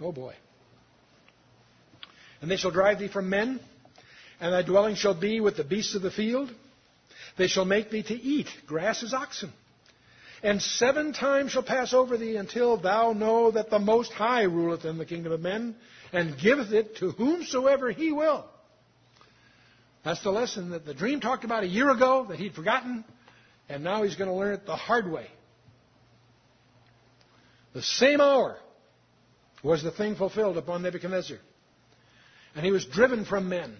Oh 0.00 0.12
boy. 0.12 0.34
And 2.40 2.50
they 2.50 2.56
shall 2.56 2.70
drive 2.70 2.98
thee 2.98 3.08
from 3.08 3.28
men, 3.28 3.60
and 4.40 4.52
thy 4.52 4.62
dwelling 4.62 4.94
shall 4.94 5.18
be 5.18 5.40
with 5.40 5.56
the 5.56 5.64
beasts 5.64 5.94
of 5.94 6.02
the 6.02 6.10
field. 6.10 6.50
They 7.36 7.46
shall 7.46 7.64
make 7.64 7.90
thee 7.90 8.02
to 8.04 8.14
eat 8.14 8.48
grass 8.66 9.02
as 9.02 9.14
oxen. 9.14 9.52
And 10.42 10.62
seven 10.62 11.12
times 11.12 11.52
shall 11.52 11.62
pass 11.62 11.92
over 11.92 12.16
thee 12.16 12.36
until 12.36 12.78
thou 12.78 13.12
know 13.12 13.50
that 13.50 13.68
the 13.68 13.78
Most 13.78 14.12
High 14.12 14.42
ruleth 14.42 14.84
in 14.84 14.96
the 14.96 15.04
kingdom 15.04 15.32
of 15.32 15.40
men, 15.40 15.76
and 16.12 16.38
giveth 16.38 16.72
it 16.72 16.96
to 16.96 17.10
whomsoever 17.10 17.90
he 17.90 18.10
will. 18.10 18.46
That's 20.02 20.22
the 20.22 20.30
lesson 20.30 20.70
that 20.70 20.86
the 20.86 20.94
dream 20.94 21.20
talked 21.20 21.44
about 21.44 21.62
a 21.62 21.68
year 21.68 21.90
ago 21.90 22.26
that 22.30 22.38
he'd 22.38 22.54
forgotten, 22.54 23.04
and 23.68 23.84
now 23.84 24.02
he's 24.02 24.16
going 24.16 24.30
to 24.30 24.36
learn 24.36 24.54
it 24.54 24.64
the 24.64 24.76
hard 24.76 25.10
way. 25.10 25.26
The 27.74 27.82
same 27.82 28.20
hour 28.20 28.58
was 29.62 29.82
the 29.82 29.92
thing 29.92 30.16
fulfilled 30.16 30.56
upon 30.56 30.82
Nebuchadnezzar. 30.82 31.36
And 32.56 32.64
he 32.64 32.72
was 32.72 32.84
driven 32.86 33.24
from 33.24 33.48
men, 33.48 33.76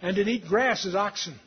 and 0.00 0.16
did 0.16 0.28
eat 0.28 0.46
grass 0.46 0.86
as 0.86 0.94
oxen. 0.94 1.38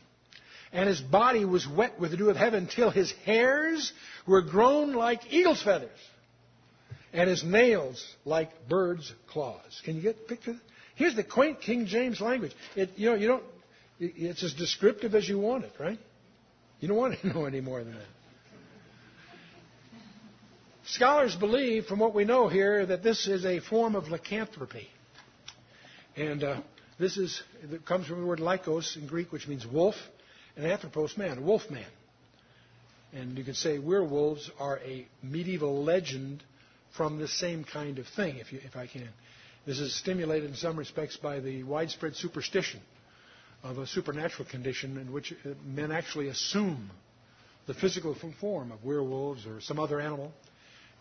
And 0.76 0.90
his 0.90 1.00
body 1.00 1.46
was 1.46 1.66
wet 1.66 2.02
with 2.02 2.12
the 2.12 2.18
dew 2.18 2.30
of 2.30 2.36
heaven 2.36 2.68
till 2.68 2.90
his 2.90 3.10
hairs 3.26 3.94
were 4.28 4.42
grown 4.42 4.92
like 4.92 5.32
eagle's 5.32 5.64
feathers, 5.64 5.98
and 7.14 7.30
his 7.30 7.46
nails 7.46 8.06
like 8.26 8.68
birds' 8.68 9.14
claws. 9.28 9.82
Can 9.86 9.96
you 9.96 10.02
get 10.02 10.18
a 10.18 10.28
picture? 10.28 10.60
Here's 10.96 11.16
the 11.16 11.24
quaint 11.24 11.62
King 11.62 11.86
James 11.86 12.20
language. 12.20 12.52
It, 12.76 12.90
you 12.98 13.10
know, 13.10 13.16
you 13.16 13.28
don't. 13.30 13.44
It's 14.02 14.44
as 14.44 14.54
descriptive 14.54 15.16
as 15.16 15.30
you 15.30 15.40
want 15.40 15.64
it, 15.64 15.72
right? 15.80 15.98
You 16.82 16.90
don't 16.90 16.98
want 16.98 17.22
to 17.22 17.28
know 17.34 17.46
any 17.46 17.62
more 17.62 17.82
than 17.82 17.94
that. 17.94 18.08
Scholars 20.88 21.38
believe, 21.38 21.86
from 21.86 22.00
what 22.00 22.14
we 22.14 22.26
know 22.26 22.50
here, 22.50 22.86
that 22.86 23.02
this 23.02 23.30
is 23.30 23.46
a 23.46 23.62
form 23.62 23.96
of 23.96 24.10
lycanthropy. 24.10 24.90
And 26.18 26.44
uh, 26.44 26.62
this 27.00 27.16
is 27.16 27.42
comes 27.86 28.08
from 28.08 28.20
the 28.20 28.26
word 28.26 28.40
lycos 28.40 28.98
in 28.98 29.08
Greek, 29.08 29.32
which 29.32 29.48
means 29.48 29.66
wolf, 29.66 29.96
and 30.56 30.66
anthropos 30.66 31.18
man, 31.18 31.38
a 31.38 31.42
wolf 31.42 31.70
man. 31.70 31.86
And 33.14 33.38
you 33.38 33.44
could 33.44 33.56
say 33.56 33.80
werewolves 33.80 34.50
are 34.60 34.80
a 34.80 35.08
medieval 35.24 35.84
legend 35.84 36.44
from 36.98 37.18
the 37.18 37.28
same 37.28 37.64
kind 37.64 38.00
of 38.00 38.08
thing, 38.08 38.38
if, 38.38 38.52
you, 38.52 38.60
if 38.64 38.76
I 38.76 38.88
can. 38.88 39.10
This 39.66 39.80
is 39.80 39.96
stimulated 39.96 40.50
in 40.50 40.56
some 40.56 40.78
respects 40.78 41.18
by 41.18 41.40
the 41.40 41.64
widespread 41.64 42.16
superstition 42.16 42.82
of 43.64 43.78
a 43.80 43.88
supernatural 43.88 44.48
condition 44.48 44.98
in 44.98 45.12
which 45.12 45.34
uh, 45.34 45.50
men 45.66 45.92
actually 45.92 46.28
assume 46.28 46.92
the 47.68 47.74
physical 47.74 48.16
form 48.40 48.72
of 48.72 48.84
werewolves 48.84 49.46
or 49.48 49.60
some 49.60 49.80
other 49.80 50.00
animal. 50.00 50.32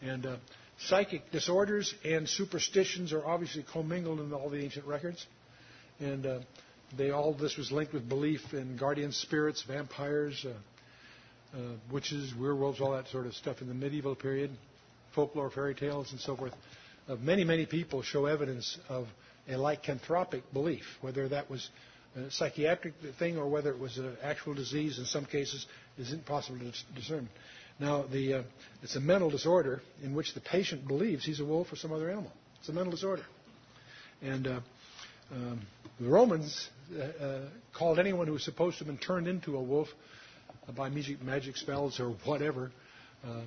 And 0.00 0.24
uh, 0.24 0.36
psychic 0.78 1.30
disorders 1.30 1.94
and 2.04 2.28
superstitions 2.28 3.12
are 3.12 3.24
obviously 3.24 3.64
commingled 3.70 4.20
in 4.20 4.32
all 4.32 4.48
the 4.48 4.62
ancient 4.62 4.86
records. 4.86 5.26
And 6.00 6.26
uh, 6.26 6.38
they 6.96 7.10
all 7.10 7.34
this 7.34 7.56
was 7.56 7.72
linked 7.72 7.92
with 7.92 8.08
belief 8.08 8.40
in 8.52 8.76
guardian 8.76 9.12
spirits, 9.12 9.62
vampires, 9.66 10.44
uh, 10.46 11.56
uh, 11.56 11.60
witches, 11.92 12.34
werewolves, 12.34 12.80
all 12.80 12.92
that 12.92 13.08
sort 13.08 13.26
of 13.26 13.34
stuff 13.34 13.60
in 13.60 13.68
the 13.68 13.74
medieval 13.74 14.14
period, 14.14 14.50
folklore, 15.14 15.50
fairy 15.50 15.74
tales, 15.74 16.10
and 16.12 16.20
so 16.20 16.36
forth. 16.36 16.52
Uh, 17.08 17.16
many, 17.16 17.44
many 17.44 17.66
people 17.66 18.02
show 18.02 18.26
evidence 18.26 18.78
of 18.88 19.06
a 19.48 19.52
lycanthropic 19.52 20.42
belief, 20.52 20.84
whether 21.00 21.28
that 21.28 21.50
was 21.50 21.68
a 22.16 22.30
psychiatric 22.30 22.94
thing 23.18 23.36
or 23.36 23.48
whether 23.48 23.70
it 23.70 23.78
was 23.78 23.98
an 23.98 24.16
actual 24.22 24.54
disease. 24.54 24.98
In 24.98 25.04
some 25.04 25.26
cases, 25.26 25.66
is 25.98 26.12
impossible 26.12 26.58
to 26.58 26.72
discern. 26.94 27.28
Now, 27.78 28.04
the, 28.04 28.34
uh, 28.34 28.42
it's 28.82 28.96
a 28.96 29.00
mental 29.00 29.30
disorder 29.30 29.82
in 30.02 30.14
which 30.14 30.34
the 30.34 30.40
patient 30.40 30.86
believes 30.86 31.24
he's 31.24 31.40
a 31.40 31.44
wolf 31.44 31.72
or 31.72 31.76
some 31.76 31.92
other 31.92 32.08
animal. 32.08 32.30
It's 32.60 32.68
a 32.68 32.72
mental 32.72 32.92
disorder. 32.92 33.24
And 34.22 34.46
uh, 34.46 34.60
um, 35.32 35.60
the 36.00 36.08
Romans 36.08 36.68
uh, 36.96 37.02
uh 37.02 37.40
called 37.72 37.98
anyone 37.98 38.26
who 38.26 38.32
was 38.34 38.44
supposed 38.44 38.78
to 38.78 38.84
have 38.84 38.94
been 38.94 39.04
turned 39.04 39.26
into 39.26 39.56
a 39.56 39.62
wolf 39.62 39.88
by 40.76 40.88
magic, 40.88 41.22
magic 41.22 41.56
spells 41.56 42.00
or 42.00 42.10
whatever 42.24 42.72
uh, 43.24 43.40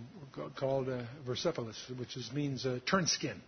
called 0.56 0.90
uh, 0.90 1.02
versipellis, 1.28 1.76
which 1.98 2.16
is, 2.18 2.32
means 2.32 2.66
turn 2.86 3.08
skin. 3.08 3.42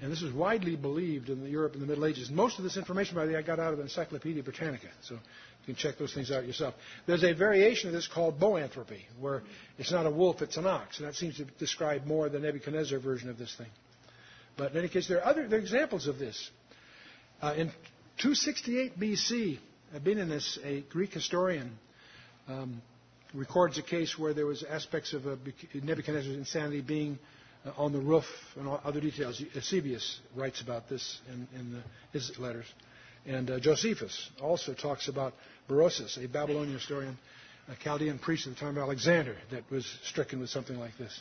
And 0.00 0.12
this 0.12 0.22
was 0.22 0.32
widely 0.32 0.76
believed 0.76 1.28
in 1.28 1.44
Europe 1.46 1.74
in 1.74 1.80
the 1.80 1.86
Middle 1.86 2.06
Ages. 2.06 2.30
Most 2.30 2.58
of 2.58 2.64
this 2.64 2.76
information, 2.76 3.16
by 3.16 3.26
the 3.26 3.32
way, 3.32 3.38
I 3.38 3.42
got 3.42 3.58
out 3.58 3.72
of 3.72 3.78
the 3.78 3.82
Encyclopedia 3.82 4.44
Britannica. 4.44 4.86
So 5.02 5.14
you 5.14 5.20
can 5.66 5.74
check 5.74 5.98
those 5.98 6.14
things 6.14 6.30
out 6.30 6.46
yourself. 6.46 6.74
There's 7.06 7.24
a 7.24 7.32
variation 7.34 7.88
of 7.88 7.94
this 7.94 8.06
called 8.06 8.38
boanthropy, 8.38 9.02
where 9.18 9.42
it's 9.76 9.90
not 9.90 10.06
a 10.06 10.10
wolf, 10.10 10.40
it's 10.40 10.56
an 10.56 10.66
ox. 10.66 10.98
And 10.98 11.08
that 11.08 11.16
seems 11.16 11.38
to 11.38 11.44
describe 11.58 12.06
more 12.06 12.28
the 12.28 12.38
Nebuchadnezzar 12.38 13.00
version 13.00 13.28
of 13.28 13.38
this 13.38 13.52
thing. 13.56 13.66
But 14.56 14.72
in 14.72 14.78
any 14.78 14.88
case, 14.88 15.08
there 15.08 15.18
are 15.18 15.26
other 15.26 15.48
there 15.48 15.58
are 15.58 15.62
examples 15.62 16.06
of 16.06 16.18
this. 16.18 16.50
Uh, 17.42 17.54
in 17.56 17.72
268 18.18 18.98
BC, 18.98 19.58
Abydenus, 19.94 20.58
a 20.64 20.80
Greek 20.90 21.12
historian, 21.12 21.78
um, 22.48 22.82
records 23.32 23.78
a 23.78 23.82
case 23.82 24.18
where 24.18 24.34
there 24.34 24.46
was 24.46 24.64
aspects 24.64 25.12
of 25.12 25.24
Nebuchadnezzar's 25.72 26.36
insanity 26.36 26.80
being 26.80 27.18
uh, 27.64 27.70
on 27.76 27.92
the 27.92 28.00
roof 28.00 28.24
and 28.56 28.68
other 28.68 29.00
details. 29.00 29.40
Eusebius 29.54 30.20
writes 30.34 30.60
about 30.60 30.88
this 30.88 31.20
in, 31.32 31.46
in 31.58 31.72
the, 31.72 31.82
his 32.12 32.36
letters. 32.40 32.66
And 33.24 33.50
uh, 33.50 33.60
Josephus 33.60 34.30
also 34.40 34.74
talks 34.74 35.06
about 35.06 35.34
Berosus, 35.68 36.22
a 36.22 36.26
Babylonian 36.26 36.74
historian, 36.74 37.16
a 37.68 37.76
Chaldean 37.76 38.18
priest 38.18 38.48
at 38.48 38.54
the 38.54 38.60
time 38.60 38.78
of 38.78 38.82
Alexander, 38.82 39.36
that 39.52 39.70
was 39.70 39.86
stricken 40.04 40.40
with 40.40 40.50
something 40.50 40.78
like 40.78 40.96
this. 40.98 41.20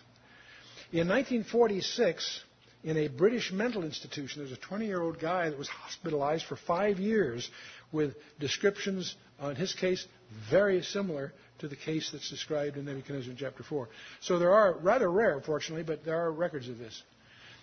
In 0.91 1.07
1946, 1.09 2.43
in 2.84 2.97
a 2.97 3.07
British 3.07 3.51
mental 3.51 3.84
institution, 3.84 4.41
there's 4.41 4.57
a 4.57 4.61
20 4.61 4.86
year 4.86 5.01
old 5.01 5.19
guy 5.19 5.49
that 5.49 5.57
was 5.57 5.67
hospitalized 5.67 6.45
for 6.45 6.55
five 6.55 6.99
years 6.99 7.49
with 7.91 8.15
descriptions 8.39 9.15
uh, 9.41 9.47
on 9.47 9.55
his 9.55 9.73
case 9.73 10.05
very 10.49 10.82
similar 10.84 11.34
to 11.59 11.67
the 11.67 11.75
case 11.75 12.11
that's 12.11 12.30
described 12.30 12.78
in 12.78 12.86
Nebuchadnezzar 12.86 13.32
in 13.32 13.38
chapter 13.38 13.63
4. 13.63 13.89
So 14.21 14.38
there 14.39 14.53
are, 14.53 14.73
rather 14.73 15.09
rare, 15.09 15.41
fortunately, 15.41 15.84
but 15.84 16.05
there 16.05 16.17
are 16.19 16.32
records 16.32 16.69
of 16.69 16.78
this. 16.78 17.01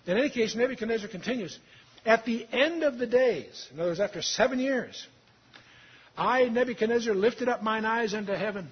In 0.06 0.18
any 0.18 0.30
case, 0.30 0.54
Nebuchadnezzar 0.54 1.08
continues. 1.08 1.58
At 2.04 2.24
the 2.24 2.46
end 2.52 2.82
of 2.82 2.98
the 2.98 3.06
days, 3.06 3.68
in 3.72 3.80
other 3.80 3.90
words, 3.90 4.00
after 4.00 4.20
seven 4.20 4.58
years, 4.58 5.06
I, 6.16 6.44
Nebuchadnezzar, 6.44 7.14
lifted 7.14 7.48
up 7.48 7.62
mine 7.62 7.84
eyes 7.84 8.14
unto 8.14 8.32
heaven, 8.32 8.68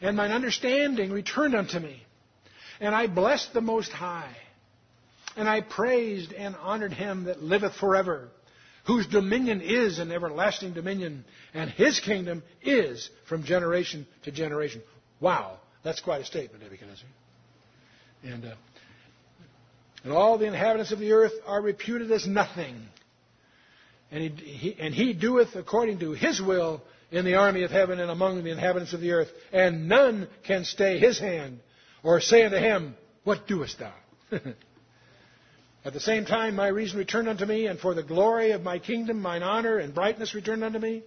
and 0.00 0.16
mine 0.16 0.32
understanding 0.32 1.12
returned 1.12 1.54
unto 1.54 1.78
me. 1.78 2.02
And 2.80 2.94
I 2.94 3.06
blessed 3.06 3.52
the 3.52 3.60
Most 3.60 3.92
High, 3.92 4.34
and 5.36 5.48
I 5.48 5.60
praised 5.60 6.32
and 6.32 6.56
honored 6.56 6.92
him 6.92 7.24
that 7.24 7.42
liveth 7.42 7.74
forever, 7.74 8.28
whose 8.86 9.06
dominion 9.06 9.60
is 9.60 9.98
an 9.98 10.10
everlasting 10.10 10.72
dominion, 10.72 11.24
and 11.54 11.70
his 11.70 12.00
kingdom 12.00 12.42
is 12.62 13.08
from 13.28 13.44
generation 13.44 14.06
to 14.24 14.32
generation. 14.32 14.82
Wow, 15.20 15.58
that's 15.82 16.00
quite 16.00 16.22
a 16.22 16.24
statement, 16.24 16.62
Nebuchadnezzar. 16.62 17.06
And, 18.22 18.44
uh, 18.44 18.54
and 20.04 20.12
all 20.12 20.38
the 20.38 20.46
inhabitants 20.46 20.92
of 20.92 20.98
the 20.98 21.12
earth 21.12 21.32
are 21.46 21.60
reputed 21.60 22.10
as 22.10 22.26
nothing. 22.26 22.76
And 24.10 24.22
he, 24.22 24.44
he, 24.44 24.76
and 24.78 24.94
he 24.94 25.12
doeth 25.12 25.54
according 25.54 26.00
to 26.00 26.12
his 26.12 26.40
will 26.40 26.82
in 27.10 27.24
the 27.24 27.34
army 27.34 27.62
of 27.62 27.70
heaven 27.70 28.00
and 28.00 28.10
among 28.10 28.42
the 28.42 28.50
inhabitants 28.50 28.92
of 28.92 29.00
the 29.00 29.12
earth, 29.12 29.28
and 29.52 29.88
none 29.88 30.28
can 30.44 30.64
stay 30.64 30.98
his 30.98 31.18
hand 31.18 31.60
or 32.02 32.20
say 32.20 32.44
unto 32.44 32.56
him, 32.56 32.94
What 33.24 33.46
doest 33.46 33.78
thou? 33.78 33.92
At 35.84 35.94
the 35.94 36.00
same 36.00 36.26
time, 36.26 36.56
my 36.56 36.68
reason 36.68 36.98
returned 36.98 37.28
unto 37.28 37.46
me, 37.46 37.66
and 37.66 37.80
for 37.80 37.94
the 37.94 38.02
glory 38.02 38.50
of 38.50 38.62
my 38.62 38.78
kingdom, 38.78 39.20
mine 39.20 39.42
honor 39.42 39.78
and 39.78 39.94
brightness 39.94 40.34
returned 40.34 40.62
unto 40.62 40.78
me. 40.78 41.02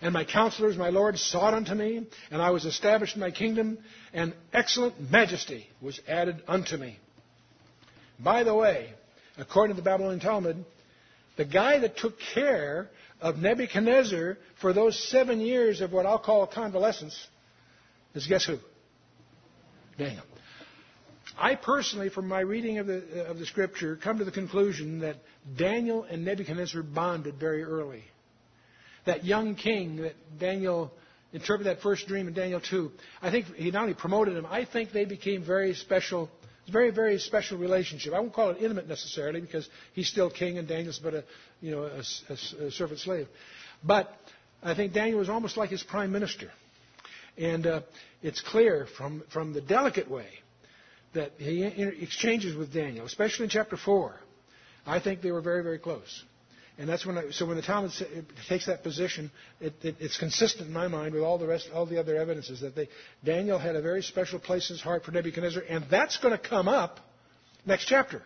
And 0.00 0.12
my 0.12 0.24
counselors, 0.24 0.76
my 0.76 0.90
lord, 0.90 1.18
sought 1.18 1.54
unto 1.54 1.74
me, 1.74 2.06
and 2.30 2.42
I 2.42 2.50
was 2.50 2.64
established 2.64 3.14
in 3.14 3.20
my 3.20 3.30
kingdom, 3.30 3.78
and 4.12 4.34
excellent 4.52 5.10
majesty 5.10 5.68
was 5.80 6.00
added 6.08 6.42
unto 6.48 6.76
me. 6.76 6.98
By 8.18 8.44
the 8.44 8.54
way, 8.54 8.92
according 9.38 9.76
to 9.76 9.82
the 9.82 9.84
Babylonian 9.84 10.20
Talmud, 10.20 10.64
the 11.36 11.44
guy 11.44 11.78
that 11.78 11.98
took 11.98 12.18
care 12.34 12.90
of 13.20 13.38
Nebuchadnezzar 13.38 14.38
for 14.60 14.72
those 14.72 14.98
seven 15.10 15.40
years 15.40 15.80
of 15.80 15.92
what 15.92 16.06
I'll 16.06 16.18
call 16.18 16.46
convalescence 16.46 17.26
is 18.14 18.26
guess 18.26 18.44
who? 18.44 18.58
Daniel. 19.98 20.24
I 21.38 21.54
personally, 21.54 22.08
from 22.08 22.28
my 22.28 22.40
reading 22.40 22.78
of 22.78 22.86
the, 22.86 23.02
uh, 23.14 23.30
of 23.30 23.38
the 23.38 23.46
scripture, 23.46 23.96
come 23.96 24.18
to 24.18 24.24
the 24.24 24.30
conclusion 24.30 25.00
that 25.00 25.16
Daniel 25.56 26.04
and 26.04 26.24
Nebuchadnezzar 26.24 26.82
bonded 26.82 27.34
very 27.38 27.62
early. 27.62 28.04
That 29.04 29.24
young 29.24 29.54
king 29.54 29.96
that 29.96 30.14
Daniel 30.38 30.90
interpreted 31.32 31.76
that 31.76 31.82
first 31.82 32.06
dream 32.06 32.26
in 32.26 32.34
Daniel 32.34 32.60
2, 32.60 32.90
I 33.20 33.30
think 33.30 33.54
he 33.54 33.70
not 33.70 33.82
only 33.82 33.94
promoted 33.94 34.36
him, 34.36 34.46
I 34.48 34.64
think 34.64 34.92
they 34.92 35.04
became 35.04 35.44
very 35.44 35.74
special. 35.74 36.30
Very, 36.72 36.90
very 36.90 37.20
special 37.20 37.58
relationship. 37.58 38.12
I 38.12 38.18
won't 38.18 38.32
call 38.32 38.50
it 38.50 38.56
intimate 38.60 38.88
necessarily 38.88 39.40
because 39.40 39.68
he's 39.92 40.08
still 40.08 40.28
king 40.28 40.58
and 40.58 40.66
Daniel's 40.66 40.98
but 40.98 41.14
a, 41.14 41.24
you 41.60 41.70
know, 41.70 41.84
a, 41.84 42.02
a, 42.28 42.66
a 42.66 42.70
servant 42.72 42.98
slave. 42.98 43.28
But 43.84 44.12
I 44.64 44.74
think 44.74 44.92
Daniel 44.92 45.20
was 45.20 45.28
almost 45.28 45.56
like 45.56 45.70
his 45.70 45.84
prime 45.84 46.10
minister. 46.10 46.50
And 47.38 47.68
uh, 47.68 47.80
it's 48.20 48.40
clear 48.40 48.88
from, 48.96 49.22
from 49.32 49.52
the 49.52 49.60
delicate 49.60 50.10
way 50.10 50.26
that 51.16 51.32
he 51.38 51.62
exchanges 51.62 52.56
with 52.56 52.72
Daniel, 52.72 53.04
especially 53.04 53.44
in 53.44 53.50
chapter 53.50 53.76
4. 53.76 54.14
I 54.86 55.00
think 55.00 55.20
they 55.20 55.32
were 55.32 55.40
very, 55.40 55.62
very 55.62 55.78
close. 55.78 56.24
And 56.78 56.88
that's 56.88 57.06
when 57.06 57.16
I, 57.16 57.30
so 57.30 57.46
when 57.46 57.56
the 57.56 57.62
Talmud 57.62 57.90
takes 58.48 58.66
that 58.66 58.82
position, 58.82 59.30
it, 59.60 59.72
it, 59.82 59.96
it's 59.98 60.18
consistent 60.18 60.68
in 60.68 60.74
my 60.74 60.88
mind 60.88 61.14
with 61.14 61.22
all 61.22 61.38
the 61.38 61.46
rest, 61.46 61.70
all 61.74 61.86
the 61.86 61.98
other 61.98 62.16
evidences 62.16 62.60
that 62.60 62.76
they, 62.76 62.88
Daniel 63.24 63.58
had 63.58 63.76
a 63.76 63.82
very 63.82 64.02
special 64.02 64.38
place 64.38 64.68
in 64.68 64.74
his 64.74 64.82
heart 64.82 65.04
for 65.04 65.10
Nebuchadnezzar, 65.10 65.62
and 65.68 65.86
that's 65.90 66.18
going 66.18 66.36
to 66.36 66.48
come 66.48 66.68
up 66.68 67.00
next 67.64 67.86
chapter, 67.86 68.22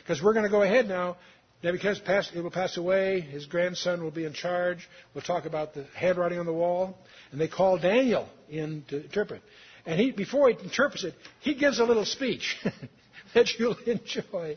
because 0.00 0.22
we're 0.22 0.34
going 0.34 0.44
to 0.44 0.50
go 0.50 0.62
ahead 0.62 0.86
now. 0.86 1.16
Nebuchadnezzar 1.62 2.42
will 2.42 2.50
pass 2.50 2.76
away. 2.76 3.20
His 3.20 3.46
grandson 3.46 4.02
will 4.02 4.10
be 4.10 4.24
in 4.24 4.34
charge. 4.34 4.86
We'll 5.14 5.22
talk 5.22 5.46
about 5.46 5.74
the 5.74 5.86
handwriting 5.94 6.40
on 6.40 6.46
the 6.46 6.52
wall, 6.52 6.98
and 7.30 7.40
they 7.40 7.48
call 7.48 7.78
Daniel 7.78 8.28
in 8.50 8.84
to 8.88 9.02
interpret. 9.02 9.42
And 9.84 9.98
he, 9.98 10.12
before 10.12 10.48
he 10.48 10.56
interprets 10.62 11.04
it, 11.04 11.14
he 11.40 11.54
gives 11.54 11.80
a 11.80 11.84
little 11.84 12.04
speech 12.04 12.56
that 13.34 13.48
you'll 13.58 13.76
enjoy 13.86 14.56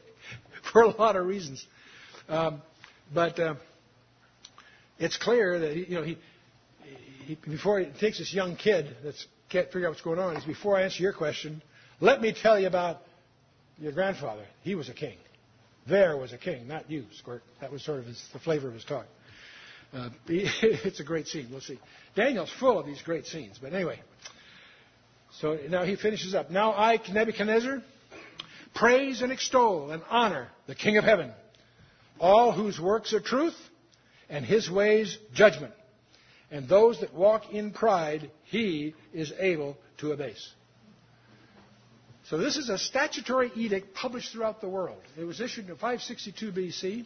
for 0.71 0.83
a 0.83 0.89
lot 0.89 1.15
of 1.15 1.25
reasons. 1.25 1.65
Um, 2.27 2.61
but 3.13 3.39
uh, 3.39 3.55
it's 4.99 5.17
clear 5.17 5.59
that 5.59 5.75
he, 5.75 5.85
you 5.85 5.95
know 5.95 6.03
he, 6.03 6.17
he 7.25 7.37
before 7.47 7.79
he 7.79 7.85
takes 7.99 8.19
this 8.19 8.33
young 8.33 8.55
kid 8.55 8.95
that 9.03 9.15
can't 9.49 9.67
figure 9.71 9.87
out 9.87 9.91
what's 9.91 10.01
going 10.01 10.19
on. 10.19 10.35
He's 10.35 10.45
before 10.45 10.77
I 10.77 10.83
answer 10.83 11.01
your 11.01 11.13
question, 11.13 11.61
let 11.99 12.21
me 12.21 12.33
tell 12.33 12.59
you 12.59 12.67
about 12.67 13.01
your 13.77 13.91
grandfather. 13.91 14.45
He 14.63 14.75
was 14.75 14.89
a 14.89 14.93
king. 14.93 15.17
There 15.87 16.17
was 16.17 16.33
a 16.33 16.37
king, 16.37 16.67
not 16.67 16.89
you, 16.89 17.05
Squirt. 17.13 17.43
That 17.61 17.71
was 17.71 17.83
sort 17.83 17.99
of 17.99 18.05
his, 18.05 18.23
the 18.33 18.39
flavor 18.39 18.67
of 18.67 18.73
his 18.73 18.83
talk. 18.83 19.05
Uh, 19.93 20.09
it's 20.27 20.99
a 20.99 21.03
great 21.03 21.27
scene. 21.27 21.47
We'll 21.51 21.61
see. 21.61 21.79
Daniel's 22.15 22.51
full 22.59 22.79
of 22.79 22.85
these 22.85 23.01
great 23.03 23.27
scenes. 23.27 23.59
But 23.61 23.73
anyway, 23.73 24.01
so 25.39 25.57
now 25.69 25.83
he 25.83 25.95
finishes 25.95 26.33
up. 26.33 26.49
Now 26.49 26.71
I, 26.71 26.99
Nebuchadnezzar, 27.11 27.81
praise 28.73 29.21
and 29.21 29.31
extol 29.31 29.91
and 29.91 30.01
honor 30.09 30.47
the 30.67 30.75
King 30.75 30.97
of 30.97 31.03
heaven, 31.03 31.31
all 32.19 32.51
whose 32.51 32.79
works 32.79 33.13
are 33.13 33.19
truth 33.19 33.55
and 34.29 34.45
his 34.45 34.69
ways 34.69 35.17
judgment. 35.33 35.73
And 36.51 36.69
those 36.69 37.01
that 37.01 37.13
walk 37.13 37.51
in 37.51 37.71
pride, 37.71 38.31
he 38.45 38.95
is 39.13 39.33
able 39.37 39.77
to 39.97 40.11
abase. 40.11 40.53
So 42.29 42.37
this 42.37 42.55
is 42.57 42.69
a 42.69 42.77
statutory 42.77 43.51
edict 43.55 43.93
published 43.93 44.31
throughout 44.31 44.61
the 44.61 44.69
world. 44.69 45.01
It 45.17 45.25
was 45.25 45.41
issued 45.41 45.65
in 45.69 45.75
562 45.75 46.51
BC, 46.51 47.05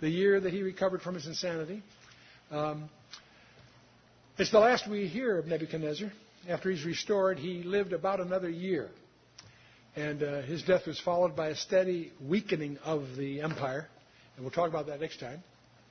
the 0.00 0.08
year 0.08 0.38
that 0.38 0.52
he 0.52 0.62
recovered 0.62 1.02
from 1.02 1.14
his 1.14 1.26
insanity. 1.26 1.82
Um, 2.50 2.88
it's 4.38 4.50
the 4.50 4.60
last 4.60 4.88
we 4.88 5.06
hear 5.06 5.38
of 5.38 5.46
Nebuchadnezzar 5.46 6.12
after 6.48 6.70
he's 6.70 6.84
restored, 6.84 7.38
he 7.38 7.62
lived 7.62 7.92
about 7.92 8.20
another 8.20 8.48
year. 8.48 8.90
And 9.96 10.22
uh, 10.22 10.42
his 10.42 10.62
death 10.62 10.86
was 10.86 10.98
followed 11.00 11.36
by 11.36 11.48
a 11.48 11.54
steady 11.56 12.12
weakening 12.20 12.78
of 12.84 13.16
the 13.16 13.40
empire. 13.42 13.88
And 14.36 14.44
we'll 14.44 14.52
talk 14.52 14.68
about 14.68 14.86
that 14.88 15.00
next 15.00 15.20
time. 15.20 15.42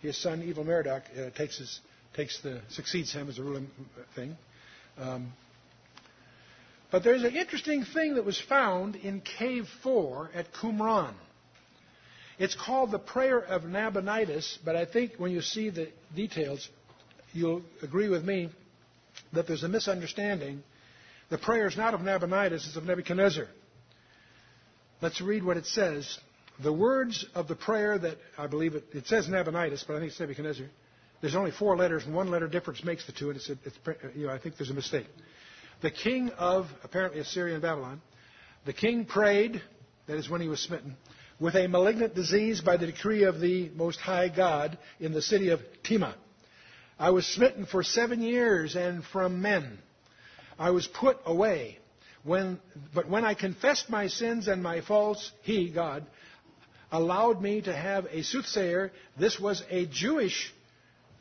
His 0.02 0.18
son, 0.22 0.44
Evil 0.44 0.66
Merodach, 0.66 1.04
uh, 1.18 1.30
takes, 1.38 1.58
his, 1.58 1.80
takes 2.14 2.42
the, 2.42 2.62
succeeds 2.70 3.14
him 3.14 3.30
as 3.30 3.40
a 3.40 3.44
ruling 3.44 3.70
thing. 4.16 4.36
Um, 4.98 5.32
but 6.92 7.04
there's 7.04 7.24
an 7.24 7.36
interesting 7.36 7.86
thing 7.86 8.16
that 8.16 8.26
was 8.26 8.40
found 8.40 8.96
in 8.98 9.22
Cave 9.22 9.68
4 9.82 10.32
at 10.36 10.54
Qumran. 10.54 11.14
It's 12.38 12.56
called 12.56 12.92
the 12.92 13.00
Prayer 13.00 13.40
of 13.40 13.64
Nabonidus, 13.64 14.60
but 14.66 14.76
I 14.76 14.86
think 14.86 15.14
when 15.18 15.32
you 15.32 15.42
see 15.42 15.70
the 15.70 15.90
details, 16.16 16.68
you'll 17.32 17.62
agree 17.82 18.10
with 18.10 18.24
me 18.24 18.50
that 19.34 19.48
there's 19.48 19.64
a 19.64 19.68
misunderstanding. 19.68 20.64
The 21.30 21.38
prayer 21.38 21.68
is 21.68 21.78
not 21.78 21.94
of 21.94 22.02
Nabonidus, 22.02 22.68
it's 22.68 22.76
of 22.76 22.84
Nebuchadnezzar. 22.84 23.48
Let's 25.02 25.20
read 25.22 25.44
what 25.44 25.58
it 25.58 25.66
says. 25.66 26.18
The 26.62 26.72
words 26.72 27.26
of 27.34 27.48
the 27.48 27.56
prayer 27.56 27.98
that 27.98 28.18
I 28.38 28.48
believe 28.48 28.76
it, 28.76 28.86
it 28.94 29.08
says 29.08 29.28
Nabonidus, 29.28 29.84
but 29.88 29.96
I 29.96 30.00
think 30.00 30.12
it's 30.12 30.20
Nebuchadnezzar. 30.20 30.68
There's 31.22 31.36
only 31.36 31.52
four 31.52 31.76
letters, 31.78 32.04
and 32.06 32.14
one 32.14 32.30
letter 32.30 32.48
difference 32.48 32.84
makes 32.84 33.06
the 33.06 33.14
two, 33.14 33.30
and 33.30 33.38
it's, 33.38 33.50
it's 33.50 33.78
you 34.16 34.28
know, 34.28 34.34
I 34.34 34.40
think 34.40 34.58
there's 34.58 34.70
a 34.70 34.74
mistake. 34.76 35.08
The 35.82 35.90
king 35.92 36.30
of 36.32 36.68
apparently 36.84 37.20
Assyria 37.22 37.54
and 37.54 37.62
Babylon, 37.62 38.02
the 38.66 38.74
king 38.74 39.06
prayed, 39.06 39.62
that 40.08 40.18
is 40.18 40.30
when 40.30 40.42
he 40.42 40.48
was 40.48 40.62
smitten, 40.62 40.96
with 41.40 41.56
a 41.56 41.68
malignant 41.68 42.14
disease 42.14 42.62
by 42.62 42.78
the 42.78 42.86
decree 42.86 43.24
of 43.24 43.40
the 43.40 43.70
Most 43.76 44.00
High 44.00 44.30
God 44.30 44.78
in 45.00 45.14
the 45.14 45.22
city 45.22 45.50
of 45.50 45.60
Tema. 45.84 46.16
I 47.04 47.10
was 47.10 47.28
smitten 47.28 47.66
for 47.66 47.84
seven 47.84 48.22
years 48.22 48.78
and 48.78 49.04
from 49.04 49.42
men. 49.42 49.78
I 50.58 50.70
was 50.70 50.88
put 50.88 51.18
away. 51.26 51.80
When, 52.24 52.62
but 52.96 53.10
when 53.10 53.26
I 53.26 53.34
confessed 53.34 53.90
my 53.90 54.08
sins 54.08 54.48
and 54.48 54.64
my 54.64 54.80
faults, 54.80 55.30
He, 55.42 55.70
God, 55.70 56.06
allowed 56.94 57.42
me 57.42 57.60
to 57.64 57.76
have 57.76 58.06
a 58.10 58.24
soothsayer. 58.24 58.94
This 59.20 59.38
was 59.38 59.62
a 59.70 59.86
Jewish 59.86 60.54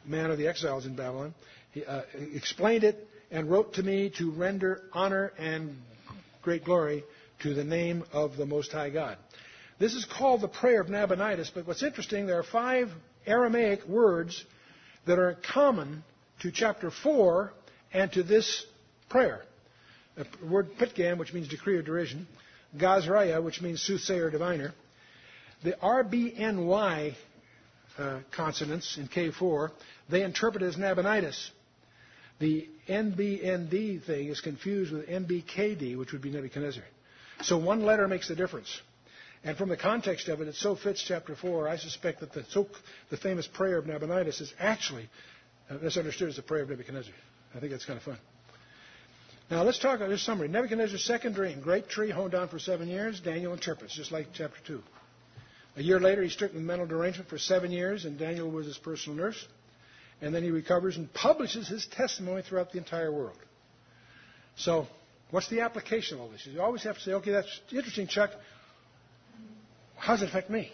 man 0.04 0.30
of 0.30 0.38
the 0.38 0.46
exiles 0.46 0.86
in 0.86 0.94
Babylon. 0.94 1.34
He 1.72 1.84
uh, 1.84 2.02
explained 2.32 2.84
it 2.84 3.04
and 3.32 3.50
wrote 3.50 3.74
to 3.74 3.82
me 3.82 4.12
to 4.18 4.30
render 4.30 4.82
honor 4.92 5.32
and 5.36 5.76
great 6.42 6.64
glory 6.64 7.02
to 7.40 7.54
the 7.54 7.64
name 7.64 8.04
of 8.12 8.36
the 8.36 8.46
Most 8.46 8.70
High 8.70 8.90
God. 8.90 9.18
This 9.80 9.94
is 9.94 10.04
called 10.04 10.42
the 10.42 10.48
prayer 10.48 10.80
of 10.80 10.88
Nabonidus, 10.88 11.50
but 11.52 11.66
what's 11.66 11.82
interesting, 11.82 12.28
there 12.28 12.38
are 12.38 12.44
five 12.44 12.88
Aramaic 13.26 13.84
words 13.88 14.44
that 15.06 15.18
are 15.18 15.36
common 15.52 16.04
to 16.40 16.50
chapter 16.50 16.90
4 16.90 17.52
and 17.92 18.12
to 18.12 18.22
this 18.22 18.64
prayer. 19.08 19.42
The 20.16 20.26
word 20.46 20.76
pitgam, 20.78 21.18
which 21.18 21.32
means 21.32 21.48
decree 21.48 21.76
or 21.76 21.82
derision, 21.82 22.26
Gazraya, 22.76 23.42
which 23.42 23.60
means 23.60 23.80
soothsayer 23.82 24.26
or 24.26 24.30
diviner. 24.30 24.72
The 25.62 25.72
RBNY 25.72 27.14
uh, 27.98 28.18
consonants 28.32 28.98
in 28.98 29.08
K4, 29.08 29.70
they 30.10 30.22
interpret 30.22 30.62
as 30.62 30.76
Nabonidus. 30.76 31.50
The 32.40 32.68
NBND 32.88 34.04
thing 34.04 34.28
is 34.28 34.40
confused 34.40 34.92
with 34.92 35.08
NBKD, 35.08 35.96
which 35.96 36.12
would 36.12 36.22
be 36.22 36.30
Nebuchadnezzar. 36.30 36.82
So 37.42 37.58
one 37.58 37.84
letter 37.84 38.08
makes 38.08 38.28
the 38.28 38.34
difference. 38.34 38.80
And 39.44 39.56
from 39.56 39.68
the 39.68 39.76
context 39.76 40.28
of 40.28 40.40
it, 40.40 40.48
it 40.48 40.54
so 40.54 40.76
fits 40.76 41.02
chapter 41.02 41.34
4. 41.34 41.68
I 41.68 41.76
suspect 41.76 42.20
that 42.20 42.32
the, 42.32 42.44
so, 42.50 42.68
the 43.10 43.16
famous 43.16 43.46
prayer 43.46 43.78
of 43.78 43.86
Nabonidus 43.86 44.40
is 44.40 44.54
actually 44.58 45.08
uh, 45.68 45.74
misunderstood 45.82 46.28
as 46.28 46.36
the 46.36 46.42
prayer 46.42 46.62
of 46.62 46.70
Nebuchadnezzar. 46.70 47.12
I 47.54 47.58
think 47.58 47.72
that's 47.72 47.84
kind 47.84 47.96
of 47.96 48.04
fun. 48.04 48.18
Now 49.50 49.64
let's 49.64 49.78
talk 49.78 49.96
about 49.96 50.08
this 50.08 50.24
summary. 50.24 50.48
Nebuchadnezzar's 50.48 51.04
second 51.04 51.34
dream, 51.34 51.60
great 51.60 51.88
tree 51.88 52.10
honed 52.10 52.32
down 52.32 52.48
for 52.48 52.58
seven 52.58 52.88
years. 52.88 53.20
Daniel 53.20 53.52
interprets, 53.52 53.94
just 53.94 54.12
like 54.12 54.28
chapter 54.32 54.58
2. 54.66 54.80
A 55.76 55.82
year 55.82 55.98
later, 55.98 56.22
he's 56.22 56.32
stricken 56.32 56.58
with 56.58 56.66
mental 56.66 56.86
derangement 56.86 57.28
for 57.28 57.38
seven 57.38 57.70
years, 57.70 58.04
and 58.04 58.18
Daniel 58.18 58.50
was 58.50 58.66
his 58.66 58.78
personal 58.78 59.16
nurse. 59.16 59.46
And 60.20 60.34
then 60.34 60.42
he 60.42 60.50
recovers 60.50 60.96
and 60.96 61.12
publishes 61.12 61.68
his 61.68 61.86
testimony 61.86 62.42
throughout 62.42 62.72
the 62.72 62.78
entire 62.78 63.10
world. 63.10 63.36
So, 64.56 64.86
what's 65.30 65.48
the 65.48 65.60
application 65.60 66.16
of 66.16 66.22
all 66.22 66.28
this? 66.28 66.46
You 66.46 66.60
always 66.60 66.84
have 66.84 66.96
to 66.96 67.00
say, 67.02 67.12
okay, 67.14 67.32
that's 67.32 67.60
interesting, 67.72 68.06
Chuck. 68.06 68.30
How 70.02 70.14
does 70.14 70.22
it 70.22 70.30
affect 70.30 70.50
me? 70.50 70.72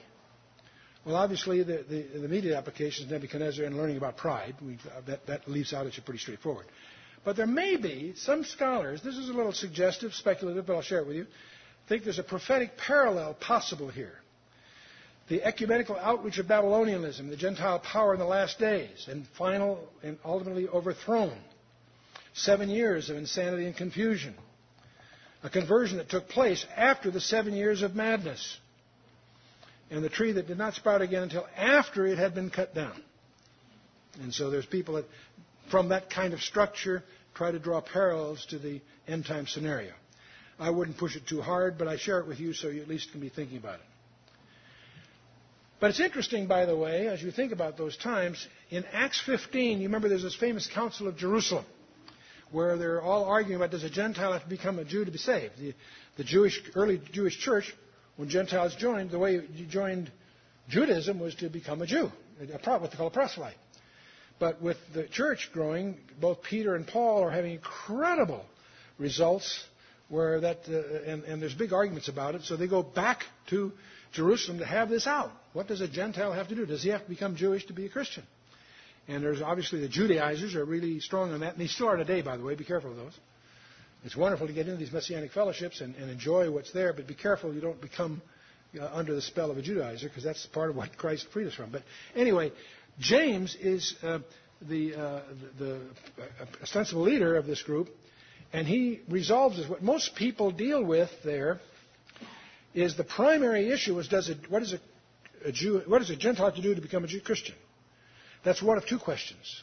Well, 1.04 1.14
obviously, 1.14 1.62
the, 1.62 1.84
the, 1.86 2.02
the 2.14 2.24
immediate 2.24 2.56
application 2.56 3.04
is 3.04 3.12
Nebuchadnezzar 3.12 3.62
and 3.66 3.76
learning 3.76 3.98
about 3.98 4.16
pride. 4.16 4.54
Uh, 4.62 5.02
that, 5.06 5.26
that 5.26 5.46
leaves 5.46 5.74
out 5.74 5.84
it's 5.84 5.98
pretty 5.98 6.18
straightforward. 6.18 6.64
But 7.26 7.36
there 7.36 7.46
may 7.46 7.76
be 7.76 8.14
some 8.16 8.42
scholars, 8.42 9.02
this 9.02 9.18
is 9.18 9.28
a 9.28 9.34
little 9.34 9.52
suggestive, 9.52 10.14
speculative, 10.14 10.64
but 10.64 10.76
I'll 10.76 10.82
share 10.82 11.00
it 11.00 11.06
with 11.06 11.16
you, 11.16 11.26
think 11.90 12.04
there's 12.04 12.18
a 12.18 12.22
prophetic 12.22 12.78
parallel 12.78 13.34
possible 13.34 13.88
here. 13.88 14.14
The 15.28 15.42
ecumenical 15.42 15.96
outreach 15.96 16.38
of 16.38 16.46
Babylonianism, 16.46 17.28
the 17.28 17.36
Gentile 17.36 17.80
power 17.80 18.14
in 18.14 18.20
the 18.20 18.24
last 18.24 18.58
days, 18.58 19.08
and 19.10 19.26
final 19.36 19.90
and 20.02 20.16
ultimately 20.24 20.68
overthrown. 20.68 21.36
Seven 22.32 22.70
years 22.70 23.10
of 23.10 23.18
insanity 23.18 23.66
and 23.66 23.76
confusion. 23.76 24.34
A 25.42 25.50
conversion 25.50 25.98
that 25.98 26.08
took 26.08 26.30
place 26.30 26.64
after 26.74 27.10
the 27.10 27.20
seven 27.20 27.52
years 27.52 27.82
of 27.82 27.94
madness 27.94 28.58
and 29.90 30.04
the 30.04 30.08
tree 30.08 30.32
that 30.32 30.46
did 30.46 30.58
not 30.58 30.74
sprout 30.74 31.02
again 31.02 31.22
until 31.22 31.46
after 31.56 32.06
it 32.06 32.18
had 32.18 32.34
been 32.34 32.50
cut 32.50 32.74
down. 32.74 33.02
And 34.20 34.32
so 34.32 34.50
there's 34.50 34.66
people 34.66 34.94
that, 34.94 35.06
from 35.70 35.90
that 35.90 36.10
kind 36.10 36.34
of 36.34 36.40
structure, 36.40 37.02
try 37.34 37.50
to 37.50 37.58
draw 37.58 37.80
parallels 37.80 38.44
to 38.50 38.58
the 38.58 38.80
end 39.06 39.26
time 39.26 39.46
scenario. 39.46 39.92
I 40.58 40.70
wouldn't 40.70 40.98
push 40.98 41.16
it 41.16 41.26
too 41.26 41.40
hard, 41.40 41.78
but 41.78 41.86
I 41.86 41.96
share 41.96 42.18
it 42.18 42.26
with 42.26 42.40
you 42.40 42.52
so 42.52 42.68
you 42.68 42.82
at 42.82 42.88
least 42.88 43.12
can 43.12 43.20
be 43.20 43.28
thinking 43.28 43.58
about 43.58 43.76
it. 43.76 43.86
But 45.80 45.90
it's 45.90 46.00
interesting, 46.00 46.48
by 46.48 46.66
the 46.66 46.76
way, 46.76 47.06
as 47.06 47.22
you 47.22 47.30
think 47.30 47.52
about 47.52 47.76
those 47.78 47.96
times, 47.96 48.44
in 48.68 48.84
Acts 48.92 49.22
15, 49.24 49.78
you 49.78 49.86
remember 49.86 50.08
there's 50.08 50.24
this 50.24 50.34
famous 50.34 50.66
Council 50.66 51.06
of 51.06 51.16
Jerusalem 51.16 51.64
where 52.50 52.76
they're 52.76 53.00
all 53.00 53.26
arguing 53.26 53.56
about 53.56 53.70
does 53.70 53.84
a 53.84 53.90
Gentile 53.90 54.32
have 54.32 54.42
to 54.42 54.48
become 54.48 54.78
a 54.80 54.84
Jew 54.84 55.04
to 55.04 55.10
be 55.10 55.18
saved? 55.18 55.52
The, 55.58 55.74
the 56.16 56.24
Jewish, 56.24 56.60
early 56.74 57.00
Jewish 57.12 57.38
church 57.38 57.72
when 58.18 58.28
Gentiles 58.28 58.74
joined, 58.74 59.12
the 59.12 59.18
way 59.18 59.40
you 59.54 59.64
joined 59.64 60.10
Judaism 60.68 61.20
was 61.20 61.36
to 61.36 61.48
become 61.48 61.80
a 61.80 61.86
Jew, 61.86 62.10
a, 62.40 62.78
what 62.78 62.90
they 62.90 62.96
call 62.96 63.06
a 63.06 63.10
proselyte. 63.12 63.54
But 64.40 64.60
with 64.60 64.76
the 64.92 65.04
church 65.04 65.50
growing, 65.52 65.96
both 66.20 66.42
Peter 66.42 66.74
and 66.74 66.84
Paul 66.84 67.22
are 67.22 67.30
having 67.30 67.52
incredible 67.52 68.44
results 68.98 69.64
where 70.08 70.40
that, 70.40 70.58
uh, 70.68 71.10
and, 71.10 71.22
and, 71.24 71.40
there's 71.40 71.54
big 71.54 71.72
arguments 71.72 72.08
about 72.08 72.34
it. 72.34 72.42
So 72.42 72.56
they 72.56 72.66
go 72.66 72.82
back 72.82 73.22
to 73.50 73.72
Jerusalem 74.12 74.58
to 74.58 74.66
have 74.66 74.88
this 74.88 75.06
out. 75.06 75.30
What 75.52 75.68
does 75.68 75.80
a 75.80 75.88
Gentile 75.88 76.32
have 76.32 76.48
to 76.48 76.56
do? 76.56 76.66
Does 76.66 76.82
he 76.82 76.88
have 76.88 77.04
to 77.04 77.08
become 77.08 77.36
Jewish 77.36 77.66
to 77.66 77.72
be 77.72 77.86
a 77.86 77.88
Christian? 77.88 78.24
And 79.06 79.22
there's 79.22 79.42
obviously 79.42 79.80
the 79.80 79.88
Judaizers 79.88 80.56
are 80.56 80.64
really 80.64 80.98
strong 80.98 81.32
on 81.32 81.40
that, 81.40 81.52
and 81.52 81.60
they 81.60 81.68
still 81.68 81.88
are 81.88 81.96
today, 81.96 82.22
by 82.22 82.36
the 82.36 82.42
way. 82.42 82.56
Be 82.56 82.64
careful 82.64 82.90
of 82.90 82.96
those. 82.96 83.16
It's 84.04 84.16
wonderful 84.16 84.46
to 84.46 84.52
get 84.52 84.66
into 84.66 84.78
these 84.78 84.92
messianic 84.92 85.32
fellowships 85.32 85.80
and, 85.80 85.94
and 85.96 86.10
enjoy 86.10 86.50
what's 86.50 86.72
there, 86.72 86.92
but 86.92 87.06
be 87.06 87.14
careful 87.14 87.52
you 87.52 87.60
don't 87.60 87.80
become 87.80 88.22
uh, 88.78 88.88
under 88.92 89.14
the 89.14 89.22
spell 89.22 89.50
of 89.50 89.58
a 89.58 89.62
Judaizer, 89.62 90.04
because 90.04 90.22
that's 90.22 90.44
part 90.46 90.70
of 90.70 90.76
what 90.76 90.96
Christ 90.96 91.26
freed 91.32 91.48
us 91.48 91.54
from. 91.54 91.70
But 91.70 91.82
anyway, 92.14 92.52
James 92.98 93.56
is 93.60 93.94
uh, 94.02 94.20
the, 94.62 94.94
uh, 94.94 95.20
the, 95.58 95.80
ostensible 96.62 97.02
leader 97.02 97.36
of 97.36 97.46
this 97.46 97.62
group, 97.62 97.88
and 98.52 98.66
he 98.66 99.00
resolves 99.08 99.56
this. 99.56 99.68
What 99.68 99.82
most 99.82 100.14
people 100.14 100.50
deal 100.50 100.84
with 100.84 101.10
there 101.24 101.60
is 102.74 102.96
the 102.96 103.04
primary 103.04 103.70
issue 103.70 103.98
is 103.98 104.08
does 104.08 104.28
it, 104.28 104.50
what, 104.50 104.62
is 104.62 104.74
a, 104.74 104.80
a 105.48 105.52
Jew, 105.52 105.82
what 105.86 105.98
does 105.98 106.10
a 106.10 106.16
Gentile 106.16 106.46
have 106.46 106.54
to 106.54 106.62
do 106.62 106.74
to 106.74 106.80
become 106.80 107.04
a 107.04 107.08
Jew 107.08 107.20
Christian? 107.20 107.54
That's 108.44 108.62
one 108.62 108.78
of 108.78 108.86
two 108.86 108.98
questions. 108.98 109.62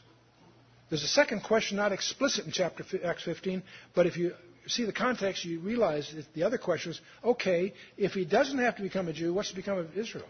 There's 0.89 1.03
a 1.03 1.07
second 1.07 1.41
question 1.41 1.77
not 1.77 1.91
explicit 1.91 2.45
in 2.45 2.51
chapter 2.51 2.83
Acts 3.03 3.23
15, 3.23 3.63
but 3.95 4.05
if 4.05 4.17
you 4.17 4.33
see 4.67 4.85
the 4.85 4.93
context, 4.93 5.43
you 5.45 5.59
realize 5.59 6.11
that 6.15 6.25
the 6.33 6.43
other 6.43 6.57
question 6.57 6.91
is, 6.91 7.01
okay, 7.23 7.73
if 7.97 8.13
he 8.13 8.25
doesn't 8.25 8.57
have 8.57 8.75
to 8.77 8.83
become 8.83 9.07
a 9.07 9.13
Jew, 9.13 9.33
what's 9.33 9.49
to 9.49 9.55
become 9.55 9.77
of 9.77 9.97
Israel? 9.97 10.25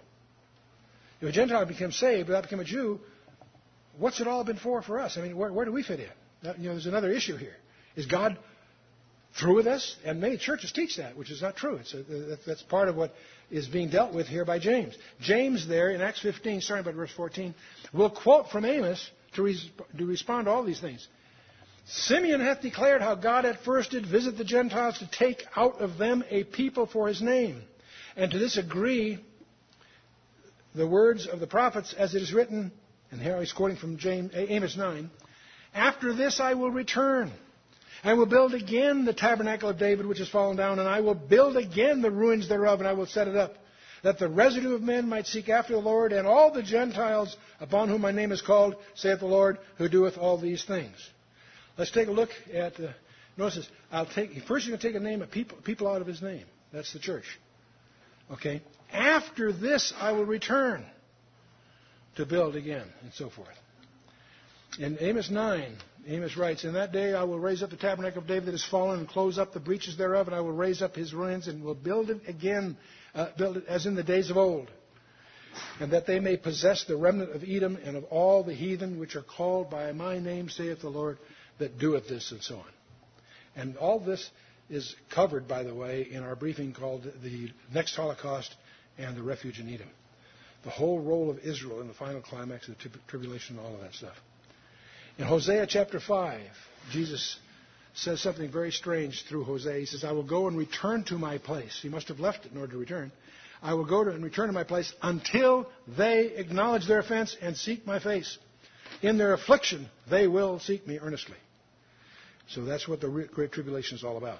If 1.21 1.29
a 1.29 1.31
Gentile 1.31 1.65
becomes 1.65 1.97
saved 1.97 2.27
without 2.27 2.43
becoming 2.43 2.65
a 2.65 2.69
Jew, 2.69 2.99
what's 3.97 4.19
it 4.19 4.27
all 4.27 4.43
been 4.43 4.57
for 4.57 4.81
for 4.81 4.99
us? 4.99 5.17
I 5.17 5.21
mean, 5.21 5.37
where, 5.37 5.51
where 5.51 5.65
do 5.65 5.71
we 5.71 5.83
fit 5.83 5.99
in? 5.99 6.09
You 6.59 6.67
know, 6.67 6.73
there's 6.73 6.85
another 6.85 7.11
issue 7.11 7.37
here. 7.37 7.55
Is 7.95 8.05
God 8.05 8.37
through 9.39 9.55
with 9.55 9.67
us? 9.67 9.95
And 10.05 10.21
many 10.21 10.37
churches 10.37 10.71
teach 10.71 10.97
that, 10.97 11.17
which 11.17 11.31
is 11.31 11.41
not 11.41 11.55
true. 11.55 11.79
A, 11.79 12.37
that's 12.45 12.61
part 12.63 12.87
of 12.87 12.95
what 12.95 13.13
is 13.49 13.67
being 13.67 13.89
dealt 13.89 14.13
with 14.13 14.27
here 14.27 14.45
by 14.45 14.59
James. 14.59 14.95
James 15.21 15.67
there 15.67 15.89
in 15.89 16.01
Acts 16.01 16.21
15, 16.21 16.61
starting 16.61 16.85
by 16.85 16.91
verse 16.91 17.11
14, 17.15 17.55
will 17.93 18.09
quote 18.09 18.49
from 18.49 18.65
Amos 18.65 19.09
to, 19.35 19.43
res- 19.43 19.69
to 19.97 20.05
respond 20.05 20.45
to 20.45 20.51
all 20.51 20.63
these 20.63 20.81
things. 20.81 21.07
Simeon 21.87 22.41
hath 22.41 22.61
declared 22.61 23.01
how 23.01 23.15
God 23.15 23.45
at 23.45 23.63
first 23.63 23.91
did 23.91 24.05
visit 24.05 24.37
the 24.37 24.43
Gentiles 24.43 24.97
to 24.99 25.09
take 25.09 25.43
out 25.55 25.81
of 25.81 25.97
them 25.97 26.23
a 26.29 26.43
people 26.43 26.87
for 26.87 27.07
his 27.07 27.21
name. 27.21 27.61
And 28.15 28.31
to 28.31 28.39
this 28.39 28.57
agree 28.57 29.19
the 30.73 30.87
words 30.87 31.27
of 31.27 31.39
the 31.39 31.47
prophets 31.47 31.93
as 31.93 32.15
it 32.15 32.21
is 32.21 32.33
written, 32.33 32.71
and 33.11 33.21
here 33.21 33.39
he's 33.39 33.53
quoting 33.53 33.77
from 33.77 33.97
James, 33.97 34.31
Amos 34.33 34.75
9, 34.75 35.09
After 35.73 36.13
this 36.13 36.39
I 36.39 36.55
will 36.55 36.71
return. 36.71 37.31
I 38.03 38.13
will 38.13 38.25
build 38.25 38.53
again 38.53 39.05
the 39.05 39.13
tabernacle 39.13 39.69
of 39.69 39.77
David 39.77 40.05
which 40.05 40.19
has 40.19 40.29
fallen 40.29 40.57
down, 40.57 40.79
and 40.79 40.89
I 40.89 41.01
will 41.01 41.15
build 41.15 41.55
again 41.55 42.01
the 42.01 42.11
ruins 42.11 42.49
thereof, 42.49 42.79
and 42.79 42.87
I 42.87 42.93
will 42.93 43.05
set 43.05 43.27
it 43.27 43.35
up 43.35 43.55
that 44.05 44.19
the 44.19 44.29
residue 44.29 44.75
of 44.75 44.83
men 44.83 45.09
might 45.09 45.25
seek 45.25 45.49
after 45.49 45.73
the 45.73 45.79
Lord, 45.79 46.13
and 46.13 46.27
all 46.27 46.53
the 46.53 46.61
Gentiles 46.61 47.35
upon 47.59 47.89
whom 47.89 48.01
my 48.01 48.11
name 48.11 48.31
is 48.31 48.39
called, 48.39 48.75
saith 48.93 49.19
the 49.19 49.25
Lord, 49.25 49.57
who 49.79 49.89
doeth 49.89 50.15
all 50.15 50.37
these 50.37 50.63
things. 50.63 50.95
Let's 51.75 51.89
take 51.89 52.07
a 52.07 52.11
look 52.11 52.29
at. 52.53 52.79
Uh, 52.79 52.89
notice 53.35 53.55
this. 53.55 53.69
I'll 53.91 54.05
take 54.05 54.29
first. 54.43 54.67
You're 54.67 54.77
going 54.77 54.81
to 54.81 54.87
take 54.87 54.95
a 54.95 55.03
name 55.03 55.23
of 55.23 55.31
people, 55.31 55.57
people 55.63 55.87
out 55.87 56.01
of 56.01 56.07
his 56.07 56.21
name. 56.21 56.45
That's 56.71 56.93
the 56.93 56.99
church. 56.99 57.25
Okay. 58.31 58.61
After 58.93 59.51
this, 59.51 59.91
I 59.99 60.11
will 60.11 60.25
return 60.25 60.85
to 62.17 62.27
build 62.27 62.55
again, 62.55 62.85
and 63.01 63.11
so 63.15 63.31
forth. 63.31 63.47
In 64.77 64.97
Amos 64.99 65.31
9, 65.31 65.77
Amos 66.07 66.37
writes, 66.37 66.63
In 66.63 66.73
that 66.73 66.91
day 66.91 67.15
I 67.15 67.23
will 67.23 67.39
raise 67.39 67.63
up 67.63 67.71
the 67.71 67.75
tabernacle 67.75 68.21
of 68.21 68.27
David 68.27 68.45
that 68.45 68.53
is 68.53 68.67
fallen, 68.69 68.99
and 68.99 69.09
close 69.09 69.39
up 69.39 69.51
the 69.51 69.59
breaches 69.59 69.97
thereof, 69.97 70.27
and 70.27 70.35
I 70.35 70.41
will 70.41 70.51
raise 70.51 70.83
up 70.83 70.95
his 70.95 71.11
ruins, 71.11 71.47
and 71.47 71.63
will 71.63 71.73
build 71.73 72.11
it 72.11 72.21
again 72.27 72.77
uh, 73.15 73.29
build 73.37 73.57
it 73.57 73.65
as 73.67 73.85
in 73.85 73.95
the 73.95 74.03
days 74.03 74.29
of 74.29 74.37
old, 74.37 74.69
and 75.79 75.91
that 75.91 76.05
they 76.05 76.19
may 76.19 76.37
possess 76.37 76.83
the 76.83 76.97
remnant 76.97 77.33
of 77.33 77.43
Edom 77.47 77.77
and 77.83 77.95
of 77.95 78.03
all 78.05 78.43
the 78.43 78.53
heathen 78.53 78.99
which 78.99 79.15
are 79.15 79.23
called 79.23 79.69
by 79.69 79.91
my 79.93 80.19
name, 80.19 80.49
saith 80.49 80.81
the 80.81 80.89
Lord, 80.89 81.17
that 81.59 81.79
doeth 81.79 82.07
this, 82.07 82.31
and 82.31 82.43
so 82.43 82.57
on. 82.57 82.65
And 83.55 83.77
all 83.77 83.99
this 83.99 84.29
is 84.69 84.95
covered, 85.13 85.47
by 85.47 85.63
the 85.63 85.73
way, 85.73 86.07
in 86.09 86.23
our 86.23 86.35
briefing 86.35 86.73
called 86.73 87.03
The 87.23 87.51
Next 87.73 87.95
Holocaust 87.95 88.53
and 88.97 89.15
the 89.15 89.23
Refuge 89.23 89.59
in 89.59 89.73
Edom. 89.73 89.87
The 90.63 90.71
whole 90.71 90.99
role 90.99 91.29
of 91.29 91.39
Israel 91.39 91.79
in 91.81 91.87
the 91.87 91.93
final 91.93 92.21
climax 92.21 92.67
of 92.67 92.75
the 92.77 92.89
tribulation 93.07 93.57
and 93.57 93.65
all 93.65 93.75
of 93.75 93.81
that 93.81 93.93
stuff. 93.93 94.15
In 95.17 95.25
Hosea 95.25 95.67
chapter 95.67 95.99
5, 95.99 96.41
Jesus 96.91 97.37
says 97.95 98.21
something 98.21 98.51
very 98.51 98.71
strange 98.71 99.23
through 99.27 99.45
Hosea. 99.45 99.79
He 99.79 99.85
says, 99.85 100.03
I 100.03 100.11
will 100.11 100.23
go 100.23 100.47
and 100.47 100.57
return 100.57 101.03
to 101.05 101.17
my 101.17 101.37
place. 101.37 101.79
He 101.81 101.89
must 101.89 102.09
have 102.09 102.19
left 102.19 102.45
it 102.45 102.51
in 102.51 102.57
order 102.57 102.73
to 102.73 102.77
return. 102.77 103.11
I 103.61 103.73
will 103.73 103.85
go 103.85 104.03
to 104.03 104.11
and 104.11 104.23
return 104.23 104.47
to 104.47 104.53
my 104.53 104.63
place 104.63 104.93
until 105.01 105.67
they 105.97 106.33
acknowledge 106.35 106.87
their 106.87 106.99
offense 106.99 107.35
and 107.41 107.55
seek 107.55 107.87
my 107.87 107.99
face. 107.99 108.37
In 109.01 109.17
their 109.17 109.33
affliction, 109.33 109.89
they 110.09 110.27
will 110.27 110.59
seek 110.59 110.85
me 110.85 110.99
earnestly. 110.99 111.37
So 112.49 112.63
that's 112.63 112.87
what 112.87 113.01
the 113.01 113.07
Great 113.07 113.51
Tribulation 113.51 113.97
is 113.97 114.03
all 114.03 114.17
about. 114.17 114.39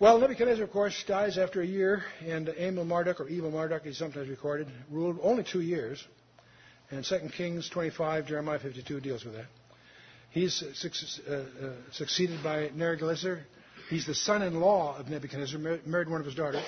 Well, 0.00 0.18
Nebuchadnezzar, 0.18 0.64
of 0.64 0.72
course, 0.72 1.04
dies 1.06 1.38
after 1.38 1.60
a 1.60 1.66
year, 1.66 2.02
and 2.26 2.48
Amel 2.48 2.84
Marduk, 2.84 3.20
or 3.20 3.28
Evil 3.28 3.52
Marduk, 3.52 3.86
is 3.86 3.96
sometimes 3.96 4.28
recorded, 4.28 4.66
ruled 4.90 5.18
only 5.22 5.44
two 5.44 5.60
years. 5.60 6.04
And 6.90 7.04
2 7.04 7.30
Kings 7.36 7.68
25, 7.68 8.26
Jeremiah 8.26 8.58
52 8.58 9.00
deals 9.00 9.24
with 9.24 9.34
that. 9.34 9.46
He's 10.34 10.64
uh, 10.64 11.32
uh, 11.32 11.70
succeeded 11.92 12.42
by 12.42 12.68
Neriglissar. 12.70 13.42
He's 13.88 14.04
the 14.04 14.16
son-in-law 14.16 14.98
of 14.98 15.08
Nebuchadnezzar, 15.08 15.60
married 15.86 16.08
one 16.08 16.18
of 16.18 16.26
his 16.26 16.34
daughters, 16.34 16.64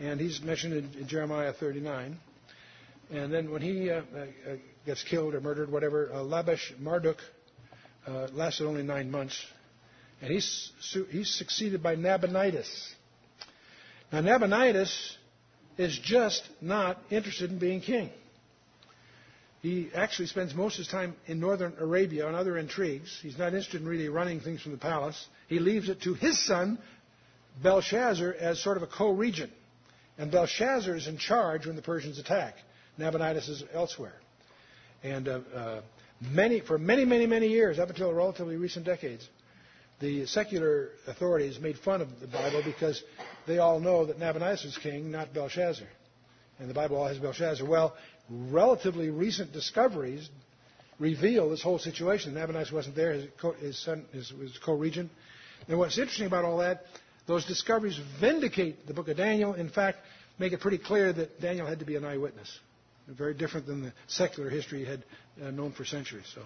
and 0.00 0.20
he's 0.20 0.42
mentioned 0.42 0.96
in, 0.96 1.06
Jeremiah 1.06 1.52
39. 1.52 2.18
And 3.12 3.32
then 3.32 3.52
when 3.52 3.62
he 3.62 3.88
uh, 3.88 4.00
uh, 4.00 4.02
gets 4.84 5.04
killed 5.04 5.36
or 5.36 5.40
murdered, 5.40 5.70
whatever, 5.70 6.10
uh, 6.12 6.16
Labashi 6.16 6.76
Marduk 6.80 7.18
uh, 8.04 8.26
lasted 8.32 8.66
only 8.66 8.82
nine 8.82 9.12
months, 9.12 9.40
and 10.20 10.32
he's 10.32 10.72
succeeded 11.22 11.80
by 11.80 11.94
Nabonidus. 11.94 12.68
Now 14.10 14.22
Nabonidus 14.22 15.16
is 15.76 15.96
just 16.02 16.42
not 16.60 16.98
interested 17.10 17.52
in 17.52 17.60
being 17.60 17.80
king. 17.80 18.10
He 19.60 19.90
actually 19.94 20.26
spends 20.26 20.54
most 20.54 20.74
of 20.74 20.78
his 20.78 20.88
time 20.88 21.16
in 21.26 21.40
northern 21.40 21.74
Arabia 21.78 22.26
on 22.26 22.34
other 22.34 22.56
intrigues. 22.56 23.18
He's 23.22 23.36
not 23.36 23.48
interested 23.48 23.80
in 23.80 23.88
really 23.88 24.08
running 24.08 24.40
things 24.40 24.62
from 24.62 24.72
the 24.72 24.78
palace. 24.78 25.26
He 25.48 25.58
leaves 25.58 25.88
it 25.88 26.02
to 26.02 26.14
his 26.14 26.44
son, 26.46 26.78
Belshazzar, 27.62 28.34
as 28.38 28.62
sort 28.62 28.76
of 28.76 28.84
a 28.84 28.86
co-regent. 28.86 29.52
And 30.16 30.30
Belshazzar 30.30 30.94
is 30.94 31.08
in 31.08 31.18
charge 31.18 31.66
when 31.66 31.74
the 31.74 31.82
Persians 31.82 32.18
attack. 32.18 32.54
Nabonidus 32.98 33.48
is 33.48 33.64
elsewhere. 33.72 34.14
And 35.02 35.28
uh, 35.28 35.40
uh, 35.54 35.80
many, 36.20 36.60
for 36.60 36.78
many, 36.78 37.04
many, 37.04 37.26
many 37.26 37.48
years, 37.48 37.78
up 37.78 37.88
until 37.88 38.12
relatively 38.12 38.56
recent 38.56 38.84
decades, 38.84 39.28
the 40.00 40.26
secular 40.26 40.90
authorities 41.06 41.58
made 41.58 41.78
fun 41.78 42.00
of 42.00 42.20
the 42.20 42.28
Bible 42.28 42.62
because 42.64 43.02
they 43.46 43.58
all 43.58 43.80
know 43.80 44.06
that 44.06 44.18
Nabonidus 44.18 44.64
is 44.64 44.78
king, 44.78 45.10
not 45.10 45.34
Belshazzar. 45.34 45.88
And 46.60 46.68
the 46.68 46.74
Bible 46.74 46.96
all 46.96 47.06
has 47.06 47.18
Belshazzar. 47.18 47.66
Well, 47.66 47.96
relatively 48.30 49.10
recent 49.10 49.52
discoveries 49.52 50.28
reveal 50.98 51.50
this 51.50 51.62
whole 51.62 51.78
situation. 51.78 52.34
Nabonidus 52.34 52.72
wasn't 52.72 52.96
there. 52.96 53.12
His, 53.12 53.26
his 53.60 53.78
son 53.78 54.04
his, 54.12 54.32
was 54.32 54.58
co-regent. 54.64 55.10
And 55.68 55.78
what's 55.78 55.98
interesting 55.98 56.26
about 56.26 56.44
all 56.44 56.58
that, 56.58 56.82
those 57.26 57.44
discoveries 57.44 57.98
vindicate 58.20 58.86
the 58.86 58.94
book 58.94 59.08
of 59.08 59.16
Daniel. 59.16 59.54
In 59.54 59.68
fact, 59.68 59.98
make 60.38 60.52
it 60.52 60.60
pretty 60.60 60.78
clear 60.78 61.12
that 61.12 61.40
Daniel 61.40 61.66
had 61.66 61.78
to 61.80 61.84
be 61.84 61.96
an 61.96 62.04
eyewitness. 62.04 62.58
Very 63.06 63.34
different 63.34 63.66
than 63.66 63.82
the 63.82 63.92
secular 64.06 64.50
history 64.50 64.84
had 64.84 65.02
uh, 65.42 65.50
known 65.50 65.72
for 65.72 65.84
centuries. 65.84 66.26
So, 66.34 66.42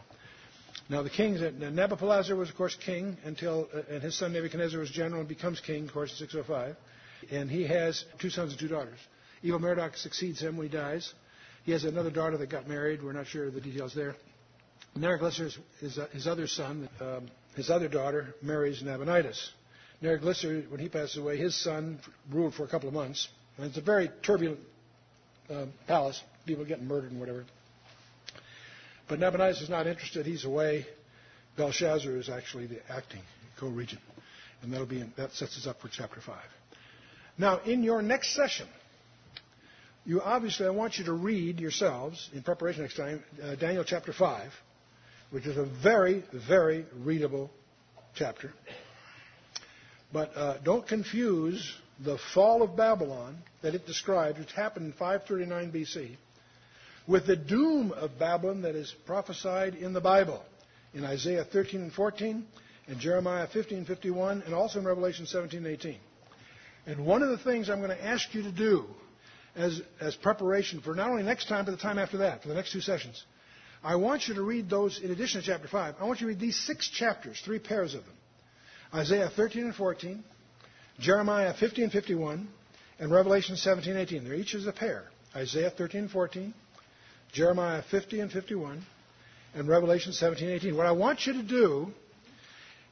now 0.89 1.03
the 1.03 1.11
kings, 1.11 1.41
uh, 1.41 1.51
Nabopolassar 1.59 2.37
was 2.37 2.51
of 2.51 2.57
course 2.57 2.77
king 2.77 3.17
until, 3.25 3.69
uh, 3.75 3.83
and 3.91 4.03
his 4.03 4.17
son 4.17 4.33
Nebuchadnezzar 4.33 4.79
was 4.79 4.91
general 4.91 5.21
and 5.21 5.29
becomes 5.29 5.61
king, 5.61 5.85
of 5.87 5.93
course, 5.93 6.11
in 6.13 6.17
605. 6.19 6.77
And 7.31 7.51
he 7.51 7.67
has 7.67 8.05
two 8.21 8.31
sons 8.31 8.53
and 8.53 8.61
two 8.61 8.69
daughters. 8.69 8.99
Evil 9.43 9.61
Merodach 9.61 9.97
succeeds 9.97 10.41
him 10.41 10.57
when 10.57 10.69
he 10.69 10.73
dies. 10.77 11.13
He 11.65 11.73
has 11.73 11.85
another 11.85 12.11
daughter 12.11 12.37
that 12.39 12.51
got 12.51 12.69
married. 12.69 13.03
We're 13.03 13.13
not 13.13 13.27
sure 13.27 13.47
of 13.47 13.55
the 13.55 13.61
details 13.61 13.95
there. 13.95 14.17
Neriglissar 14.99 15.47
is 15.47 15.59
his, 15.81 15.99
uh, 15.99 16.09
his 16.13 16.27
other 16.27 16.47
son. 16.47 16.89
Um, 17.01 17.29
his 17.55 17.71
other 17.71 17.89
daughter 17.89 18.35
marries 18.43 18.83
Nabonidus. 18.83 19.51
Neriglissar, 20.03 20.69
when 20.71 20.81
he 20.81 20.89
passes 20.89 21.17
away, 21.17 21.37
his 21.37 21.55
son 21.63 22.01
ruled 22.31 22.55
for 22.55 22.65
a 22.65 22.69
couple 22.69 22.89
of 22.89 22.95
months. 22.95 23.29
And 23.57 23.67
it's 23.67 23.77
a 23.77 23.83
very 23.83 24.11
turbulent 24.23 24.61
uh, 25.49 25.67
palace. 25.87 26.21
People 26.47 26.65
getting 26.65 26.89
murdered 26.89 27.13
and 27.13 27.21
whatever. 27.21 27.45
But 29.09 29.21
Nabonidus 29.21 29.63
is 29.63 29.71
not 29.71 29.87
interested. 29.87 30.27
He's 30.27 30.45
away. 30.45 30.87
Belshazzar 31.57 32.17
is 32.17 32.29
actually 32.29 32.67
the 32.67 32.81
acting 32.91 33.23
co-regent. 33.61 34.01
And 34.63 34.73
that'll 34.73 34.87
be 34.87 35.01
in, 35.01 35.13
that 35.17 35.33
sets 35.33 35.57
us 35.57 35.67
up 35.67 35.81
for 35.81 35.89
chapter 35.89 36.21
5. 36.21 36.37
Now, 37.39 37.61
in 37.61 37.83
your 37.83 38.03
next 38.03 38.35
session, 38.35 38.67
you 40.05 40.21
obviously, 40.21 40.67
I 40.67 40.71
want 40.71 40.99
you 40.99 41.05
to 41.05 41.13
read 41.13 41.61
yourselves 41.61 42.29
in 42.35 42.43
preparation 42.43 42.83
next 42.83 42.97
time 42.97 43.23
uh, 43.43 43.55
Daniel 43.55 43.85
chapter 43.85 44.13
5, 44.13 44.53
which 45.31 45.47
is 45.47 45.57
a 45.57 45.65
very, 45.65 46.25
very 46.33 46.87
readable 47.05 47.51
chapter. 48.15 48.53
But 50.13 50.37
uh, 50.37 50.59
don't 50.59 50.87
confuse 50.87 51.73
the 52.05 52.19
fall 52.35 52.63
of 52.63 52.77
Babylon 52.77 53.39
that 53.63 53.75
it 53.75 53.87
describes, 53.87 54.39
which 54.39 54.53
happened 54.53 54.87
in 54.87 54.93
539 54.93 55.73
BC, 55.73 56.17
with 57.07 57.27
the 57.27 57.37
doom 57.37 57.93
of 57.93 58.19
Babylon 58.19 58.63
that 58.63 58.75
is 58.75 58.93
prophesied 59.07 59.75
in 59.75 59.93
the 59.93 60.01
Bible 60.01 60.43
in 60.95 61.05
Isaiah 61.05 61.45
13 61.45 61.81
and 61.81 61.93
14, 61.93 62.45
and 62.89 62.99
Jeremiah 62.99 63.47
15 63.47 63.85
51, 63.85 64.43
and 64.43 64.55
also 64.55 64.81
in 64.81 64.85
Revelation 64.85 65.27
17 65.27 65.59
and 65.59 65.67
18. 65.67 65.97
And 66.87 67.07
one 67.07 67.23
of 67.23 67.31
the 67.31 67.39
things 67.39 67.71
I'm 67.71 67.79
going 67.79 67.97
to 67.97 68.05
ask 68.05 68.35
you 68.35 68.43
to 68.43 68.53
do 68.53 68.87
as, 69.57 69.81
as 70.01 70.15
preparation 70.15 70.81
for 70.81 70.95
not 70.95 71.11
only 71.11 71.23
next 71.23 71.49
time, 71.49 71.65
but 71.65 71.73
the 71.73 71.77
time 71.77 71.99
after 71.99 72.19
that, 72.19 72.43
for 72.43 72.49
the 72.49 72.55
next 72.55 72.73
two 72.73 72.81
sessions. 72.81 73.23
I 73.85 73.97
want 73.97 74.29
you 74.29 74.35
to 74.35 74.43
read 74.43 74.71
those 74.71 75.01
in 75.01 75.11
addition 75.11 75.41
to 75.41 75.47
chapter 75.47 75.69
5. 75.69 75.97
I 76.01 76.05
want 76.05 76.21
you 76.21 76.27
to 76.27 76.33
read 76.33 76.41
these 76.41 76.59
six 76.59 76.89
chapters, 76.89 77.41
three 77.45 77.59
pairs 77.59 77.95
of 77.95 78.05
them 78.05 78.15
Isaiah 78.95 79.31
13 79.35 79.65
and 79.65 79.75
14, 79.75 80.23
Jeremiah 81.01 81.55
50 81.59 81.85
and 81.85 81.93
51, 81.93 82.49
and 82.99 83.11
Revelation 83.11 83.57
17 83.57 83.93
and 83.93 84.01
18. 84.01 84.25
They're 84.25 84.35
each 84.35 84.55
as 84.55 84.67
a 84.67 84.73
pair 84.73 85.05
Isaiah 85.35 85.71
13 85.71 86.03
and 86.03 86.11
14, 86.11 86.55
Jeremiah 87.33 87.83
50 87.91 88.21
and 88.21 88.31
51, 88.31 88.85
and 89.55 89.69
Revelation 89.69 90.13
17 90.13 90.49
and 90.49 90.57
18. 90.57 90.77
What 90.77 90.87
I 90.87 90.93
want 90.93 91.27
you 91.27 91.33
to 91.35 91.43
do 91.43 91.89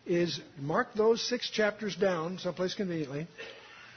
is 0.06 0.40
mark 0.58 0.88
those 0.94 1.26
six 1.28 1.48
chapters 1.50 1.94
down 1.94 2.38
someplace 2.38 2.74
conveniently 2.74 3.28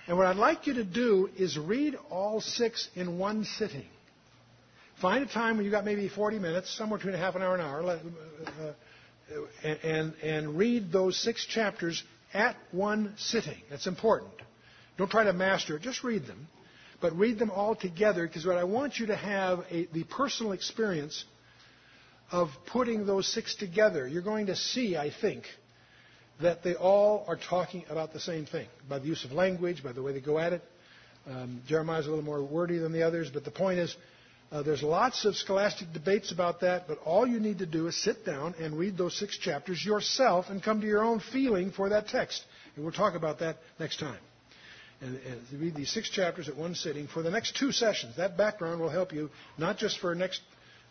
and 0.08 0.18
what 0.18 0.28
I'd 0.28 0.36
like 0.36 0.68
you 0.68 0.76
to 0.76 0.84
do 0.84 1.30
is 1.38 1.58
read 1.58 1.98
all 2.10 2.42
six 2.42 2.90
in 2.96 3.18
one 3.18 3.46
sitting. 3.46 3.86
Find 5.02 5.24
a 5.24 5.32
time 5.32 5.56
when 5.58 5.66
you've 5.66 5.72
got 5.72 5.86
maybe 5.86 6.08
40 6.10 6.40
minutes, 6.40 6.76
somewhere 6.78 6.98
between 6.98 7.16
a 7.16 7.18
half 7.18 7.36
an 7.36 7.42
hour 7.42 7.54
and 7.56 7.64
an 7.64 7.70
hour, 7.70 7.84
uh, 7.86 9.68
and, 9.84 10.14
and 10.22 10.58
read 10.58 10.92
those 10.92 11.18
six 11.18 11.46
chapters 11.46 12.04
at 12.34 12.56
one 12.72 13.14
sitting. 13.18 13.62
That's 13.70 13.88
important. 13.88 14.32
Don't 14.98 15.10
try 15.10 15.24
to 15.24 15.34
master 15.34 15.78
it, 15.78 15.82
just 15.82 16.04
read 16.04 16.26
them. 16.26 16.48
But 17.02 17.18
read 17.18 17.38
them 17.38 17.52
all 17.52 17.76
together 17.76 18.26
because 18.26 18.46
what 18.46 18.58
I 18.58 18.64
want 18.64 18.98
you 18.98 19.08
to 19.08 19.16
have 19.16 19.60
a, 19.70 19.88
the 19.92 20.04
personal 20.06 20.54
experience 20.54 21.26
of 22.32 22.50
putting 22.68 23.06
those 23.06 23.32
six 23.32 23.56
together. 23.56 24.08
You're 24.08 24.22
going 24.22 24.46
to 24.48 24.56
see, 24.56 24.96
I 24.96 25.12
think, 25.22 25.44
that 26.44 26.64
they 26.64 26.76
all 26.76 27.26
are 27.28 27.38
talking 27.38 27.84
about 27.90 28.14
the 28.14 28.20
same 28.20 28.46
thing 28.46 28.68
by 28.88 29.00
the 29.00 29.08
use 29.08 29.24
of 29.26 29.32
language, 29.32 29.84
by 29.84 29.92
the 29.92 30.02
way 30.02 30.14
they 30.14 30.22
go 30.22 30.38
at 30.38 30.54
it. 30.54 30.62
Um, 31.26 31.62
Jeremiah 31.68 32.02
is 32.02 32.06
a 32.06 32.10
little 32.10 32.24
more 32.24 32.44
wordy 32.44 32.78
than 32.78 32.92
the 32.92 33.04
others, 33.04 33.30
but 33.34 33.46
the 33.46 33.52
point 33.52 33.80
is 33.80 33.96
uh, 34.52 34.62
there's 34.62 34.84
lots 34.84 35.26
of 35.26 35.36
scholastic 35.36 35.92
debates 35.94 36.32
about 36.32 36.62
that, 36.62 36.88
but 36.88 37.00
all 37.06 37.26
you 37.26 37.40
need 37.40 37.60
to 37.60 37.66
do 37.66 37.88
is 37.88 37.96
sit 38.04 38.26
down 38.26 38.54
and 38.60 38.78
read 38.78 38.98
those 38.98 39.18
six 39.18 39.38
chapters 39.38 39.84
yourself 39.84 40.46
and 40.50 40.62
come 40.62 40.82
to 40.82 40.88
your 40.88 41.04
own 41.04 41.22
feeling 41.32 41.72
for 41.72 41.90
that 41.90 42.08
text. 42.08 42.44
And 42.76 42.84
we'll 42.84 42.94
talk 42.94 43.16
about 43.16 43.40
that 43.40 43.58
next 43.80 44.00
time. 44.00 44.20
And, 45.02 45.18
and 45.18 45.62
read 45.62 45.76
these 45.76 45.92
six 45.92 46.10
chapters 46.10 46.50
at 46.50 46.56
one 46.56 46.76
sitting 46.76 47.08
for 47.08 47.24
the 47.24 47.32
next 47.32 47.58
two 47.58 47.72
sessions. 47.72 48.16
That 48.18 48.38
background 48.38 48.80
will 48.80 48.90
help 48.90 49.12
you 49.12 49.30
not 49.58 49.78
just 49.78 50.00
for 50.00 50.14
next, 50.14 50.42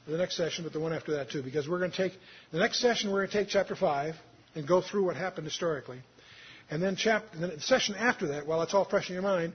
the 0.06 0.18
next 0.18 0.36
session, 0.36 0.64
but 0.64 0.72
the 0.72 0.80
one 0.80 0.92
after 0.92 1.12
that 1.12 1.30
too, 1.30 1.42
because 1.42 1.68
we're 1.68 1.78
going 1.78 1.92
to 1.92 1.96
take 1.96 2.18
the 2.52 2.58
next 2.58 2.80
session. 2.80 3.12
We're 3.12 3.20
going 3.20 3.30
to 3.30 3.38
take 3.38 3.48
chapter 3.48 3.76
five 3.76 4.16
and 4.54 4.66
go 4.66 4.80
through 4.80 5.04
what 5.04 5.16
happened 5.16 5.46
historically. 5.46 6.00
And 6.70 6.82
then 6.82 6.96
chapter, 6.96 7.38
the 7.38 7.60
session 7.60 7.94
after 7.94 8.28
that, 8.28 8.46
while 8.46 8.62
it's 8.62 8.74
all 8.74 8.84
fresh 8.84 9.08
in 9.08 9.14
your 9.14 9.22
mind, 9.22 9.52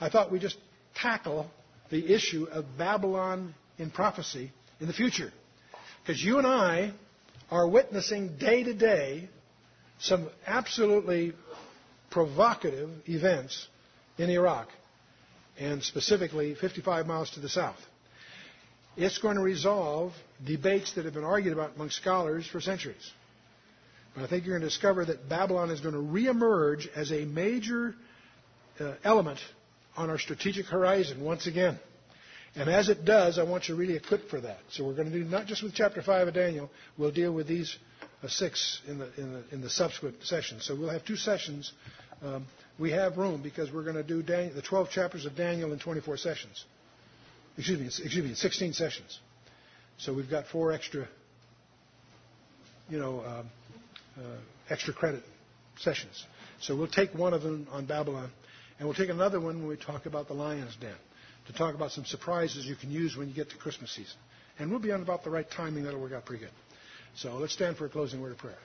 I 0.00 0.08
thought 0.08 0.30
we'd 0.30 0.42
just 0.42 0.58
tackle 0.94 1.50
the 1.90 2.12
issue 2.14 2.46
of 2.50 2.64
Babylon 2.78 3.54
in 3.78 3.90
prophecy 3.90 4.52
in 4.80 4.86
the 4.86 4.92
future. 4.92 5.32
Because 6.04 6.22
you 6.22 6.38
and 6.38 6.46
I 6.46 6.92
are 7.50 7.68
witnessing 7.68 8.36
day 8.38 8.62
to 8.64 8.74
day 8.74 9.28
some 10.00 10.28
absolutely 10.46 11.32
provocative 12.10 12.90
events 13.08 13.68
in 14.18 14.30
Iraq, 14.30 14.68
and 15.58 15.82
specifically 15.82 16.54
55 16.54 17.06
miles 17.06 17.30
to 17.30 17.40
the 17.40 17.48
south. 17.48 17.78
It's 18.96 19.18
going 19.18 19.36
to 19.36 19.42
resolve 19.42 20.12
debates 20.44 20.92
that 20.94 21.04
have 21.04 21.14
been 21.14 21.24
argued 21.24 21.54
about 21.54 21.74
among 21.76 21.90
scholars 21.90 22.46
for 22.46 22.60
centuries. 22.60 23.10
I 24.16 24.26
think 24.26 24.44
you're 24.44 24.58
going 24.58 24.62
to 24.62 24.68
discover 24.68 25.04
that 25.06 25.28
Babylon 25.28 25.70
is 25.70 25.80
going 25.80 25.94
to 25.94 26.00
reemerge 26.00 26.86
as 26.94 27.10
a 27.12 27.24
major 27.24 27.94
uh, 28.78 28.94
element 29.04 29.38
on 29.96 30.10
our 30.10 30.18
strategic 30.18 30.66
horizon 30.66 31.22
once 31.22 31.46
again. 31.46 31.78
And 32.54 32.68
as 32.68 32.90
it 32.90 33.06
does, 33.06 33.38
I 33.38 33.44
want 33.44 33.68
you 33.68 33.74
really 33.74 33.96
equipped 33.96 34.28
for 34.28 34.40
that. 34.40 34.58
So 34.70 34.84
we're 34.84 34.94
going 34.94 35.10
to 35.10 35.18
do 35.18 35.24
not 35.24 35.46
just 35.46 35.62
with 35.62 35.74
chapter 35.74 36.02
5 36.02 36.28
of 36.28 36.34
Daniel, 36.34 36.70
we'll 36.98 37.10
deal 37.10 37.32
with 37.32 37.46
these 37.46 37.74
uh, 38.22 38.28
six 38.28 38.82
in 38.86 38.98
the, 38.98 39.08
in, 39.16 39.32
the, 39.32 39.44
in 39.52 39.60
the 39.62 39.70
subsequent 39.70 40.16
sessions. 40.22 40.66
So 40.66 40.74
we'll 40.76 40.90
have 40.90 41.04
two 41.04 41.16
sessions 41.16 41.72
um, 42.22 42.46
we 42.78 42.90
have 42.92 43.18
room 43.18 43.42
because 43.42 43.72
we're 43.72 43.82
going 43.82 43.96
to 43.96 44.02
do 44.02 44.22
Dan- 44.22 44.54
the 44.54 44.62
12 44.62 44.90
chapters 44.90 45.26
of 45.26 45.36
Daniel 45.36 45.72
in 45.72 45.78
24 45.78 46.16
sessions. 46.16 46.64
Excuse 47.58 47.78
me, 47.78 47.86
excuse 47.86 48.24
me, 48.24 48.34
16 48.34 48.72
sessions. 48.72 49.18
So 49.98 50.14
we've 50.14 50.30
got 50.30 50.46
four 50.46 50.72
extra, 50.72 51.06
you 52.88 52.98
know, 52.98 53.20
uh, 53.20 53.42
Uh, 54.16 54.20
extra 54.68 54.92
credit 54.92 55.22
sessions. 55.78 56.26
So 56.60 56.76
we'll 56.76 56.86
take 56.86 57.14
one 57.14 57.32
of 57.32 57.42
them 57.42 57.66
on 57.70 57.86
Babylon, 57.86 58.30
and 58.78 58.86
we'll 58.86 58.96
take 58.96 59.08
another 59.08 59.40
one 59.40 59.60
when 59.60 59.68
we 59.68 59.76
talk 59.76 60.04
about 60.04 60.28
the 60.28 60.34
lion's 60.34 60.76
den, 60.76 60.94
to 61.46 61.52
talk 61.54 61.74
about 61.74 61.92
some 61.92 62.04
surprises 62.04 62.66
you 62.66 62.76
can 62.76 62.90
use 62.90 63.16
when 63.16 63.28
you 63.28 63.34
get 63.34 63.48
to 63.50 63.56
Christmas 63.56 63.90
season. 63.90 64.16
And 64.58 64.70
we'll 64.70 64.80
be 64.80 64.92
on 64.92 65.00
about 65.00 65.24
the 65.24 65.30
right 65.30 65.50
timing. 65.50 65.84
That'll 65.84 66.00
work 66.00 66.12
out 66.12 66.26
pretty 66.26 66.44
good. 66.44 66.52
So 67.16 67.36
let's 67.36 67.54
stand 67.54 67.78
for 67.78 67.86
a 67.86 67.88
closing 67.88 68.20
word 68.20 68.32
of 68.32 68.38
prayer. 68.38 68.58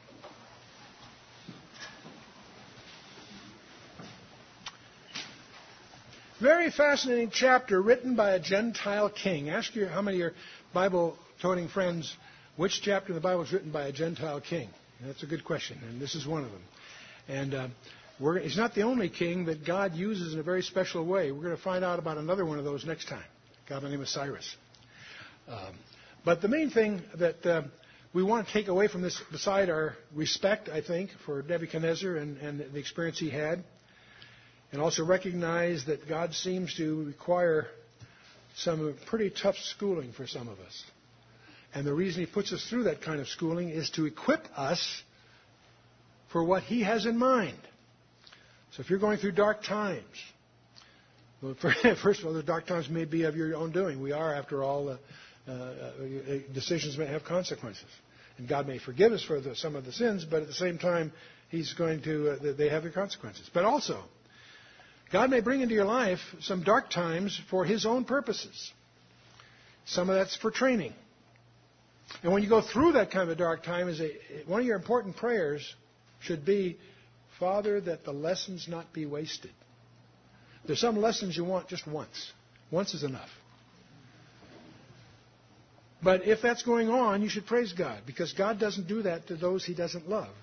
Very 6.41 6.71
fascinating 6.71 7.31
chapter 7.33 7.81
written 7.81 8.15
by 8.15 8.31
a 8.31 8.39
Gentile 8.39 9.09
king. 9.09 9.49
Ask 9.49 9.73
your, 9.75 9.87
how 9.87 10.01
many 10.01 10.17
of 10.17 10.19
your 10.19 10.33
Bible 10.73 11.17
toting 11.41 11.69
friends 11.69 12.15
which 12.57 12.81
chapter 12.81 13.09
in 13.09 13.15
the 13.15 13.21
Bible 13.21 13.43
is 13.43 13.53
written 13.53 13.71
by 13.71 13.87
a 13.87 13.93
Gentile 13.93 14.41
king. 14.41 14.69
That's 15.05 15.23
a 15.23 15.27
good 15.27 15.43
question, 15.43 15.77
and 15.89 16.01
this 16.01 16.15
is 16.15 16.25
one 16.25 16.43
of 16.43 16.51
them. 16.51 16.63
And 17.27 17.53
uh, 17.53 17.67
he's 18.41 18.57
not 18.57 18.73
the 18.73 18.81
only 18.81 19.09
king 19.09 19.45
that 19.45 19.65
God 19.65 19.93
uses 19.95 20.33
in 20.33 20.39
a 20.39 20.43
very 20.43 20.63
special 20.63 21.05
way. 21.05 21.31
We're 21.31 21.43
going 21.43 21.55
to 21.55 21.61
find 21.61 21.83
out 21.85 21.99
about 21.99 22.17
another 22.17 22.45
one 22.45 22.57
of 22.57 22.65
those 22.65 22.85
next 22.85 23.07
time. 23.07 23.23
The 23.69 23.79
name 23.81 24.01
of 24.01 24.07
Cyrus. 24.07 24.55
Um, 25.47 25.75
but 26.23 26.41
the 26.41 26.47
main 26.47 26.69
thing 26.69 27.01
that 27.15 27.45
uh, 27.45 27.63
we 28.13 28.23
want 28.23 28.47
to 28.47 28.53
take 28.53 28.69
away 28.69 28.87
from 28.87 29.01
this, 29.01 29.21
beside 29.31 29.69
our 29.69 29.95
respect, 30.15 30.69
I 30.69 30.81
think, 30.81 31.11
for 31.25 31.43
Nebuchadnezzar 31.43 32.15
and, 32.15 32.37
and 32.37 32.59
the 32.59 32.79
experience 32.79 33.19
he 33.19 33.29
had, 33.29 33.63
and 34.71 34.81
also 34.81 35.05
recognize 35.05 35.85
that 35.85 36.07
God 36.07 36.33
seems 36.33 36.73
to 36.75 37.03
require 37.03 37.67
some 38.55 38.95
pretty 39.05 39.29
tough 39.29 39.55
schooling 39.57 40.13
for 40.13 40.25
some 40.25 40.47
of 40.47 40.59
us. 40.59 40.83
And 41.73 41.85
the 41.85 41.93
reason 41.93 42.25
He 42.25 42.31
puts 42.31 42.53
us 42.53 42.65
through 42.69 42.83
that 42.83 43.01
kind 43.01 43.19
of 43.19 43.27
schooling 43.27 43.69
is 43.69 43.89
to 43.91 44.05
equip 44.05 44.45
us 44.55 45.03
for 46.31 46.43
what 46.43 46.63
He 46.63 46.83
has 46.83 47.05
in 47.05 47.17
mind. 47.17 47.57
So 48.71 48.81
if 48.81 48.89
you're 48.89 48.99
going 48.99 49.17
through 49.17 49.33
dark 49.33 49.63
times, 49.63 50.03
well, 51.41 51.55
first 52.01 52.21
of 52.21 52.27
all, 52.27 52.33
the 52.33 52.43
dark 52.43 52.67
times 52.67 52.89
may 52.89 53.05
be 53.05 53.23
of 53.23 53.35
your 53.35 53.55
own 53.55 53.71
doing. 53.71 54.01
We 54.01 54.11
are, 54.11 54.33
after 54.33 54.63
all, 54.63 54.89
uh, 54.89 54.97
uh, 55.51 55.91
decisions 56.53 56.97
may 56.97 57.07
have 57.07 57.23
consequences. 57.23 57.85
And 58.37 58.47
God 58.47 58.67
may 58.67 58.79
forgive 58.79 59.11
us 59.11 59.23
for 59.23 59.39
the, 59.39 59.55
some 59.55 59.75
of 59.75 59.85
the 59.85 59.91
sins, 59.91 60.25
but 60.25 60.41
at 60.41 60.47
the 60.47 60.53
same 60.53 60.77
time, 60.77 61.11
He's 61.49 61.73
going 61.73 62.01
to, 62.03 62.31
uh, 62.31 62.53
they 62.57 62.69
have 62.69 62.83
their 62.83 62.91
consequences. 62.91 63.49
But 63.53 63.63
also, 63.63 64.03
God 65.11 65.29
may 65.29 65.39
bring 65.39 65.61
into 65.61 65.73
your 65.73 65.85
life 65.85 66.19
some 66.41 66.63
dark 66.63 66.89
times 66.89 67.39
for 67.49 67.65
His 67.65 67.85
own 67.85 68.03
purposes. 68.03 68.71
Some 69.85 70.09
of 70.09 70.15
that's 70.15 70.35
for 70.35 70.51
training. 70.51 70.93
And 72.23 72.31
when 72.31 72.41
you 72.41 72.49
go 72.49 72.61
through 72.61 72.93
that 72.93 73.11
kind 73.11 73.23
of 73.23 73.29
a 73.29 73.35
dark 73.35 73.63
time, 73.63 73.89
is 73.89 73.99
a, 74.01 74.11
one 74.45 74.61
of 74.61 74.65
your 74.65 74.77
important 74.77 75.17
prayers 75.17 75.75
should 76.19 76.45
be, 76.45 76.77
Father, 77.39 77.79
that 77.81 78.05
the 78.05 78.13
lessons 78.13 78.67
not 78.67 78.93
be 78.93 79.05
wasted. 79.05 79.51
There's 80.65 80.79
some 80.79 80.97
lessons 80.97 81.37
you 81.37 81.43
want 81.43 81.67
just 81.67 81.87
once. 81.87 82.31
Once 82.71 82.93
is 82.93 83.03
enough. 83.03 83.29
But 86.01 86.27
if 86.27 86.41
that's 86.41 86.63
going 86.63 86.89
on, 86.89 87.21
you 87.21 87.29
should 87.29 87.45
praise 87.45 87.73
God 87.73 88.01
because 88.05 88.33
God 88.33 88.59
doesn't 88.59 88.87
do 88.87 89.03
that 89.03 89.27
to 89.27 89.35
those 89.35 89.65
he 89.65 89.73
doesn't 89.73 90.07
love. 90.07 90.33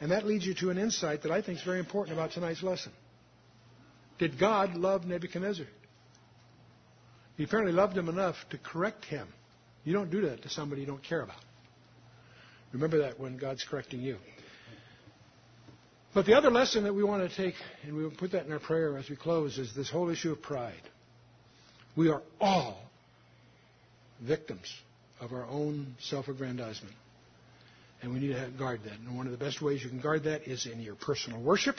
And 0.00 0.10
that 0.10 0.26
leads 0.26 0.46
you 0.46 0.54
to 0.54 0.70
an 0.70 0.78
insight 0.78 1.22
that 1.22 1.32
I 1.32 1.42
think 1.42 1.58
is 1.58 1.64
very 1.64 1.78
important 1.78 2.16
about 2.16 2.32
tonight's 2.32 2.62
lesson. 2.62 2.92
Did 4.18 4.38
God 4.38 4.74
love 4.74 5.04
Nebuchadnezzar? 5.06 5.66
He 7.36 7.44
apparently 7.44 7.72
loved 7.72 7.96
him 7.96 8.08
enough 8.08 8.36
to 8.50 8.58
correct 8.58 9.04
him. 9.04 9.28
You 9.84 9.92
don't 9.92 10.10
do 10.10 10.22
that 10.22 10.42
to 10.42 10.48
somebody 10.48 10.80
you 10.80 10.86
don't 10.86 11.02
care 11.02 11.20
about. 11.20 11.40
Remember 12.72 12.98
that 12.98 13.20
when 13.20 13.36
God's 13.36 13.64
correcting 13.64 14.00
you. 14.00 14.16
But 16.12 16.26
the 16.26 16.34
other 16.34 16.50
lesson 16.50 16.84
that 16.84 16.94
we 16.94 17.02
want 17.02 17.28
to 17.28 17.36
take, 17.36 17.54
and 17.82 17.94
we'll 17.94 18.10
put 18.10 18.32
that 18.32 18.46
in 18.46 18.52
our 18.52 18.60
prayer 18.60 18.96
as 18.96 19.10
we 19.10 19.16
close, 19.16 19.58
is 19.58 19.74
this 19.74 19.90
whole 19.90 20.10
issue 20.10 20.32
of 20.32 20.40
pride. 20.40 20.82
We 21.96 22.08
are 22.08 22.22
all 22.40 22.80
victims 24.20 24.72
of 25.20 25.32
our 25.32 25.46
own 25.46 25.96
self 26.00 26.28
aggrandizement. 26.28 26.94
And 28.02 28.12
we 28.12 28.20
need 28.20 28.34
to 28.34 28.50
guard 28.58 28.80
that. 28.84 28.98
And 28.98 29.16
one 29.16 29.26
of 29.26 29.32
the 29.32 29.38
best 29.38 29.62
ways 29.62 29.82
you 29.82 29.88
can 29.88 30.00
guard 30.00 30.24
that 30.24 30.46
is 30.46 30.66
in 30.66 30.80
your 30.80 30.94
personal 30.94 31.40
worship 31.40 31.76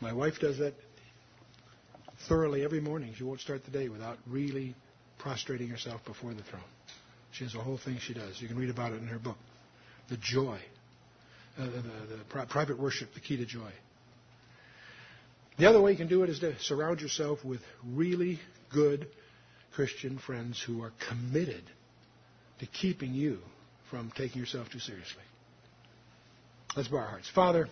my 0.00 0.12
wife 0.14 0.38
does 0.40 0.58
that 0.58 0.74
thoroughly 2.26 2.64
every 2.64 2.80
morning. 2.80 3.12
She 3.16 3.24
won't 3.24 3.40
start 3.40 3.64
the 3.64 3.70
day 3.70 3.88
without 3.88 4.18
really 4.26 4.74
prostrating 5.22 5.68
herself 5.68 6.04
before 6.04 6.32
the 6.34 6.42
throne. 6.42 6.62
She 7.32 7.44
has 7.44 7.54
a 7.54 7.58
whole 7.58 7.78
thing 7.78 7.98
she 8.00 8.14
does. 8.14 8.40
You 8.40 8.48
can 8.48 8.58
read 8.58 8.70
about 8.70 8.92
it 8.92 9.00
in 9.00 9.06
her 9.08 9.18
book. 9.18 9.36
The 10.08 10.16
joy, 10.16 10.58
uh, 11.58 11.64
the, 11.66 11.70
the, 11.70 12.16
the 12.16 12.24
pri- 12.28 12.46
private 12.46 12.78
worship, 12.78 13.14
the 13.14 13.20
key 13.20 13.36
to 13.36 13.46
joy. 13.46 13.70
The 15.58 15.66
other 15.66 15.80
way 15.80 15.92
you 15.92 15.96
can 15.96 16.08
do 16.08 16.22
it 16.22 16.30
is 16.30 16.40
to 16.40 16.58
surround 16.60 17.00
yourself 17.00 17.44
with 17.44 17.60
really 17.86 18.40
good 18.72 19.06
Christian 19.74 20.18
friends 20.18 20.62
who 20.66 20.82
are 20.82 20.92
committed 21.08 21.62
to 22.60 22.66
keeping 22.66 23.14
you 23.14 23.38
from 23.90 24.12
taking 24.16 24.40
yourself 24.40 24.68
too 24.70 24.78
seriously. 24.78 25.22
Let's 26.76 26.88
bow 26.88 26.98
our 26.98 27.06
hearts. 27.06 27.28
Father, 27.28 27.68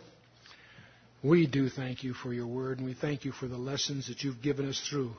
we 1.23 1.47
do 1.47 1.69
thank 1.69 2.05
you 2.05 2.15
for 2.15 2.33
your 2.33 2.47
word, 2.47 2.79
and 2.79 2.87
we 2.87 2.95
thank 2.95 3.25
you 3.25 3.33
for 3.33 3.47
the 3.47 3.57
lessons 3.57 4.09
that 4.09 4.23
you've 4.23 4.43
given 4.43 4.69
us 4.69 4.81
through 4.89 5.13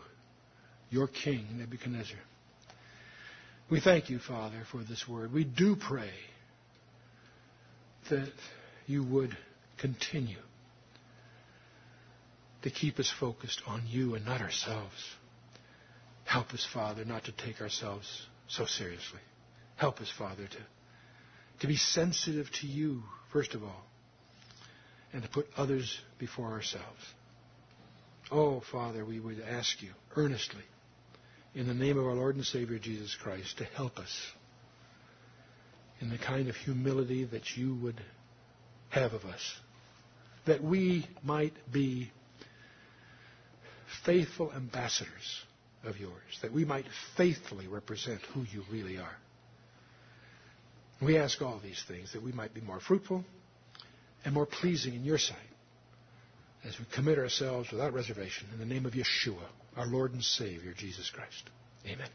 your 0.90 1.08
king, 1.08 1.46
Nebuchadnezzar. 1.58 2.18
We 3.70 3.80
thank 3.80 4.10
you, 4.10 4.20
Father, 4.20 4.64
for 4.72 4.84
this 4.84 5.08
word. 5.08 5.32
We 5.32 5.44
do 5.44 5.76
pray 5.76 6.10
that 8.10 8.32
you 8.88 9.04
would 9.04 9.38
continue 9.78 10.40
to 12.64 12.70
keep 12.70 13.00
us 13.00 13.14
focused 13.20 13.62
on 13.68 13.84
you 13.88 14.16
and 14.16 14.26
not 14.26 14.42
ourselves. 14.42 14.96
Help 16.26 16.52
us, 16.54 16.68
Father, 16.74 17.06
not 17.06 17.26
to 17.26 17.32
take 17.32 17.62
ourselves 17.62 18.28
so 18.48 18.66
seriously. 18.66 19.20
Help 19.78 20.02
us, 20.02 20.12
Father, 20.18 20.46
to, 20.48 20.58
to 21.62 21.68
be 21.68 21.78
sensitive 21.78 22.48
to 22.62 22.68
you, 22.68 23.04
first 23.32 23.54
of 23.54 23.64
all, 23.64 23.84
and 25.14 25.24
to 25.24 25.30
put 25.30 25.48
others 25.56 26.00
before 26.18 26.52
ourselves. 26.52 27.14
Oh, 28.32 28.62
Father, 28.72 29.06
we 29.06 29.20
would 29.20 29.40
ask 29.40 29.82
you 29.82 29.92
earnestly, 30.16 30.64
in 31.56 31.68
the 31.68 31.74
name 31.74 31.98
of 31.98 32.06
our 32.06 32.14
Lord 32.14 32.36
and 32.36 32.46
Savior 32.46 32.80
Jesus 32.80 33.16
Christ, 33.16 33.58
to 33.58 33.64
help 33.64 33.98
us 33.98 34.28
in 36.00 36.10
the 36.10 36.18
kind 36.18 36.48
of 36.48 36.56
humility 36.56 37.26
that 37.26 37.58
you 37.58 37.76
would 37.76 38.00
have 38.90 39.14
of 39.14 39.26
us, 39.26 39.60
that 40.46 40.64
we 40.64 41.08
might 41.24 41.54
be 41.72 42.12
faithful 44.06 44.52
ambassadors 44.54 45.44
of 45.84 45.98
yours, 45.98 46.40
that 46.42 46.54
we 46.54 46.66
might 46.66 46.86
faithfully 47.18 47.68
represent 47.68 48.22
who 48.34 48.42
you 48.52 48.64
really 48.72 48.98
are. 48.98 49.18
We 51.02 51.18
ask 51.18 51.42
all 51.42 51.60
these 51.64 51.84
things 51.88 52.14
that 52.14 52.22
we 52.22 52.32
might 52.32 52.54
be 52.54 52.62
more 52.62 52.80
fruitful 52.80 53.24
and 54.26 54.34
more 54.34 54.46
pleasing 54.46 54.94
in 54.96 55.06
your 55.06 55.18
sight 55.18 55.38
as 56.66 56.78
we 56.78 56.86
commit 56.94 57.18
ourselves 57.18 57.72
without 57.72 57.94
reservation 57.94 58.48
in 58.54 58.60
the 58.60 58.66
name 58.66 58.86
of 58.86 58.94
Yeshua, 58.94 59.46
our 59.78 59.88
Lord 59.88 60.14
and 60.14 60.24
Savior, 60.24 60.74
Jesus 60.76 61.10
Christ. 61.10 61.50
Amen. 61.86 62.10